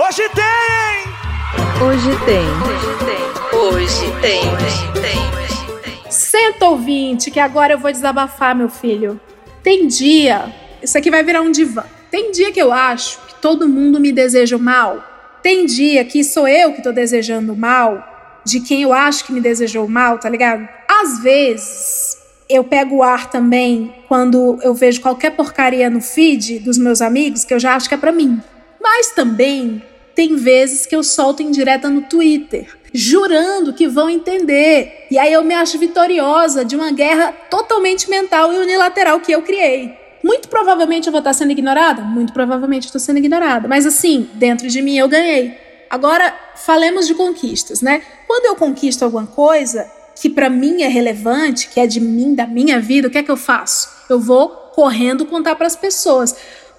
Hoje 0.00 0.22
tem! 0.28 1.84
Hoje 1.84 2.10
tem. 2.24 2.46
Hoje 2.62 2.86
tem. 3.04 3.58
Hoje 3.58 4.20
tem. 4.20 4.40
Hoje 4.54 4.92
tem. 4.92 6.08
Senta 6.08 6.68
ouvinte, 6.68 7.32
que 7.32 7.40
agora 7.40 7.72
eu 7.72 7.80
vou 7.80 7.90
desabafar, 7.90 8.54
meu 8.54 8.68
filho. 8.68 9.20
Tem 9.60 9.88
dia, 9.88 10.54
isso 10.80 10.96
aqui 10.96 11.10
vai 11.10 11.24
virar 11.24 11.40
um 11.40 11.50
divã. 11.50 11.82
Tem 12.12 12.30
dia 12.30 12.52
que 12.52 12.62
eu 12.62 12.72
acho 12.72 13.18
que 13.26 13.34
todo 13.42 13.68
mundo 13.68 13.98
me 13.98 14.12
deseja 14.12 14.56
o 14.56 14.60
mal. 14.60 15.02
Tem 15.42 15.66
dia 15.66 16.04
que 16.04 16.22
sou 16.22 16.46
eu 16.46 16.72
que 16.72 16.80
tô 16.80 16.92
desejando 16.92 17.52
o 17.52 17.56
mal 17.56 18.40
de 18.44 18.60
quem 18.60 18.82
eu 18.82 18.92
acho 18.92 19.24
que 19.24 19.32
me 19.32 19.40
desejou 19.40 19.84
o 19.84 19.90
mal, 19.90 20.16
tá 20.16 20.28
ligado? 20.28 20.68
Às 20.88 21.18
vezes 21.18 22.16
eu 22.48 22.62
pego 22.62 22.98
o 22.98 23.02
ar 23.02 23.28
também 23.28 23.92
quando 24.06 24.60
eu 24.62 24.72
vejo 24.74 25.00
qualquer 25.00 25.32
porcaria 25.32 25.90
no 25.90 26.00
feed 26.00 26.60
dos 26.60 26.78
meus 26.78 27.02
amigos 27.02 27.44
que 27.44 27.52
eu 27.52 27.58
já 27.58 27.74
acho 27.74 27.88
que 27.88 27.96
é 27.96 27.98
para 27.98 28.12
mim. 28.12 28.40
Mas 28.80 29.10
também 29.10 29.82
tem 30.14 30.36
vezes 30.36 30.84
que 30.84 30.96
eu 30.96 31.02
solto 31.02 31.42
indireta 31.42 31.88
no 31.88 32.02
Twitter, 32.02 32.76
jurando 32.92 33.72
que 33.72 33.86
vão 33.86 34.10
entender. 34.10 35.06
E 35.10 35.18
aí 35.18 35.32
eu 35.32 35.44
me 35.44 35.54
acho 35.54 35.78
vitoriosa 35.78 36.64
de 36.64 36.74
uma 36.74 36.90
guerra 36.90 37.32
totalmente 37.48 38.10
mental 38.10 38.52
e 38.52 38.58
unilateral 38.58 39.20
que 39.20 39.32
eu 39.32 39.42
criei. 39.42 39.96
Muito 40.22 40.48
provavelmente 40.48 41.06
eu 41.06 41.12
vou 41.12 41.20
estar 41.20 41.32
sendo 41.32 41.52
ignorada? 41.52 42.02
Muito 42.02 42.32
provavelmente 42.32 42.86
estou 42.86 43.00
sendo 43.00 43.18
ignorada. 43.18 43.68
Mas 43.68 43.86
assim, 43.86 44.28
dentro 44.34 44.68
de 44.68 44.82
mim 44.82 44.98
eu 44.98 45.08
ganhei. 45.08 45.56
Agora, 45.88 46.34
falemos 46.56 47.06
de 47.06 47.14
conquistas, 47.14 47.80
né? 47.80 48.02
Quando 48.26 48.46
eu 48.46 48.56
conquisto 48.56 49.04
alguma 49.04 49.26
coisa 49.26 49.90
que 50.20 50.28
para 50.28 50.50
mim 50.50 50.82
é 50.82 50.88
relevante, 50.88 51.68
que 51.68 51.78
é 51.78 51.86
de 51.86 52.00
mim, 52.00 52.34
da 52.34 52.46
minha 52.46 52.80
vida, 52.80 53.06
o 53.06 53.10
que 53.10 53.18
é 53.18 53.22
que 53.22 53.30
eu 53.30 53.36
faço? 53.36 53.88
Eu 54.10 54.18
vou 54.18 54.48
correndo 54.74 55.24
contar 55.24 55.54
para 55.54 55.66
as 55.66 55.76
pessoas, 55.76 56.36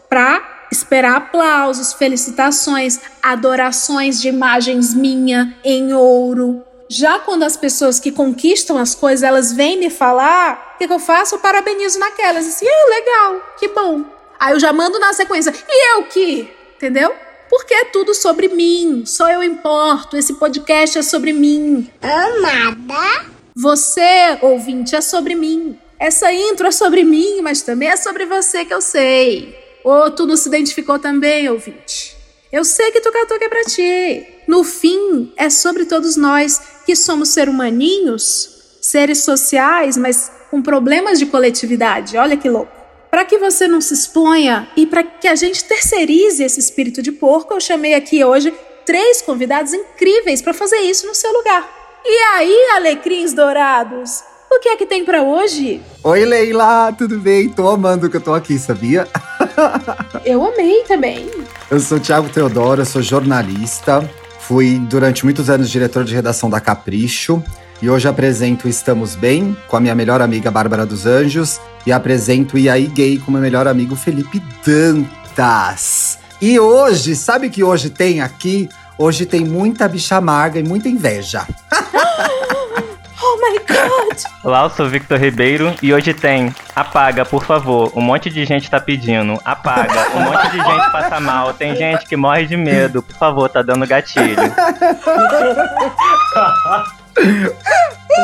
para 0.09 0.58
esperar 0.71 1.15
aplausos, 1.17 1.93
felicitações, 1.93 2.99
adorações 3.21 4.21
de 4.21 4.27
imagens 4.27 4.93
minha 4.93 5.57
em 5.63 5.93
ouro. 5.93 6.63
Já 6.89 7.19
quando 7.19 7.43
as 7.43 7.55
pessoas 7.55 7.99
que 7.99 8.11
conquistam 8.11 8.77
as 8.77 8.95
coisas, 8.95 9.23
elas 9.23 9.53
vêm 9.53 9.77
me 9.77 9.89
falar, 9.89 10.73
o 10.75 10.77
que, 10.79 10.87
que, 10.87 10.93
eu 10.93 10.99
faço? 10.99 11.35
Eu 11.35 11.39
parabenizo 11.39 11.99
naquelas. 11.99 12.47
Assim, 12.47 12.65
ah, 12.67 12.89
legal, 12.89 13.41
que 13.59 13.67
bom. 13.67 14.03
Aí 14.39 14.53
eu 14.53 14.59
já 14.59 14.73
mando 14.73 14.97
na 14.99 15.13
sequência, 15.13 15.53
e 15.67 15.97
eu 15.97 16.03
que? 16.05 16.49
Entendeu? 16.77 17.13
Porque 17.49 17.73
é 17.73 17.85
tudo 17.85 18.13
sobre 18.13 18.47
mim, 18.47 19.03
só 19.05 19.29
eu 19.29 19.43
importo, 19.43 20.15
esse 20.15 20.35
podcast 20.35 20.97
é 20.99 21.01
sobre 21.01 21.33
mim. 21.33 21.89
Amada? 22.01 23.25
Você, 23.55 24.37
ouvinte, 24.41 24.95
é 24.95 25.01
sobre 25.01 25.35
mim. 25.35 25.77
Essa 25.99 26.31
intro 26.31 26.67
é 26.67 26.71
sobre 26.71 27.03
mim, 27.03 27.41
mas 27.41 27.61
também 27.61 27.89
é 27.89 27.97
sobre 27.97 28.25
você 28.25 28.63
que 28.63 28.73
eu 28.73 28.81
sei. 28.81 29.68
Ou 29.83 30.11
tu 30.11 30.25
não 30.25 30.35
se 30.35 30.47
identificou 30.47 30.99
também, 30.99 31.49
ouvinte? 31.49 32.17
Eu 32.51 32.65
sei 32.65 32.91
que 32.91 32.99
tu 32.99 33.11
catou 33.11 33.37
que 33.37 33.45
é 33.45 33.49
pra 33.49 33.63
ti. 33.63 34.27
No 34.47 34.63
fim, 34.63 35.31
é 35.37 35.49
sobre 35.49 35.85
todos 35.85 36.15
nós 36.15 36.59
que 36.85 36.95
somos 36.95 37.29
ser 37.29 37.47
humaninhos, 37.47 38.77
seres 38.81 39.23
sociais, 39.23 39.95
mas 39.95 40.31
com 40.49 40.61
problemas 40.61 41.19
de 41.19 41.27
coletividade. 41.27 42.17
Olha 42.17 42.35
que 42.35 42.49
louco. 42.49 42.71
Para 43.11 43.25
que 43.25 43.37
você 43.37 43.67
não 43.67 43.81
se 43.81 43.93
exponha 43.93 44.67
e 44.75 44.85
para 44.85 45.03
que 45.03 45.27
a 45.27 45.35
gente 45.35 45.63
terceirize 45.63 46.43
esse 46.43 46.59
espírito 46.59 47.01
de 47.01 47.11
porco, 47.11 47.53
eu 47.53 47.61
chamei 47.61 47.93
aqui 47.93 48.23
hoje 48.23 48.53
três 48.85 49.21
convidados 49.21 49.73
incríveis 49.73 50.41
para 50.41 50.53
fazer 50.53 50.77
isso 50.77 51.05
no 51.05 51.13
seu 51.13 51.31
lugar. 51.31 51.69
E 52.03 52.17
aí, 52.35 52.71
alecrins 52.75 53.33
dourados, 53.33 54.23
o 54.51 54.59
que 54.59 54.69
é 54.69 54.75
que 54.75 54.85
tem 54.85 55.05
para 55.05 55.21
hoje? 55.21 55.81
Oi, 56.03 56.25
Leila, 56.25 56.91
tudo 56.97 57.19
bem? 57.19 57.49
Tô 57.49 57.69
amando 57.69 58.09
que 58.09 58.17
eu 58.17 58.21
tô 58.21 58.33
aqui, 58.33 58.57
sabia? 58.57 59.07
eu 60.25 60.45
amei 60.45 60.83
também. 60.87 61.29
Eu 61.69 61.79
sou 61.79 61.99
Thiago 61.99 62.29
Teodoro, 62.29 62.81
eu 62.81 62.85
sou 62.85 63.01
jornalista. 63.01 64.09
Fui 64.39 64.79
durante 64.79 65.23
muitos 65.23 65.49
anos 65.49 65.69
diretor 65.69 66.03
de 66.03 66.15
redação 66.15 66.49
da 66.49 66.59
Capricho. 66.59 67.43
E 67.81 67.89
hoje 67.89 68.07
apresento 68.07 68.67
Estamos 68.67 69.15
Bem 69.15 69.55
com 69.67 69.77
a 69.77 69.79
minha 69.79 69.95
melhor 69.95 70.21
amiga 70.21 70.51
Bárbara 70.51 70.85
dos 70.85 71.05
Anjos. 71.05 71.59
E 71.85 71.91
apresento 71.91 72.57
E 72.57 72.69
aí 72.69 72.87
Gay 72.87 73.19
com 73.19 73.31
meu 73.31 73.41
melhor 73.41 73.67
amigo 73.67 73.95
Felipe 73.95 74.41
Dantas. 74.65 76.19
E 76.41 76.59
hoje, 76.59 77.15
sabe 77.15 77.49
que 77.49 77.63
hoje 77.63 77.89
tem 77.89 78.21
aqui? 78.21 78.67
Hoje 78.97 79.25
tem 79.25 79.45
muita 79.45 79.87
bicha 79.87 80.17
amarga 80.17 80.59
e 80.59 80.63
muita 80.63 80.89
inveja. 80.89 81.45
Oh 83.21 83.37
my 83.37 83.59
god! 83.59 84.17
Olá, 84.43 84.63
eu 84.63 84.69
sou 84.69 84.87
Victor 84.87 85.19
Ribeiro 85.19 85.75
e 85.81 85.93
hoje 85.93 86.13
tem 86.13 86.53
Apaga, 86.75 87.25
por 87.25 87.43
favor. 87.43 87.91
Um 87.95 88.01
monte 88.01 88.29
de 88.29 88.45
gente 88.45 88.69
tá 88.69 88.79
pedindo. 88.79 89.39
Apaga. 89.43 90.09
Um 90.15 90.21
monte 90.21 90.51
de 90.51 90.57
gente 90.57 90.91
passa 90.91 91.19
mal. 91.19 91.53
Tem 91.53 91.75
gente 91.75 92.05
que 92.05 92.15
morre 92.15 92.45
de 92.45 92.55
medo. 92.55 93.03
Por 93.03 93.15
favor, 93.15 93.49
tá 93.49 93.61
dando 93.61 93.85
gatilho. 93.85 94.37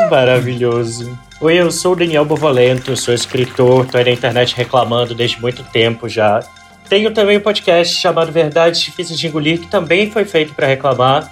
Maravilhoso. 0.10 1.18
Oi, 1.42 1.56
eu 1.56 1.70
sou 1.72 1.92
o 1.92 1.96
Daniel 1.96 2.24
Bovolento, 2.24 2.96
sou 2.96 3.14
escritor, 3.14 3.86
tô 3.86 3.98
aí 3.98 4.06
na 4.06 4.12
internet 4.12 4.56
reclamando 4.56 5.14
desde 5.14 5.42
muito 5.42 5.62
tempo 5.64 6.08
já. 6.08 6.40
Tenho 6.88 7.12
também 7.12 7.38
um 7.38 7.42
podcast 7.42 7.94
chamado 7.94 8.32
Verdades 8.32 8.80
Difíceis 8.80 9.20
de 9.20 9.28
Engolir, 9.28 9.60
que 9.60 9.68
também 9.68 10.10
foi 10.10 10.24
feito 10.24 10.54
para 10.54 10.68
reclamar. 10.68 11.30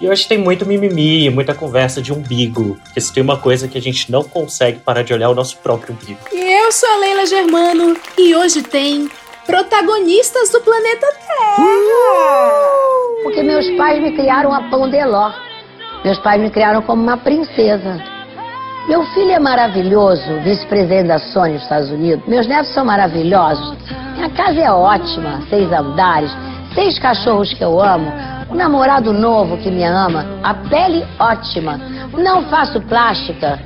E 0.00 0.08
hoje 0.08 0.26
tem 0.26 0.38
muito 0.38 0.66
mimimi, 0.66 1.30
muita 1.30 1.54
conversa 1.54 2.02
de 2.02 2.12
umbigo. 2.12 2.76
Porque 2.82 3.00
se 3.00 3.12
tem 3.12 3.22
uma 3.22 3.36
coisa 3.36 3.68
que 3.68 3.78
a 3.78 3.80
gente 3.80 4.10
não 4.10 4.24
consegue 4.24 4.80
parar 4.80 5.02
de 5.02 5.12
olhar 5.14 5.26
é 5.26 5.28
o 5.28 5.34
nosso 5.34 5.56
próprio 5.58 5.94
umbigo. 5.94 6.18
E 6.32 6.64
eu 6.64 6.72
sou 6.72 6.88
a 6.88 6.96
Leila 6.96 7.26
Germano 7.26 7.96
e 8.18 8.34
hoje 8.34 8.62
tem 8.62 9.08
protagonistas 9.46 10.50
do 10.50 10.60
planeta 10.60 11.06
Terra. 11.26 11.62
Uh! 11.62 13.22
Porque 13.22 13.42
meus 13.42 13.70
pais 13.76 14.02
me 14.02 14.12
criaram 14.12 14.52
a 14.52 14.62
pão 14.68 14.90
de 14.90 15.02
ló. 15.04 15.30
Meus 16.04 16.18
pais 16.18 16.42
me 16.42 16.50
criaram 16.50 16.82
como 16.82 17.02
uma 17.02 17.16
princesa. 17.16 18.02
Meu 18.88 19.02
filho 19.14 19.30
é 19.30 19.38
maravilhoso, 19.38 20.40
vice-presidente 20.42 21.08
da 21.08 21.18
Sony 21.18 21.54
nos 21.54 21.62
Estados 21.62 21.90
Unidos. 21.90 22.26
Meus 22.26 22.46
netos 22.46 22.74
são 22.74 22.84
maravilhosos. 22.84 23.74
Minha 24.14 24.28
casa 24.30 24.60
é 24.60 24.70
ótima, 24.70 25.42
seis 25.48 25.72
andares, 25.72 26.30
seis 26.74 26.98
cachorros 26.98 27.54
que 27.54 27.64
eu 27.64 27.80
amo 27.80 28.33
um 28.54 28.56
namorado 28.56 29.12
novo 29.12 29.58
que 29.58 29.68
me 29.68 29.82
ama, 29.82 30.24
a 30.42 30.54
pele 30.54 31.04
ótima. 31.18 31.76
Não 32.16 32.44
faço 32.44 32.80
plástica, 32.82 33.58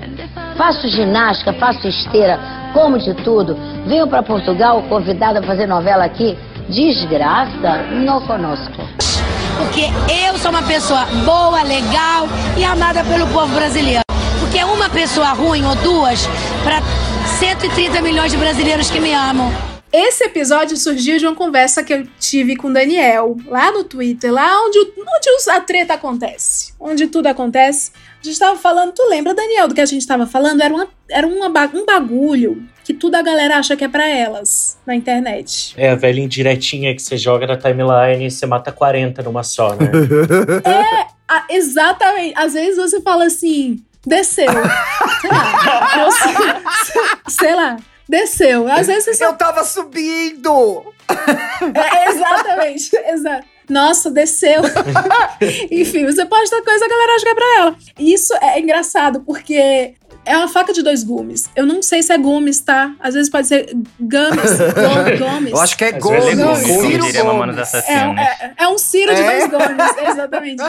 faço 0.57 0.89
ginástica, 0.89 1.53
faço 1.53 1.87
esteira, 1.87 2.41
como 2.73 2.99
de 2.99 3.13
tudo. 3.23 3.55
Venho 3.87 4.09
para 4.09 4.23
Portugal 4.23 4.83
convidada 4.89 5.41
a 5.41 5.43
fazer 5.43 5.67
novela 5.67 6.07
aqui. 6.07 6.39
Desgraça, 6.71 7.83
não 7.93 8.23
conosco. 8.23 8.83
Porque 9.59 9.91
eu 10.27 10.39
sou 10.39 10.51
uma 10.51 10.63
pessoa 10.63 11.05
boa, 11.25 11.63
legal 11.63 12.27
e 12.57 12.65
amada 12.65 13.05
pelo 13.05 13.27
povo 13.27 13.55
brasileiro. 13.55 14.03
Porque 14.41 14.65
uma 14.65 14.89
pessoa 14.89 15.33
ruim 15.33 15.65
ou 15.67 15.75
duas 15.77 16.27
para 16.65 16.81
130 17.39 18.01
milhões 18.01 18.33
de 18.33 18.39
brasileiros 18.39 18.91
que 18.91 19.01
me 19.01 19.13
amam. 19.13 19.68
Esse 19.93 20.25
episódio 20.25 20.77
surgiu 20.77 21.19
de 21.19 21.27
uma 21.27 21.35
conversa 21.35 21.83
que 21.83 21.95
eu 21.95 22.07
tive 22.21 22.57
com 22.57 22.69
o 22.69 22.73
Daniel, 22.73 23.37
lá 23.47 23.73
no 23.73 23.85
Twitter, 23.85 24.31
lá 24.33 24.63
onde, 24.65 24.79
onde 24.79 25.51
a 25.51 25.61
treta 25.61 25.95
acontece, 25.95 26.75
onde 26.79 27.07
tudo 27.07 27.27
acontece. 27.27 27.91
A 28.21 28.25
gente 28.27 28.39
tava 28.39 28.59
falando, 28.59 28.93
tu 28.93 29.03
lembra, 29.09 29.33
Daniel, 29.33 29.67
do 29.67 29.75
que 29.75 29.81
a 29.81 29.87
gente 29.87 30.07
tava 30.07 30.27
falando? 30.27 30.61
Era, 30.61 30.75
uma, 30.75 30.89
era 31.11 31.27
uma, 31.27 31.49
um 31.75 31.87
bagulho 31.87 32.69
que 32.85 32.93
tudo 32.93 33.15
a 33.15 33.23
galera 33.23 33.59
acha 33.59 33.77
que 33.77 33.85
é 33.85 33.89
para 33.89 34.07
elas 34.07 34.79
na 34.87 34.95
internet. 34.95 35.75
É 35.77 35.91
a 35.91 35.95
velha 35.95 36.21
indiretinha 36.21 36.95
que 36.95 37.03
você 37.03 37.17
joga 37.17 37.47
na 37.47 37.57
timeline 37.57 38.27
e 38.27 38.31
você 38.31 38.47
mata 38.47 38.73
40 38.73 39.23
numa 39.23 39.43
só, 39.43 39.75
né? 39.75 39.91
é, 40.65 41.07
a, 41.29 41.45
exatamente. 41.51 42.35
Às 42.37 42.55
vezes 42.55 42.77
você 42.77 43.01
fala 43.01 43.27
assim, 43.27 43.85
desceu. 44.07 44.47
sei 45.21 45.31
lá. 45.31 46.11
Sei 47.39 47.55
lá 47.55 47.77
desceu. 48.09 48.67
Às 48.69 48.87
vezes 48.87 49.17
você... 49.17 49.25
Eu 49.25 49.35
tava 49.35 49.63
subindo! 49.65 50.95
É, 51.75 52.11
exatamente, 52.11 52.97
exato. 53.09 53.47
Nossa, 53.69 54.11
desceu. 54.11 54.63
Enfim, 55.71 56.07
você 56.07 56.25
pode 56.25 56.51
dar 56.51 56.63
coisa, 56.63 56.85
a 56.85 56.89
galera 56.89 57.15
acha 57.15 57.25
que 57.25 57.31
é 57.31 57.35
pra 57.35 57.57
ela. 57.59 57.77
Isso 57.99 58.35
é 58.41 58.61
engraçado, 58.61 59.21
porque 59.27 59.95
é 60.25 60.37
uma 60.37 60.47
faca 60.47 60.73
de 60.73 60.83
dois 60.83 61.03
gumes. 61.03 61.51
Eu 61.57 61.67
não 61.67 61.83
sei 61.83 62.03
se 62.03 62.13
é 62.13 62.19
gumes, 62.19 62.61
tá? 62.61 62.95
Às 63.01 63.15
vezes 63.15 63.29
pode 63.29 63.49
ser 63.49 63.75
gumes. 63.99 64.59
Gomes. 65.19 65.51
Eu 65.51 65.61
acho 65.61 65.77
que 65.77 65.85
é 65.85 65.93
gomes. 65.93 66.27
É 66.27 66.37
gumes, 66.37 66.59
Ciro 66.59 67.07
diria 67.07 67.23
Gomes. 67.23 67.75
É, 67.75 67.93
é, 67.93 68.53
é, 68.59 68.69
um 68.69 68.79
Ciro 68.79 69.11
é? 69.11 69.15
de 69.15 69.23
dois 69.23 69.51
gomes, 69.51 70.11
exatamente. 70.11 70.63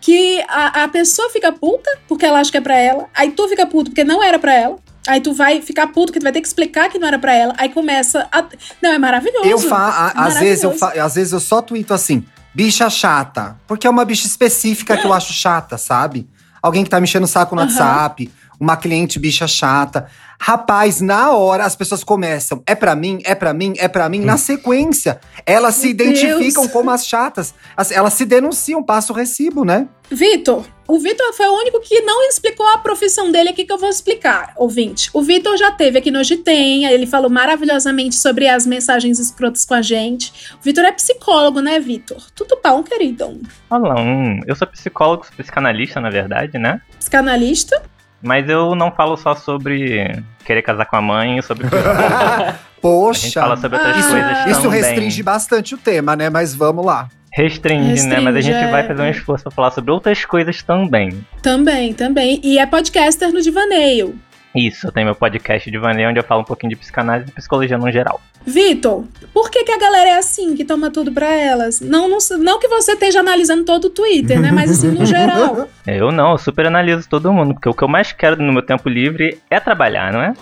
que 0.00 0.42
a, 0.48 0.84
a 0.84 0.88
pessoa 0.88 1.28
fica 1.30 1.52
puta 1.52 1.90
porque 2.08 2.24
ela 2.24 2.40
acha 2.40 2.50
que 2.50 2.56
é 2.56 2.62
pra 2.62 2.78
ela. 2.78 3.08
Aí 3.14 3.30
tu 3.30 3.48
fica 3.48 3.66
puto 3.66 3.90
porque 3.90 4.04
não 4.04 4.22
era 4.22 4.38
pra 4.38 4.54
ela. 4.54 4.78
Aí 5.08 5.20
tu 5.20 5.32
vai 5.32 5.62
ficar 5.62 5.86
puto, 5.88 6.12
que 6.12 6.18
tu 6.18 6.22
vai 6.22 6.32
ter 6.32 6.40
que 6.40 6.46
explicar 6.46 6.88
que 6.90 6.98
não 6.98 7.08
era 7.08 7.18
para 7.18 7.34
ela. 7.34 7.54
Aí 7.56 7.68
começa 7.70 8.28
a. 8.30 8.44
Não, 8.82 8.92
é 8.92 8.98
maravilhoso. 8.98 9.48
Eu 9.48 9.58
fa 9.58 10.12
é 10.14 10.20
às 10.20 10.38
vezes 10.38 10.64
eu 10.64 10.76
fa 10.76 10.88
às 11.02 11.14
vezes 11.14 11.32
eu 11.32 11.40
só 11.40 11.62
tuito 11.62 11.94
assim, 11.94 12.24
bicha 12.54 12.88
chata. 12.90 13.56
Porque 13.66 13.86
é 13.86 13.90
uma 13.90 14.04
bicha 14.04 14.26
específica 14.26 14.96
que 14.96 15.06
eu 15.06 15.12
acho 15.12 15.32
chata, 15.32 15.78
sabe? 15.78 16.28
Alguém 16.62 16.84
que 16.84 16.90
tá 16.90 17.00
mexendo 17.00 17.24
o 17.24 17.26
saco 17.26 17.54
no 17.56 17.62
uhum. 17.62 17.68
WhatsApp. 17.68 18.30
uma 18.60 18.76
cliente 18.76 19.18
bicha 19.18 19.46
chata. 19.48 20.06
Rapaz, 20.38 21.00
na 21.00 21.30
hora 21.32 21.64
as 21.64 21.74
pessoas 21.74 22.04
começam, 22.04 22.62
é 22.66 22.74
pra 22.74 22.94
mim, 22.94 23.20
é 23.24 23.34
pra 23.34 23.52
mim, 23.54 23.74
é 23.78 23.88
pra 23.88 24.08
mim. 24.08 24.20
Na 24.20 24.36
sequência, 24.36 25.18
elas 25.46 25.74
se 25.76 25.82
Meu 25.82 25.90
identificam 25.92 26.62
Deus. 26.64 26.72
como 26.72 26.90
as 26.90 27.06
chatas. 27.06 27.54
As- 27.76 27.90
Elas 27.90 28.12
se 28.14 28.24
denunciam, 28.26 28.82
passa 28.82 29.12
o 29.12 29.16
recibo, 29.16 29.64
né? 29.64 29.86
Vitor, 30.10 30.64
o 30.90 30.98
Vitor 30.98 31.32
foi 31.34 31.46
o 31.46 31.52
único 31.54 31.80
que 31.80 32.00
não 32.00 32.22
explicou 32.28 32.66
a 32.66 32.78
profissão 32.78 33.30
dele 33.30 33.50
aqui 33.50 33.64
que 33.64 33.72
eu 33.72 33.78
vou 33.78 33.88
explicar, 33.88 34.52
ouvinte. 34.56 35.08
O 35.12 35.22
Vitor 35.22 35.56
já 35.56 35.70
teve 35.70 35.98
aqui 35.98 36.10
no 36.10 36.20
Tem, 36.44 36.84
ele 36.84 37.06
falou 37.06 37.30
maravilhosamente 37.30 38.16
sobre 38.16 38.48
as 38.48 38.66
mensagens 38.66 39.18
escrotas 39.18 39.64
com 39.64 39.74
a 39.74 39.82
gente. 39.82 40.32
O 40.58 40.62
Vitor 40.62 40.84
é 40.84 40.92
psicólogo, 40.92 41.60
né, 41.60 41.78
Vitor? 41.78 42.22
Tudo 42.34 42.56
pão, 42.56 42.82
querido. 42.82 43.40
Olá, 43.70 44.00
hum, 44.00 44.40
eu 44.46 44.56
sou 44.56 44.66
psicólogo, 44.66 45.24
sou 45.26 45.34
psicanalista, 45.36 46.00
na 46.00 46.10
verdade, 46.10 46.58
né? 46.58 46.80
Psicanalista. 46.98 47.82
Mas 48.22 48.48
eu 48.48 48.74
não 48.74 48.90
falo 48.90 49.16
só 49.16 49.34
sobre 49.34 50.22
querer 50.44 50.62
casar 50.62 50.86
com 50.86 50.96
a 50.96 51.02
mãe, 51.02 51.40
sobre 51.40 51.66
a 51.72 52.46
gente 52.50 52.58
Poxa, 52.80 53.40
fala 53.40 53.56
sobre 53.56 53.78
outras 53.78 53.96
Ah, 54.06 54.10
coisas 54.10 54.46
isso 54.46 54.62
também. 54.62 54.80
restringe 54.82 55.22
bastante 55.22 55.74
o 55.74 55.78
tema, 55.78 56.16
né? 56.16 56.28
Mas 56.28 56.54
vamos 56.54 56.84
lá. 56.84 57.08
Restringe, 57.32 58.06
né? 58.06 58.20
Mas 58.20 58.36
a 58.36 58.40
gente 58.40 58.52
Restringe, 58.52 58.72
vai 58.72 58.82
é. 58.82 58.86
fazer 58.86 59.02
um 59.02 59.10
esforço 59.10 59.44
pra 59.44 59.52
falar 59.52 59.70
sobre 59.70 59.90
outras 59.90 60.24
coisas 60.24 60.62
também. 60.62 61.24
Também, 61.42 61.92
também. 61.92 62.40
E 62.42 62.58
é 62.58 62.66
podcaster 62.66 63.32
no 63.32 63.40
Divaneio. 63.40 64.18
Isso, 64.54 64.88
eu 64.88 64.92
tenho 64.92 65.06
meu 65.06 65.14
podcast 65.14 65.70
de 65.70 65.78
Vaneio, 65.78 66.10
onde 66.10 66.18
eu 66.18 66.24
falo 66.24 66.40
um 66.40 66.44
pouquinho 66.44 66.70
de 66.70 66.76
psicanálise 66.76 67.30
e 67.30 67.32
psicologia 67.32 67.78
no 67.78 67.90
geral. 67.92 68.20
Vitor, 68.44 69.04
por 69.32 69.48
que, 69.48 69.62
que 69.62 69.70
a 69.70 69.78
galera 69.78 70.10
é 70.10 70.18
assim, 70.18 70.56
que 70.56 70.64
toma 70.64 70.90
tudo 70.90 71.12
pra 71.12 71.32
elas? 71.32 71.80
Não, 71.80 72.08
não, 72.08 72.18
não 72.38 72.58
que 72.58 72.66
você 72.66 72.92
esteja 72.92 73.20
analisando 73.20 73.64
todo 73.64 73.84
o 73.84 73.90
Twitter, 73.90 74.40
né? 74.40 74.50
Mas 74.50 74.72
assim, 74.72 74.88
no 74.88 75.06
geral. 75.06 75.68
Eu 75.86 76.10
não, 76.10 76.32
eu 76.32 76.38
super 76.38 76.66
analiso 76.66 77.08
todo 77.08 77.32
mundo, 77.32 77.54
porque 77.54 77.68
o 77.68 77.74
que 77.74 77.82
eu 77.82 77.88
mais 77.88 78.12
quero 78.12 78.40
no 78.40 78.52
meu 78.52 78.62
tempo 78.62 78.88
livre 78.88 79.38
é 79.50 79.58
trabalhar, 79.58 80.12
não 80.12 80.22
é? 80.22 80.32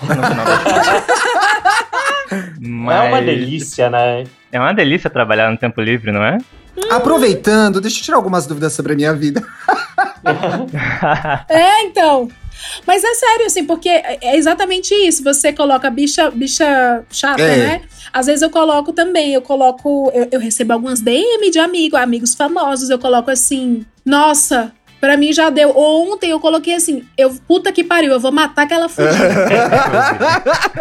Mas 2.60 2.96
É 3.04 3.08
uma 3.08 3.22
delícia, 3.22 3.88
né? 3.88 4.24
É 4.52 4.60
uma 4.60 4.74
delícia 4.74 5.08
trabalhar 5.08 5.50
no 5.50 5.56
tempo 5.56 5.80
livre, 5.80 6.12
não 6.12 6.22
é? 6.22 6.38
Aproveitando, 6.90 7.80
deixa 7.80 7.98
eu 7.98 8.02
tirar 8.02 8.16
algumas 8.16 8.46
dúvidas 8.46 8.72
sobre 8.72 8.92
a 8.92 8.96
minha 8.96 9.14
vida. 9.14 9.44
É, 11.48 11.84
então. 11.84 12.28
Mas 12.86 13.04
é 13.04 13.14
sério, 13.14 13.46
assim, 13.46 13.64
porque 13.64 13.88
é 13.88 14.36
exatamente 14.36 14.94
isso. 14.94 15.22
Você 15.24 15.52
coloca 15.52 15.88
bicha, 15.90 16.30
bicha 16.30 17.02
chata, 17.10 17.42
É. 17.42 17.56
né? 17.56 17.82
Às 18.12 18.26
vezes 18.26 18.42
eu 18.42 18.50
coloco 18.50 18.92
também, 18.92 19.32
eu 19.32 19.42
coloco. 19.42 20.10
Eu, 20.14 20.28
eu 20.32 20.40
recebo 20.40 20.72
algumas 20.72 21.00
DM 21.00 21.50
de 21.50 21.58
amigo, 21.58 21.96
amigos 21.96 22.34
famosos, 22.34 22.90
eu 22.90 22.98
coloco 22.98 23.30
assim, 23.30 23.84
nossa. 24.04 24.72
Pra 25.00 25.16
mim 25.16 25.32
já 25.32 25.50
deu. 25.50 25.76
Ontem 25.76 26.30
eu 26.30 26.40
coloquei 26.40 26.74
assim, 26.74 27.06
eu 27.16 27.32
puta 27.46 27.70
que 27.70 27.84
pariu, 27.84 28.12
eu 28.12 28.20
vou 28.20 28.32
matar 28.32 28.62
aquela 28.62 28.88
fudida. 28.88 29.18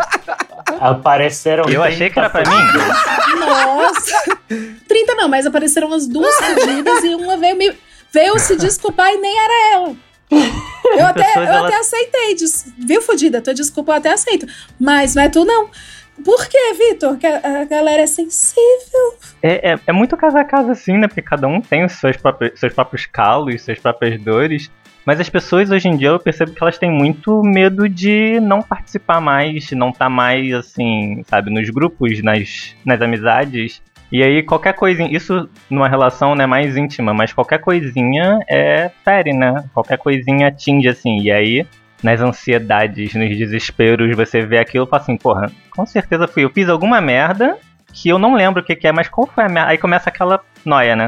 Apareceram. 0.79 1.65
eu 1.69 1.83
achei 1.83 2.09
que 2.09 2.19
era 2.19 2.29
pra 2.29 2.41
mim. 2.41 3.37
Nossa! 3.39 4.37
30 4.87 5.15
não, 5.15 5.27
mas 5.29 5.45
apareceram 5.45 5.87
umas 5.87 6.07
duas 6.07 6.35
fudidas 6.35 7.03
e 7.03 7.15
uma 7.15 7.37
veio 7.37 7.55
me. 7.55 7.73
Veio 8.13 8.37
se 8.39 8.55
desculpar 8.55 9.11
e 9.13 9.17
nem 9.17 9.37
era 9.37 9.73
ela. 9.73 9.95
Eu 10.29 11.05
até, 11.05 11.33
eu 11.37 11.41
elas- 11.43 11.65
até 11.65 11.77
aceitei. 11.77 12.35
Viu, 12.79 13.01
fudida? 13.01 13.41
Tua 13.41 13.53
desculpa 13.53 13.93
eu 13.93 13.97
até 13.97 14.11
aceito. 14.11 14.45
Mas 14.79 15.15
não 15.15 15.23
é 15.23 15.29
tu, 15.29 15.45
não. 15.45 15.69
Por 16.23 16.47
que, 16.47 16.73
Vitor? 16.73 17.17
Que 17.17 17.27
a, 17.27 17.61
a 17.61 17.65
galera 17.65 18.01
é 18.01 18.07
sensível. 18.07 19.15
É, 19.41 19.73
é, 19.73 19.79
é 19.87 19.91
muito 19.91 20.17
casa 20.17 20.39
a 20.39 20.45
casa 20.45 20.71
assim, 20.71 20.97
né? 20.97 21.07
Porque 21.07 21.21
cada 21.21 21.47
um 21.47 21.61
tem 21.61 21.85
os 21.85 21.93
seus 21.93 22.17
próprios, 22.17 22.59
seus 22.59 22.73
próprios 22.73 23.05
calos, 23.05 23.61
suas 23.61 23.79
próprias 23.79 24.19
dores. 24.21 24.71
Mas 25.05 25.21
as 25.21 25.29
pessoas 25.29 25.71
hoje 25.71 25.87
em 25.87 25.95
dia 25.95 26.09
eu 26.09 26.19
percebo 26.19 26.51
que 26.51 26.61
elas 26.61 26.77
têm 26.77 26.91
muito 26.91 27.41
medo 27.41 27.87
de 27.87 28.41
não 28.41 28.61
participar 28.61 29.21
mais, 29.21 29.71
não 29.71 29.89
estar 29.89 30.09
mais, 30.09 30.53
assim, 30.53 31.23
sabe, 31.27 31.49
nos 31.49 31.69
grupos, 31.69 32.21
nas, 32.21 32.75
nas 32.83 33.01
amizades. 33.01 33.81
E 34.11 34.21
aí 34.21 34.43
qualquer 34.43 34.73
coisinha, 34.73 35.09
isso 35.09 35.49
numa 35.69 35.87
relação 35.87 36.35
né, 36.35 36.45
mais 36.45 36.75
íntima, 36.75 37.13
mas 37.13 37.31
qualquer 37.31 37.59
coisinha 37.59 38.39
é 38.49 38.91
fere, 39.05 39.31
né? 39.31 39.63
Qualquer 39.73 39.97
coisinha 39.97 40.47
atinge, 40.47 40.89
assim. 40.89 41.21
E 41.21 41.31
aí, 41.31 41.65
nas 42.03 42.21
ansiedades, 42.21 43.13
nos 43.13 43.37
desesperos, 43.37 44.15
você 44.15 44.41
vê 44.41 44.59
aquilo 44.59 44.85
e 44.85 44.89
fala 44.89 45.01
assim, 45.01 45.17
porra, 45.17 45.51
com 45.71 45.85
certeza 45.85 46.27
fui 46.27 46.43
eu. 46.43 46.49
Fiz 46.49 46.69
alguma 46.69 47.01
merda 47.01 47.57
que 47.93 48.09
eu 48.09 48.19
não 48.19 48.35
lembro 48.35 48.61
o 48.61 48.65
que, 48.65 48.75
que 48.75 48.87
é, 48.87 48.91
mas 48.91 49.07
qual 49.07 49.27
foi 49.27 49.43
a 49.45 49.49
merda? 49.49 49.69
Aí 49.71 49.77
começa 49.77 50.09
aquela 50.09 50.39
noia, 50.63 50.95
né? 50.95 51.07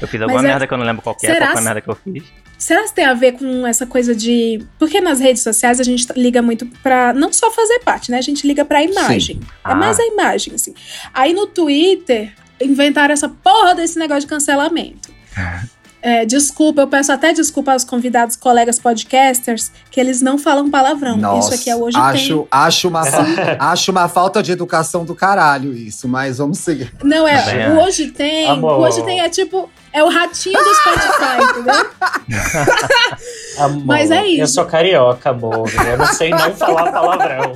Eu 0.00 0.08
fiz 0.08 0.20
alguma 0.20 0.38
Mas 0.40 0.44
é- 0.46 0.52
merda 0.52 0.66
que 0.66 0.74
eu 0.74 0.78
não 0.78 0.84
lembro 0.84 1.00
qual 1.02 1.14
que 1.14 1.26
é, 1.26 1.32
Será 1.32 1.46
qual 1.46 1.52
foi 1.52 1.60
a 1.60 1.64
merda 1.64 1.80
que 1.80 1.88
eu 1.88 1.94
fiz. 1.94 2.24
Será 2.58 2.82
que 2.84 2.92
tem 2.92 3.04
a 3.04 3.14
ver 3.14 3.32
com 3.32 3.66
essa 3.66 3.86
coisa 3.86 4.14
de. 4.14 4.64
Porque 4.78 5.00
nas 5.00 5.18
redes 5.20 5.42
sociais 5.42 5.80
a 5.80 5.82
gente 5.84 6.06
liga 6.16 6.40
muito 6.42 6.66
pra 6.82 7.12
não 7.12 7.32
só 7.32 7.50
fazer 7.50 7.80
parte, 7.80 8.10
né? 8.10 8.18
A 8.18 8.22
gente 8.22 8.46
liga 8.46 8.64
pra 8.64 8.82
imagem. 8.82 9.40
É 9.42 9.48
Ah. 9.64 9.74
mais 9.74 9.98
a 9.98 10.04
imagem, 10.06 10.54
assim. 10.54 10.74
Aí 11.14 11.32
no 11.32 11.46
Twitter 11.46 12.32
inventaram 12.60 13.12
essa 13.12 13.28
porra 13.28 13.74
desse 13.74 13.98
negócio 13.98 14.22
de 14.22 14.26
cancelamento. 14.28 15.08
É, 16.02 16.26
desculpa, 16.26 16.80
eu 16.82 16.88
peço 16.88 17.12
até 17.12 17.32
desculpa 17.32 17.72
aos 17.72 17.84
convidados, 17.84 18.34
colegas 18.34 18.76
podcasters, 18.80 19.70
que 19.88 20.00
eles 20.00 20.20
não 20.20 20.36
falam 20.36 20.68
palavrão. 20.68 21.16
Nossa, 21.16 21.54
Isso 21.54 21.60
aqui 21.62 21.70
é 21.70 21.76
hoje 21.76 21.96
acho, 21.96 22.28
tem. 22.38 22.48
acho, 22.50 22.88
uma, 22.88 23.02
acho 23.72 23.90
uma 23.92 24.08
falta 24.08 24.42
de 24.42 24.50
educação 24.50 25.04
do 25.04 25.14
caralho 25.14 25.72
isso, 25.72 26.08
mas 26.08 26.38
vamos 26.38 26.58
seguir. 26.58 26.92
Não, 27.04 27.26
é. 27.28 27.34
O 27.36 27.78
acho. 27.78 27.86
hoje 27.86 28.10
tem. 28.10 28.48
Amor. 28.48 28.80
O 28.80 28.82
hoje 28.82 29.02
tem 29.04 29.20
é 29.20 29.28
tipo. 29.28 29.70
É 29.92 30.02
o 30.02 30.08
ratinho 30.08 30.58
do 30.58 30.74
Spotify, 30.74 31.52
entendeu? 31.60 31.90
Amor, 33.58 33.84
Mas 33.84 34.10
é 34.10 34.26
isso. 34.26 34.40
Eu 34.42 34.46
sou 34.48 34.64
carioca, 34.64 35.30
amor. 35.30 35.70
Eu 35.86 35.98
não 35.98 36.06
sei 36.06 36.30
não 36.30 36.52
falar 36.54 36.90
palavrão. 36.90 37.52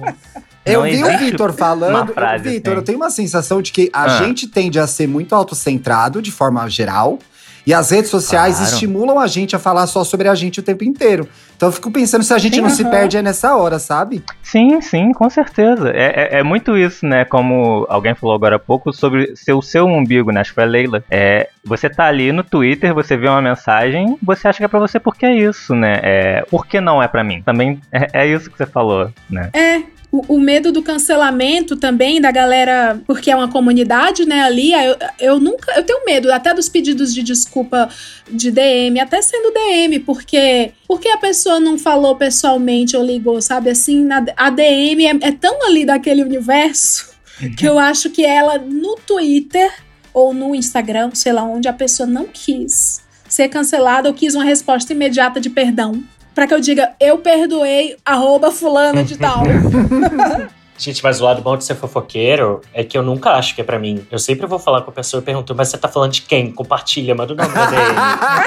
Eu 0.65 0.83
Não 0.83 0.91
vi 0.91 1.03
o 1.03 1.19
Vitor 1.19 1.53
falando. 1.53 2.07
Vitor, 2.43 2.73
assim. 2.73 2.81
eu 2.81 2.83
tenho 2.83 2.99
uma 2.99 3.11
sensação 3.11 3.63
de 3.63 3.71
que 3.73 3.89
a 3.93 4.05
Ah. 4.05 4.09
gente 4.19 4.47
tende 4.49 4.79
a 4.79 4.87
ser 4.87 5.07
muito 5.07 5.35
autocentrado 5.35 6.21
de 6.21 6.31
forma 6.33 6.69
geral. 6.69 7.19
E 7.67 7.75
as 7.75 7.91
redes 7.91 8.11
sociais 8.11 8.57
Claro. 8.59 8.73
estimulam 8.73 9.19
a 9.19 9.27
gente 9.27 9.57
a 9.57 9.59
falar 9.59 9.87
só 9.89 10.05
sobre 10.05 10.29
a 10.29 10.35
gente 10.37 10.61
o 10.61 10.63
tempo 10.63 10.85
inteiro. 10.85 11.29
Então 11.57 11.69
eu 11.69 11.73
fico 11.73 11.91
pensando 11.91 12.23
se 12.23 12.33
a 12.33 12.39
gente 12.39 12.55
Sim, 12.57 12.61
não 12.61 12.71
se 12.71 12.83
aham. 12.83 12.91
perde 12.91 13.17
é 13.17 13.23
nessa 13.23 13.57
hora, 13.57 13.79
sabe? 13.79 14.23
Sim, 14.43 14.81
sim, 14.81 15.13
com 15.13 15.29
certeza. 15.29 15.91
É, 15.91 16.37
é, 16.37 16.39
é 16.41 16.43
muito 16.43 16.77
isso, 16.77 17.05
né? 17.05 17.25
Como 17.25 17.85
alguém 17.89 18.15
falou 18.15 18.37
agora 18.37 18.57
há 18.57 18.59
pouco 18.59 18.93
sobre 18.93 19.35
ser 19.35 19.55
o 19.55 19.63
seu 19.63 19.87
umbigo, 19.87 20.31
né? 20.31 20.43
Acho 20.43 20.51
que 20.51 20.55
foi 20.55 20.65
a 20.65 20.67
Leila. 20.67 21.03
É, 21.11 21.49
você 21.65 21.89
tá 21.91 22.05
ali 22.05 22.31
no 22.31 22.45
Twitter, 22.45 22.95
você 22.95 23.17
vê 23.17 23.27
uma 23.29 23.43
mensagem, 23.43 24.17
você 24.23 24.47
acha 24.47 24.59
que 24.59 24.65
é 24.65 24.69
pra 24.69 24.79
você 24.79 25.01
porque 25.01 25.27
é 25.27 25.35
isso, 25.35 25.75
né? 25.75 25.99
É, 26.03 26.45
por 26.49 26.67
que 26.67 26.81
não 26.81 27.03
é 27.03 27.09
pra 27.09 27.25
mim? 27.25 27.43
Também 27.43 27.81
é, 27.91 28.09
é 28.23 28.27
isso 28.29 28.49
que 28.51 28.57
você 28.57 28.67
falou, 28.67 29.11
né? 29.29 29.51
É. 29.53 29.96
O, 30.11 30.37
o 30.37 30.41
medo 30.41 30.71
do 30.71 30.83
cancelamento 30.83 31.77
também 31.77 32.21
da 32.21 32.31
galera, 32.31 33.01
porque 33.07 33.31
é 33.31 33.37
uma 33.37 33.49
comunidade, 33.51 34.25
né, 34.25 34.43
ali, 34.43 34.73
eu, 34.73 34.97
eu 35.19 35.41
nunca, 35.41 35.73
eu 35.73 35.83
tenho 35.83 36.05
medo 36.05 36.33
até 36.33 36.55
dos 36.55 36.69
pedidos 36.69 37.13
de 37.13 37.23
desculpa 37.23 37.89
de 38.31 38.51
DM, 38.51 39.01
até 39.01 39.21
sendo 39.21 39.53
DM, 39.53 40.01
porque 40.01 40.73
porque 40.87 41.09
a 41.09 41.19
pessoa 41.19 41.59
não 41.59 41.77
falou 41.79 42.15
pessoalmente 42.17 42.97
ou 42.97 43.05
ligou, 43.05 43.43
sabe, 43.43 43.71
assim, 43.71 44.05
na, 44.05 44.25
a 44.37 44.51
DM 44.51 45.07
é, 45.07 45.29
é 45.29 45.33
tão 45.33 45.67
ali 45.67 45.85
daquele 45.85 46.23
universo 46.23 47.17
que 47.57 47.67
eu 47.67 47.79
acho 47.79 48.11
que 48.11 48.25
ela 48.25 48.59
no 48.59 48.97
Twitter 48.97 49.71
ou 50.15 50.33
no 50.33 50.55
Instagram, 50.55 51.11
sei 51.13 51.33
lá 51.33 51.43
onde, 51.45 51.69
a 51.69 51.73
pessoa 51.73 52.07
não 52.07 52.27
quis 52.27 53.03
ser 53.29 53.49
cancelada 53.49 54.09
ou 54.09 54.15
quis 54.15 54.35
uma 54.35 54.45
resposta 54.45 54.93
imediata 54.93 55.41
de 55.41 55.51
perdão. 55.51 56.03
Pra 56.37 56.47
que 56.47 56.53
eu 56.53 56.61
diga, 56.61 56.93
eu 57.01 57.17
perdoei, 57.17 57.97
arroba 58.05 58.51
fulana 58.53 59.03
de 59.03 59.17
tal. 59.17 59.43
Gente, 60.77 61.03
mas 61.03 61.19
o 61.19 61.25
lado 61.25 61.41
bom 61.41 61.57
de 61.57 61.65
ser 61.65 61.75
fofoqueiro 61.75 62.61
é 62.75 62.85
que 62.85 62.99
eu 62.99 63.03
nunca 63.03 63.31
acho 63.31 63.55
que 63.55 63.63
é 63.63 63.65
pra 63.65 63.79
mim. 63.79 64.07
Eu 64.11 64.19
sempre 64.19 64.47
vou 64.47 64.59
falar 64.59 64.83
com 64.83 64.91
a 64.91 64.93
pessoa 64.93 65.23
e 65.23 65.25
pergunto, 65.25 65.55
mas 65.55 65.69
você 65.69 65.79
tá 65.79 65.89
falando 65.89 66.13
de 66.13 66.21
quem? 66.21 66.53
Compartilha, 66.53 67.15
manda 67.15 67.33
o 67.33 67.37
nome 67.37 67.49
dele. 67.49 67.95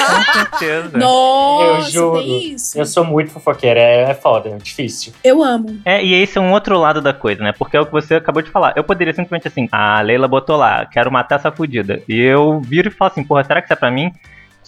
Com 0.05 0.33
certeza. 0.33 0.97
Nossa, 0.99 1.65
Eu 1.65 1.81
juro. 1.91 2.23
eu 2.75 2.85
sou 2.85 3.03
muito 3.03 3.31
fofoqueira, 3.31 3.79
é, 3.79 4.11
é 4.11 4.13
foda, 4.13 4.49
é 4.49 4.57
difícil. 4.57 5.11
Eu 5.23 5.43
amo. 5.43 5.81
É, 5.83 6.03
e 6.05 6.13
esse 6.13 6.37
é 6.37 6.41
um 6.41 6.51
outro 6.51 6.77
lado 6.77 7.01
da 7.01 7.11
coisa, 7.11 7.41
né? 7.41 7.51
Porque 7.57 7.75
é 7.75 7.81
o 7.81 7.87
que 7.87 7.91
você 7.91 8.13
acabou 8.13 8.43
de 8.43 8.51
falar. 8.51 8.73
Eu 8.75 8.83
poderia 8.83 9.15
simplesmente 9.15 9.47
assim, 9.47 9.67
a 9.71 9.99
Leila 10.01 10.27
botou 10.27 10.55
lá, 10.57 10.85
quero 10.85 11.11
matar 11.11 11.37
essa 11.37 11.51
fudida. 11.51 12.03
E 12.07 12.21
eu 12.21 12.61
viro 12.61 12.89
e 12.89 12.91
falo 12.91 13.09
assim, 13.09 13.23
porra, 13.23 13.43
será 13.43 13.59
que 13.59 13.65
isso 13.65 13.73
é 13.73 13.77
pra 13.77 13.89
mim? 13.89 14.11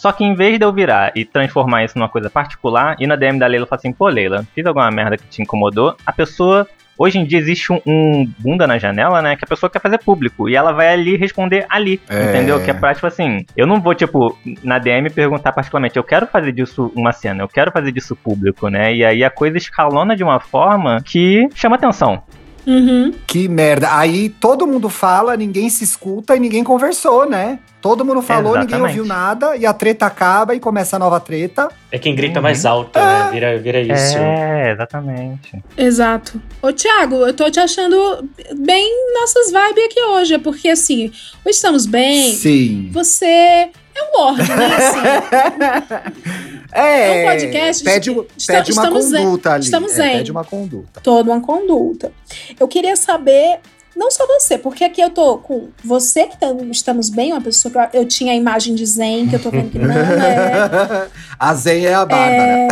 Só 0.02 0.12
que 0.12 0.24
em 0.24 0.34
vez 0.34 0.58
de 0.58 0.66
eu 0.66 0.74
virar 0.74 1.12
e 1.16 1.24
transformar 1.24 1.84
isso 1.84 1.96
numa 1.96 2.10
coisa 2.10 2.28
particular, 2.28 2.96
e 3.00 3.06
na 3.06 3.16
DM 3.16 3.38
da 3.38 3.46
Leila 3.46 3.66
eu 3.66 3.68
falo 3.68 3.78
assim, 3.78 3.94
pô, 3.94 4.08
Leila, 4.08 4.44
fiz 4.56 4.66
alguma 4.66 4.90
merda 4.90 5.16
que 5.16 5.28
te 5.28 5.44
incomodou, 5.44 5.96
a 6.04 6.12
pessoa. 6.12 6.68
Hoje 6.98 7.20
em 7.20 7.24
dia 7.24 7.38
existe 7.38 7.72
um, 7.72 7.80
um 7.86 8.28
bunda 8.40 8.66
na 8.66 8.80
janela, 8.80 9.22
né? 9.22 9.36
Que 9.36 9.46
a 9.46 9.48
pessoa 9.48 9.70
quer 9.70 9.80
fazer 9.80 10.00
público. 10.00 10.50
E 10.50 10.56
ela 10.56 10.72
vai 10.72 10.92
ali 10.92 11.16
responder 11.18 11.68
ali. 11.70 12.02
É. 12.10 12.30
Entendeu? 12.30 12.64
Que 12.64 12.72
é 12.72 12.74
pra, 12.74 12.96
tipo 12.96 13.06
assim, 13.06 13.46
eu 13.56 13.68
não 13.68 13.80
vou, 13.80 13.94
tipo, 13.94 14.36
na 14.64 14.80
DM 14.80 15.08
perguntar 15.12 15.52
particularmente, 15.52 15.98
eu 15.98 16.04
quero 16.04 16.26
fazer 16.26 16.52
disso 16.52 16.92
uma 16.96 17.12
cena, 17.12 17.44
eu 17.44 17.48
quero 17.48 17.72
fazer 17.72 17.92
disso 17.92 18.16
público, 18.16 18.70
né? 18.70 18.96
E 18.96 19.06
aí 19.06 19.24
a 19.24 19.30
coisa 19.30 19.58
escalona 19.58 20.16
de 20.16 20.24
uma 20.24 20.40
forma 20.40 21.00
que 21.06 21.48
chama 21.54 21.76
atenção. 21.76 22.24
Uhum. 22.66 23.14
Que 23.28 23.48
merda. 23.48 23.96
Aí 23.96 24.30
todo 24.30 24.66
mundo 24.66 24.90
fala, 24.90 25.38
ninguém 25.38 25.70
se 25.70 25.84
escuta 25.84 26.36
e 26.36 26.40
ninguém 26.40 26.64
conversou, 26.64 27.30
né? 27.30 27.60
Todo 27.82 28.06
mundo 28.06 28.22
falou, 28.22 28.52
ninguém 28.54 28.68
Exatamente. 28.78 29.00
ouviu 29.00 29.06
nada, 29.06 29.56
e 29.58 29.66
a 29.66 29.74
treta 29.74 30.06
acaba 30.06 30.54
e 30.54 30.60
começa 30.60 30.96
a 30.96 31.00
nova 31.00 31.20
treta. 31.20 31.68
É 31.92 31.98
quem 31.98 32.14
grita 32.16 32.40
Uhum. 32.40 32.44
mais 32.44 32.66
alto, 32.66 32.98
né? 33.00 33.30
Vira, 33.32 33.58
vira 33.58 33.82
isso. 33.82 34.18
É, 34.18 34.72
exatamente. 34.72 35.62
Exato. 35.76 36.40
Ô, 36.62 36.72
Thiago, 36.72 37.16
eu 37.28 37.34
tô 37.34 37.50
te 37.50 37.60
achando 37.60 38.30
bem 38.56 38.88
nossas 39.20 39.48
vibes 39.48 39.84
aqui 39.86 40.02
hoje. 40.02 40.34
É 40.36 40.38
porque, 40.40 40.70
assim, 40.70 41.12
o 41.44 41.50
Estamos 41.50 41.86
Bem, 41.86 42.34
Sim. 42.36 42.90
você 42.94 43.26
é 43.26 43.70
um 44.04 44.22
lorde, 44.22 44.50
né? 44.50 44.66
Assim, 44.76 46.22
É, 46.74 47.24
É 47.24 47.26
um 47.26 47.32
podcast 47.32 47.84
de- 47.84 47.90
Pede, 47.90 48.10
Esta- 48.38 48.54
pede 48.54 48.72
uma 48.72 48.90
conduta 48.90 49.54
ali. 49.54 49.64
Estamos 49.66 49.92
é, 49.92 49.96
zen. 49.96 50.18
pede 50.20 50.32
uma 50.32 50.44
conduta. 50.46 51.02
toda 51.02 51.32
uma 51.32 51.42
conduta. 51.42 52.12
Eu 52.60 52.68
queria 52.68 52.96
saber, 52.96 53.60
não 54.02 54.10
só 54.10 54.26
você, 54.26 54.58
porque 54.58 54.84
aqui 54.84 55.00
eu 55.00 55.12
tô 55.12 55.38
com 55.38 55.70
você 55.84 56.26
que 56.26 56.36
tá- 56.36 56.48
estamos 56.72 57.08
bem, 57.08 57.32
uma 57.34 57.40
pessoa 57.42 57.72
que 57.72 57.98
eu, 57.98 58.02
eu 58.02 58.08
tinha 58.08 58.34
a 58.34 58.36
imagem 58.36 58.74
de 58.74 58.84
Zen, 58.84 59.28
que 59.30 59.36
eu 59.36 59.40
tô 59.40 59.52
vendo 59.52 59.70
que 59.70 59.78
não 59.78 59.92
é. 59.92 61.08
a 61.40 61.54
Zen 61.54 61.86
é 61.86 61.94
a 61.94 62.04
Bárbara. 62.04 62.68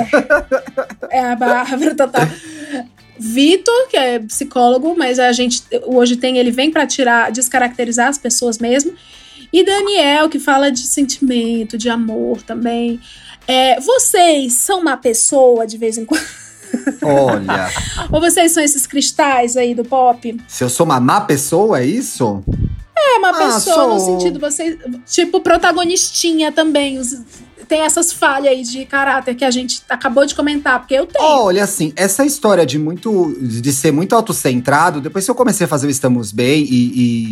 É 1.12 1.20
a 1.20 1.36
Bárbara 1.36 1.94
total. 1.96 2.28
Vitor, 3.20 3.88
que 3.90 3.96
é 3.98 4.18
psicólogo, 4.18 4.96
mas 4.98 5.20
a 5.20 5.32
gente 5.32 5.62
hoje 5.86 6.16
tem, 6.16 6.40
ele 6.40 6.50
vem 6.50 6.72
pra 6.72 6.88
tirar, 6.88 7.32
descaracterizar 7.32 8.08
as 8.08 8.18
pessoas 8.18 8.58
mesmo. 8.58 8.92
E 9.54 9.64
Daniel, 9.64 10.30
que 10.30 10.40
fala 10.40 10.72
de 10.72 10.80
sentimento, 10.80 11.78
de 11.78 11.90
amor 11.90 12.42
também. 12.42 13.00
É, 13.48 13.80
vocês 13.80 14.54
são 14.54 14.80
uma 14.80 14.98
pessoa 14.98 15.68
de 15.68 15.78
vez 15.78 15.96
em 15.98 16.06
quando? 16.06 16.26
Olha, 17.02 17.70
Ou 18.12 18.20
vocês 18.20 18.52
são 18.52 18.64
esses 18.64 18.86
cristais 18.86 19.56
aí 19.58 19.74
do 19.74 19.84
pop? 19.84 20.38
se 20.48 20.64
eu 20.64 20.70
sou 20.70 20.86
uma 20.86 21.00
má 21.00 21.22
pessoa, 21.22 21.80
é 21.80 21.86
isso? 21.86 22.44
É 22.98 23.18
uma 23.18 23.30
Ah, 23.30 23.34
pessoa 23.34 23.88
no 23.88 24.00
sou. 24.00 24.20
sentido, 24.20 24.40
você, 24.40 24.78
tipo, 25.06 25.40
protagonistinha 25.42 26.52
também. 26.52 26.98
os- 27.00 27.18
tem 27.68 27.82
essas 27.82 28.12
falhas 28.12 28.48
aí 28.52 28.64
de 28.64 28.84
caráter 28.86 29.36
que 29.36 29.46
a 29.46 29.52
gente 29.52 29.84
acabou 29.88 30.26
de 30.26 30.34
comentar, 30.34 30.80
porque 30.80 30.96
eu 30.96 31.06
tenho. 31.06 31.24
Olha, 31.24 31.64
assim, 31.64 31.94
essa 31.96 32.26
história 32.26 32.66
de 32.66 32.80
muito 32.80 33.32
de 33.40 33.72
ser 33.72 33.92
muito 33.92 34.16
autocentrado, 34.16 35.00
depois 35.00 35.24
que 35.24 35.30
eu 35.30 35.36
comecei 35.36 35.66
a 35.66 35.68
fazer 35.68 35.86
o 35.86 35.90
Estamos 35.90 36.32
Bem 36.32 36.64
e, 36.64 36.68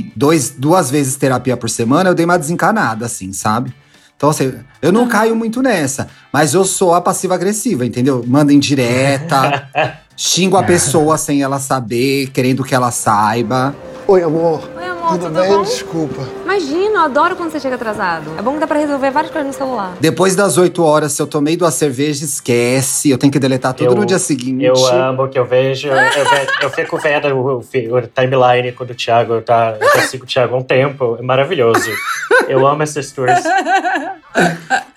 e 0.06 0.12
dois, 0.16 0.52
duas 0.56 0.92
vezes 0.92 1.16
terapia 1.16 1.58
por 1.58 1.72
semana, 1.72 2.12
eu 2.12 2.14
dei 2.14 2.24
uma 2.24 2.38
desencanada, 2.38 3.08
assim, 3.08 3.34
sabe? 3.34 3.74
Então, 4.18 4.30
assim, 4.30 4.52
eu 4.82 4.92
não 4.92 5.08
caio 5.08 5.36
muito 5.36 5.62
nessa, 5.62 6.08
mas 6.34 6.56
eu 6.56 6.66
sou 6.66 6.96
a 6.96 7.00
passiva-agressiva, 7.00 7.86
entendeu? 7.86 8.24
Manda 8.26 8.52
indireta, 8.52 9.70
xingo 10.18 10.58
a 10.58 10.64
pessoa 10.64 11.20
sem 11.20 11.44
ela 11.44 11.60
saber, 11.60 12.32
querendo 12.32 12.64
que 12.64 12.74
ela 12.74 12.90
saiba. 12.90 13.76
Oi, 14.08 14.24
amor. 14.24 14.68
Oi, 14.76 14.87
amor, 15.08 15.20
Tudo, 15.20 15.26
tudo 15.34 15.42
bem? 15.42 15.52
bom? 15.52 15.62
Desculpa. 15.64 16.28
Imagina, 16.44 17.00
eu 17.00 17.02
adoro 17.02 17.36
quando 17.36 17.52
você 17.52 17.60
chega 17.60 17.76
atrasado. 17.76 18.30
É 18.38 18.42
bom 18.42 18.54
que 18.54 18.60
dá 18.60 18.68
pra 18.68 18.78
resolver 18.80 19.12
várias 19.12 19.32
coisas 19.32 19.48
no 19.52 19.58
celular. 19.58 19.96
Depois 20.00 20.36
das 20.36 20.58
8 20.58 20.84
horas, 20.84 21.12
se 21.14 21.22
eu 21.22 21.28
tomei 21.28 21.56
duas 21.58 21.74
cervejas, 21.74 22.22
esquece. 22.22 23.10
Eu 23.10 23.18
tenho 23.18 23.32
que 23.32 23.40
deletar 23.40 23.74
tudo 23.74 23.92
Eu- 23.92 23.96
no 23.96 24.06
dia 24.06 24.20
seguinte. 24.20 24.64
Eu 24.64 24.76
amo 24.88 25.28
que 25.28 25.38
eu 25.40 25.46
vejo. 25.46 25.88
Eu, 25.88 25.96
ve- 25.96 26.48
eu 26.64 26.70
fico 26.70 26.98
vendo 26.98 27.28
o, 27.36 27.58
o 27.60 28.02
timeline 28.08 28.72
quando 28.74 28.92
o 28.92 28.96
Thiago 28.96 29.42
tá. 29.42 29.78
Eu 29.80 30.02
já 30.02 30.08
sigo 30.08 30.24
o 30.24 30.28
Thiago 30.28 30.56
há 30.56 30.58
um 30.60 30.64
tempo. 30.64 31.18
É 31.20 31.22
maravilhoso. 31.24 31.90
Eu 32.48 32.66
amo 32.68 32.84
essas 32.84 33.12
tours. 33.12 33.44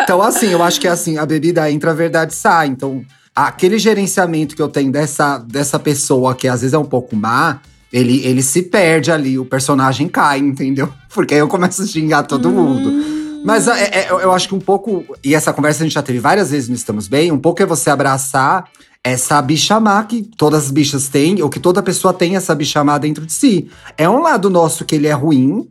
Então, 0.02 0.21
assim, 0.23 0.49
eu 0.50 0.62
acho 0.62 0.81
que 0.81 0.88
assim, 0.88 1.19
a 1.19 1.26
bebida 1.26 1.71
entra, 1.71 1.90
a 1.90 1.95
verdade 1.95 2.35
sai. 2.35 2.69
Então, 2.69 3.02
aquele 3.35 3.79
gerenciamento 3.79 4.55
que 4.57 4.62
eu 4.62 4.69
tenho 4.69 4.90
dessa, 4.90 5.38
dessa 5.38 5.79
pessoa 5.79 6.35
que 6.35 6.49
às 6.49 6.61
vezes 6.62 6.75
é 6.75 6.79
um 6.79 6.85
pouco 6.85 7.14
má, 7.17 7.59
ele, 7.92 8.25
ele 8.25 8.42
se 8.42 8.62
perde 8.62 9.11
ali, 9.11 9.38
o 9.38 9.44
personagem 9.44 10.09
cai, 10.09 10.38
entendeu? 10.38 10.92
Porque 11.12 11.35
aí 11.35 11.40
eu 11.40 11.49
começo 11.49 11.82
a 11.82 11.87
xingar 11.87 12.23
todo 12.25 12.50
mundo. 12.50 13.40
Mas 13.44 13.66
é, 13.68 13.85
é, 13.85 14.09
eu 14.11 14.32
acho 14.32 14.49
que 14.49 14.54
um 14.54 14.61
pouco, 14.61 15.04
e 15.25 15.35
essa 15.35 15.52
conversa 15.52 15.82
a 15.82 15.87
gente 15.87 15.94
já 15.94 16.02
teve 16.02 16.18
várias 16.18 16.50
vezes 16.50 16.68
no 16.68 16.75
Estamos 16.75 17.09
Bem, 17.09 17.32
um 17.32 17.38
pouco 17.38 17.62
é 17.62 17.66
você 17.66 17.88
abraçar 17.90 18.68
essa 19.02 19.40
bicha 19.40 19.80
má 19.80 20.04
que 20.04 20.23
todas 20.37 20.64
as 20.66 20.70
bichas 20.70 21.09
têm, 21.09 21.42
ou 21.42 21.49
que 21.49 21.59
toda 21.59 21.82
pessoa 21.82 22.12
tem 22.12 22.37
essa 22.37 22.54
bicha 22.54 22.85
má 22.85 22.99
dentro 22.99 23.25
de 23.25 23.32
si. 23.32 23.70
É 23.97 24.09
um 24.09 24.20
lado 24.20 24.50
nosso 24.50 24.85
que 24.85 24.94
ele 24.94 25.06
é 25.06 25.12
ruim, 25.12 25.66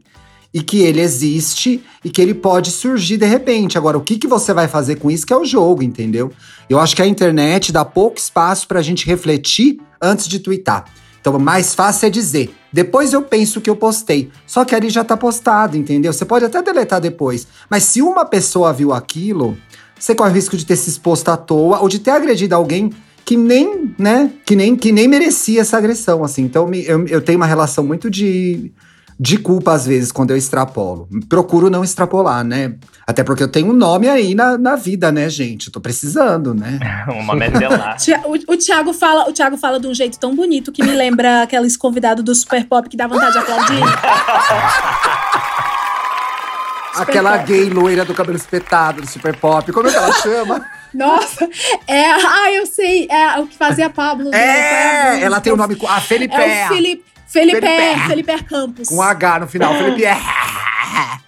e 0.53 0.61
que 0.61 0.81
ele 0.81 0.99
existe 0.99 1.83
e 2.03 2.09
que 2.09 2.21
ele 2.21 2.33
pode 2.33 2.71
surgir 2.71 3.17
de 3.17 3.25
repente. 3.25 3.77
Agora, 3.77 3.97
o 3.97 4.01
que, 4.01 4.17
que 4.17 4.27
você 4.27 4.53
vai 4.53 4.67
fazer 4.67 4.95
com 4.95 5.11
isso 5.11 5.25
que 5.25 5.33
é 5.33 5.37
o 5.37 5.45
jogo, 5.45 5.83
entendeu? 5.83 6.31
Eu 6.69 6.79
acho 6.79 6.95
que 6.95 7.01
a 7.01 7.07
internet 7.07 7.71
dá 7.71 7.85
pouco 7.85 8.17
espaço 8.17 8.67
pra 8.67 8.81
gente 8.81 9.05
refletir 9.05 9.79
antes 10.01 10.27
de 10.27 10.39
twittar. 10.39 10.85
Então, 11.19 11.35
o 11.35 11.39
mais 11.39 11.75
fácil 11.75 12.07
é 12.07 12.09
dizer. 12.09 12.53
Depois 12.71 13.13
eu 13.13 13.21
penso 13.21 13.59
que 13.59 13.69
eu 13.69 13.75
postei. 13.75 14.29
Só 14.45 14.63
que 14.63 14.75
ali 14.75 14.89
já 14.89 15.03
tá 15.03 15.17
postado, 15.17 15.75
entendeu? 15.75 16.13
Você 16.13 16.25
pode 16.25 16.45
até 16.45 16.61
deletar 16.61 17.01
depois. 17.01 17.47
Mas 17.69 17.83
se 17.83 18.01
uma 18.01 18.25
pessoa 18.25 18.71
viu 18.71 18.93
aquilo, 18.93 19.57
você 19.99 20.15
corre 20.15 20.31
o 20.31 20.33
risco 20.33 20.55
de 20.55 20.65
ter 20.65 20.75
se 20.75 20.89
exposto 20.89 21.29
à 21.29 21.37
toa 21.37 21.79
ou 21.79 21.89
de 21.89 21.99
ter 21.99 22.11
agredido 22.11 22.55
alguém 22.55 22.91
que 23.25 23.37
nem, 23.37 23.93
né, 23.99 24.31
que 24.45 24.55
nem, 24.55 24.75
que 24.75 24.91
nem 24.91 25.07
merecia 25.07 25.61
essa 25.61 25.77
agressão, 25.77 26.23
assim. 26.23 26.43
Então, 26.43 26.71
eu, 26.73 27.05
eu 27.07 27.21
tenho 27.21 27.37
uma 27.37 27.45
relação 27.45 27.83
muito 27.83 28.09
de 28.09 28.71
de 29.19 29.37
culpa, 29.37 29.73
às 29.73 29.85
vezes, 29.85 30.13
quando 30.13 30.31
eu 30.31 30.37
extrapolo. 30.37 31.09
Procuro 31.27 31.69
não 31.69 31.83
extrapolar, 31.83 32.41
né? 32.41 32.75
Até 33.05 33.21
porque 33.21 33.43
eu 33.43 33.49
tenho 33.49 33.67
um 33.67 33.73
nome 33.73 34.07
aí 34.07 34.33
na, 34.33 34.57
na 34.57 34.77
vida, 34.77 35.11
né, 35.11 35.29
gente? 35.29 35.67
Eu 35.67 35.73
tô 35.73 35.81
precisando, 35.81 36.53
né? 36.53 36.79
Uma 37.19 37.35
medelar. 37.35 37.97
O, 38.25 38.53
o 38.53 38.57
Thiago 38.57 38.93
fala, 38.93 39.27
o 39.29 39.33
Thiago 39.33 39.57
fala 39.57 39.79
de 39.79 39.87
um 39.87 39.93
jeito 39.93 40.19
tão 40.19 40.35
bonito 40.35 40.71
que 40.71 40.83
me 40.83 40.91
lembra 40.91 41.43
aqueles 41.43 41.75
convidados 41.75 42.23
do 42.23 42.33
Super 42.33 42.65
Pop 42.65 42.87
que 42.87 42.95
dá 42.95 43.07
vontade 43.07 43.33
de 43.33 43.37
aplaudir. 43.39 43.79
Aquela 46.95 47.37
Pop. 47.37 47.51
gay 47.51 47.69
loira 47.69 48.03
do 48.03 48.13
cabelo 48.13 48.37
espetado, 48.37 49.01
do 49.01 49.07
super 49.07 49.33
pop. 49.37 49.71
Como 49.71 49.87
é 49.87 49.91
que 49.91 49.97
ela 49.97 50.11
chama? 50.13 50.65
Nossa, 50.93 51.47
é. 51.87 52.11
Ah, 52.11 52.51
eu 52.51 52.65
sei. 52.65 53.07
É 53.09 53.39
o 53.39 53.47
que 53.47 53.55
fazia 53.55 53.85
a 53.85 53.89
Pablo. 53.89 54.29
né? 54.29 54.37
Qual 54.37 54.41
a 54.41 54.51
é, 54.51 55.07
música? 55.07 55.25
ela 55.25 55.39
tem 55.39 55.53
o 55.53 55.55
nome. 55.55 55.77
A 55.87 56.01
Felipe. 56.01 56.35
É 56.35 56.65
o 56.65 56.67
Felipe. 56.67 57.05
Felipe, 57.29 57.61
Felipe. 57.61 57.99
Felipe 58.07 58.43
Campos. 58.43 58.89
Com 58.89 59.01
H 59.01 59.39
no 59.39 59.47
final. 59.47 59.73
Felipe. 59.75 60.05
é. 60.05 60.17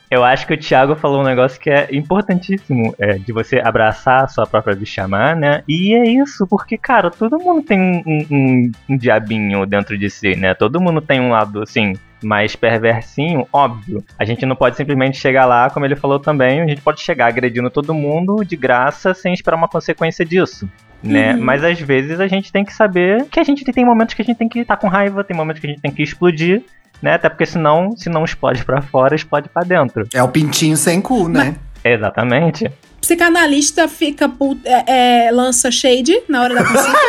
Eu 0.09 0.25
acho 0.25 0.45
que 0.45 0.53
o 0.53 0.57
Thiago 0.57 0.93
falou 0.95 1.21
um 1.21 1.23
negócio 1.23 1.57
que 1.59 1.69
é 1.69 1.87
importantíssimo, 1.93 2.93
é, 2.99 3.13
de 3.13 3.31
você 3.31 3.59
abraçar 3.63 4.25
a 4.25 4.27
sua 4.27 4.45
própria 4.45 4.75
bichamar, 4.75 5.37
né? 5.37 5.63
E 5.67 5.93
é 5.95 6.03
isso, 6.05 6.45
porque, 6.47 6.77
cara, 6.77 7.09
todo 7.09 7.39
mundo 7.39 7.61
tem 7.61 7.79
um, 7.79 8.03
um- 8.05 8.27
um- 8.29 8.71
um 8.89 8.97
diabinho 8.97 9.65
dentro 9.65 9.97
de 9.97 10.09
si, 10.09 10.35
né? 10.35 10.53
Todo 10.53 10.81
mundo 10.81 10.99
tem 10.99 11.21
um 11.21 11.29
lado, 11.29 11.61
assim, 11.61 11.93
mais 12.21 12.57
perversinho, 12.57 13.47
óbvio. 13.53 14.03
A 14.19 14.25
gente 14.25 14.45
não 14.45 14.55
pode 14.55 14.75
simplesmente 14.75 15.17
chegar 15.17 15.45
lá, 15.45 15.69
como 15.69 15.85
ele 15.85 15.95
falou 15.95 16.19
também, 16.19 16.59
a 16.61 16.67
gente 16.67 16.81
pode 16.81 16.99
chegar 16.99 17.27
agredindo 17.27 17.69
todo 17.69 17.93
mundo 17.93 18.43
de 18.43 18.57
graça 18.57 19.13
sem 19.13 19.33
esperar 19.33 19.55
uma 19.55 19.67
consequência 19.69 20.25
disso. 20.25 20.69
Né? 21.03 21.33
Uhum. 21.33 21.41
Mas 21.41 21.63
às 21.63 21.79
vezes 21.79 22.19
a 22.19 22.27
gente 22.27 22.51
tem 22.51 22.63
que 22.63 22.73
saber 22.73 23.25
que 23.25 23.39
a 23.39 23.43
gente 23.43 23.65
tem 23.65 23.83
momentos 23.83 24.13
que 24.13 24.21
a 24.21 24.25
gente 24.25 24.37
tem 24.37 24.47
que 24.47 24.59
estar 24.59 24.77
com 24.77 24.87
raiva, 24.87 25.23
tem 25.23 25.35
momentos 25.35 25.59
que 25.59 25.67
a 25.67 25.69
gente 25.69 25.81
tem 25.81 25.91
que 25.91 26.03
explodir, 26.03 26.63
né? 27.01 27.15
Até 27.15 27.27
porque 27.27 27.45
senão, 27.45 27.95
se 27.97 28.09
não 28.09 28.23
explode 28.23 28.63
pra 28.63 28.81
fora, 28.81 29.15
explode 29.15 29.49
pra 29.49 29.63
dentro. 29.63 30.07
É 30.13 30.21
o 30.21 30.27
pintinho 30.27 30.77
sem 30.77 31.01
cu, 31.01 31.27
né? 31.27 31.55
Exatamente. 31.83 32.71
Psicanalista 32.99 33.87
fica 33.87 34.31
é, 34.63 35.25
é, 35.27 35.31
lança 35.31 35.71
shade 35.71 36.21
na 36.29 36.43
hora 36.43 36.53
da 36.53 36.63
consulta. 36.63 36.99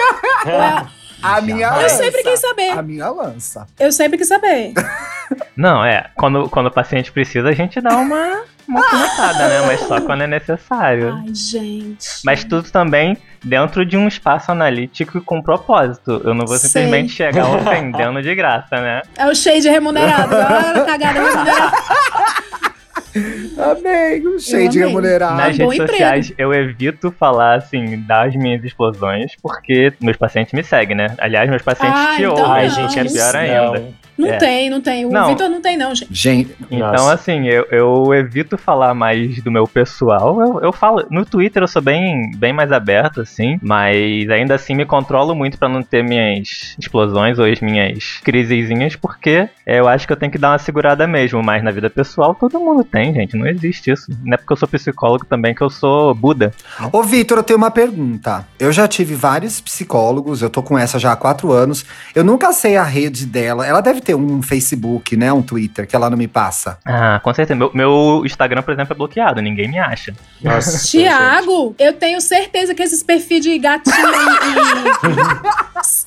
A 1.23 1.41
minha 1.41 1.67
eu 1.69 1.83
lança. 1.83 1.97
sempre 1.97 2.23
quis 2.23 2.41
saber. 2.41 2.71
A 2.71 2.83
minha 2.83 3.11
lança. 3.11 3.67
Eu 3.79 3.93
sempre 3.93 4.19
quis 4.19 4.29
saber. 4.29 4.73
Não, 5.57 5.85
é. 5.85 6.11
Quando, 6.17 6.49
quando 6.49 6.67
o 6.67 6.71
paciente 6.71 7.12
precisa, 7.12 7.49
a 7.49 7.52
gente 7.52 7.81
dá 7.81 7.97
uma, 7.97 8.43
uma 8.67 8.83
cornetada, 8.83 9.49
né? 9.49 9.67
Mas 9.67 9.81
só 9.81 10.00
quando 10.00 10.23
é 10.23 10.26
necessário. 10.26 11.14
Ai, 11.14 11.35
gente. 11.35 12.09
Mas 12.25 12.45
tudo 12.45 12.71
também 12.71 13.17
dentro 13.45 13.85
de 13.85 13.97
um 13.97 14.09
espaço 14.09 14.50
analítico 14.52 15.19
e 15.19 15.21
com 15.21 15.43
propósito. 15.43 16.21
Eu 16.25 16.35
não 16.35 16.47
vou 16.47 16.57
Sei. 16.57 16.69
simplesmente 16.69 17.12
chegar 17.12 17.47
ofendendo 17.49 18.21
de 18.23 18.35
graça, 18.35 18.76
né? 18.81 19.02
É 19.17 19.26
o 19.26 19.35
shade 19.35 19.69
remunerado. 19.69 20.35
Olha 20.37 20.83
a 20.83 20.85
cagada 20.85 21.21
remunerada. 21.23 21.76
Amei, 23.71 24.23
cheio 24.38 24.69
de 24.69 24.78
remunerado. 24.81 25.37
Nas 25.37 25.57
bom 25.57 25.64
redes 25.69 25.75
emprego. 25.81 25.92
sociais, 25.92 26.33
eu 26.37 26.52
evito 26.52 27.11
falar, 27.12 27.57
assim, 27.57 27.99
das 28.07 28.35
minhas 28.35 28.64
explosões, 28.64 29.33
porque 29.42 29.92
meus 30.00 30.16
pacientes 30.16 30.52
me 30.52 30.62
seguem, 30.64 30.97
né? 30.97 31.14
Aliás, 31.19 31.49
meus 31.49 31.62
pacientes 31.62 31.99
Ah, 32.00 32.12
te 32.16 32.23
então 32.23 32.33
ouvem, 32.33 32.47
Ai, 32.50 32.69
não, 32.69 32.75
gente, 32.75 32.92
que 32.95 33.00
é 33.00 33.04
pior 33.04 33.37
ainda. 33.37 34.02
Não 34.19 34.28
É. 34.28 34.37
tem, 34.37 34.69
não 34.71 34.81
tem. 34.81 35.07
O 35.07 35.11
Não. 35.11 35.28
Vitor 35.28 35.49
não 35.49 35.61
tem, 35.61 35.76
não, 35.76 35.95
gente. 35.95 36.12
Gente, 36.12 36.54
Então, 36.71 36.90
Nossa. 36.90 37.14
assim, 37.14 37.49
eu, 37.49 37.66
eu 37.71 38.14
evito 38.14 38.59
falar 38.59 38.92
mais 38.95 39.42
do 39.42 39.50
meu 39.50 39.66
pessoal. 39.66 40.38
Eu, 40.40 40.61
eu 40.61 40.73
falo. 40.73 41.04
No 41.11 41.25
Twitter 41.25 41.62
eu 41.62 41.66
sou 41.66 41.81
bem, 41.81 42.31
bem 42.37 42.52
mais 42.52 42.71
aberto, 42.71 43.23
assim. 43.23 43.59
Mas 43.62 44.28
ainda 44.28 44.54
assim 44.54 44.75
me 44.75 44.85
controlo 44.85 45.35
muito 45.35 45.59
pra 45.59 45.69
não 45.69 45.83
ter 45.83 46.04
minhas 46.04 46.76
explosões 46.78 47.38
ou 47.38 47.47
as 47.47 47.61
minhas 47.61 48.21
crisezinhas, 48.23 48.95
porque 48.97 49.49
é, 49.66 49.81
eu 49.81 49.88
acho 49.88 50.07
que 50.07 50.12
eu 50.12 50.16
tenho 50.16 50.31
que 50.31 50.38
dar 50.38 50.50
uma 50.50 50.59
segurada 50.59 51.07
mesmo. 51.07 51.42
Mas 51.42 51.64
na 51.64 51.71
vida 51.71 51.88
pessoal 51.88 52.35
todo 52.35 52.61
mundo 52.61 52.85
tem, 52.85 53.14
gente. 53.14 53.35
Não 53.37 53.47
existe 53.52 53.90
isso. 53.90 54.06
Não 54.25 54.35
é 54.35 54.37
porque 54.37 54.52
eu 54.52 54.56
sou 54.56 54.68
psicólogo 54.68 55.25
também 55.25 55.54
que 55.54 55.62
eu 55.62 55.71
sou 55.71 56.14
Buda. 56.14 56.52
Ô, 56.92 57.02
Vitor, 57.02 57.38
eu 57.38 57.42
tenho 57.42 57.56
uma 57.56 57.71
pergunta. 57.71 58.47
Eu 58.59 58.73
já 58.73 58.87
tive 58.88 59.14
vários 59.14 59.61
psicólogos, 59.61 60.42
eu 60.42 60.50
tô 60.50 60.62
com 60.62 60.78
essa 60.78 60.99
já 60.99 61.12
há 61.12 61.16
quatro 61.16 61.52
anos. 61.52 61.85
Eu 62.14 62.25
nunca 62.25 62.52
sei 62.52 62.76
a 62.76 62.82
rede 62.82 63.26
dela. 63.26 63.66
Ela 63.66 63.80
deve 63.80 64.00
ter 64.00 64.14
um 64.14 64.42
Facebook, 64.42 65.16
né? 65.16 65.32
Um 65.32 65.42
Twitter, 65.42 65.87
que 65.87 65.94
ela 65.94 66.11
não 66.11 66.16
me 66.16 66.28
passa. 66.28 66.78
Ah, 66.85 67.21
com 67.23 67.32
certeza. 67.32 67.56
Meu, 67.56 67.71
meu 67.73 68.23
Instagram, 68.25 68.62
por 68.62 68.73
exemplo, 68.73 68.92
é 68.92 68.97
bloqueado, 68.97 69.40
ninguém 69.40 69.68
me 69.68 69.78
acha. 69.78 70.14
Nossa, 70.40 70.78
Tiago, 70.88 71.75
eu 71.78 71.92
tenho 71.92 72.21
certeza 72.21 72.75
que 72.75 72.82
esses 72.82 73.02
perfis 73.02 73.42
de 73.42 73.59
gatinho 73.59 73.97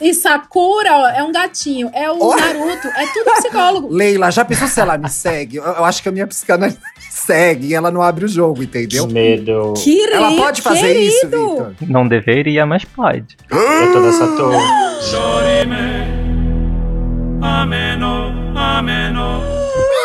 e, 0.01 0.05
e, 0.05 0.09
e 0.09 0.13
Sakura 0.13 0.93
ó, 0.93 1.07
é 1.07 1.23
um 1.23 1.31
gatinho. 1.31 1.89
É 1.93 2.09
o. 2.09 2.35
Naruto. 2.35 2.87
É 2.87 3.07
tudo 3.07 3.31
psicólogo. 3.37 3.89
Leila, 3.91 4.31
já 4.31 4.43
pensou 4.45 4.67
se 4.67 4.79
ela 4.79 4.97
me 4.97 5.09
segue? 5.09 5.57
Eu, 5.57 5.63
eu 5.63 5.85
acho 5.85 6.01
que 6.01 6.09
a 6.09 6.11
minha 6.11 6.27
psicanalista 6.27 6.81
me 6.97 7.03
segue 7.11 7.34
e 7.67 7.73
ela 7.73 7.91
não 7.91 8.01
abre 8.01 8.25
o 8.25 8.27
jogo, 8.27 8.63
entendeu? 8.63 9.07
Que 9.07 9.13
medo. 9.13 9.73
Querido, 9.75 10.13
Ela 10.13 10.31
pode 10.35 10.61
fazer 10.61 10.97
isso, 10.99 11.19
querido. 11.29 11.49
Vitor? 11.49 11.73
Não 11.87 12.07
deveria, 12.07 12.65
mas 12.65 12.83
pode. 12.85 13.37
Eu 13.51 13.93
tô 13.93 13.99
nessa 13.99 14.27
toa. 14.35 14.57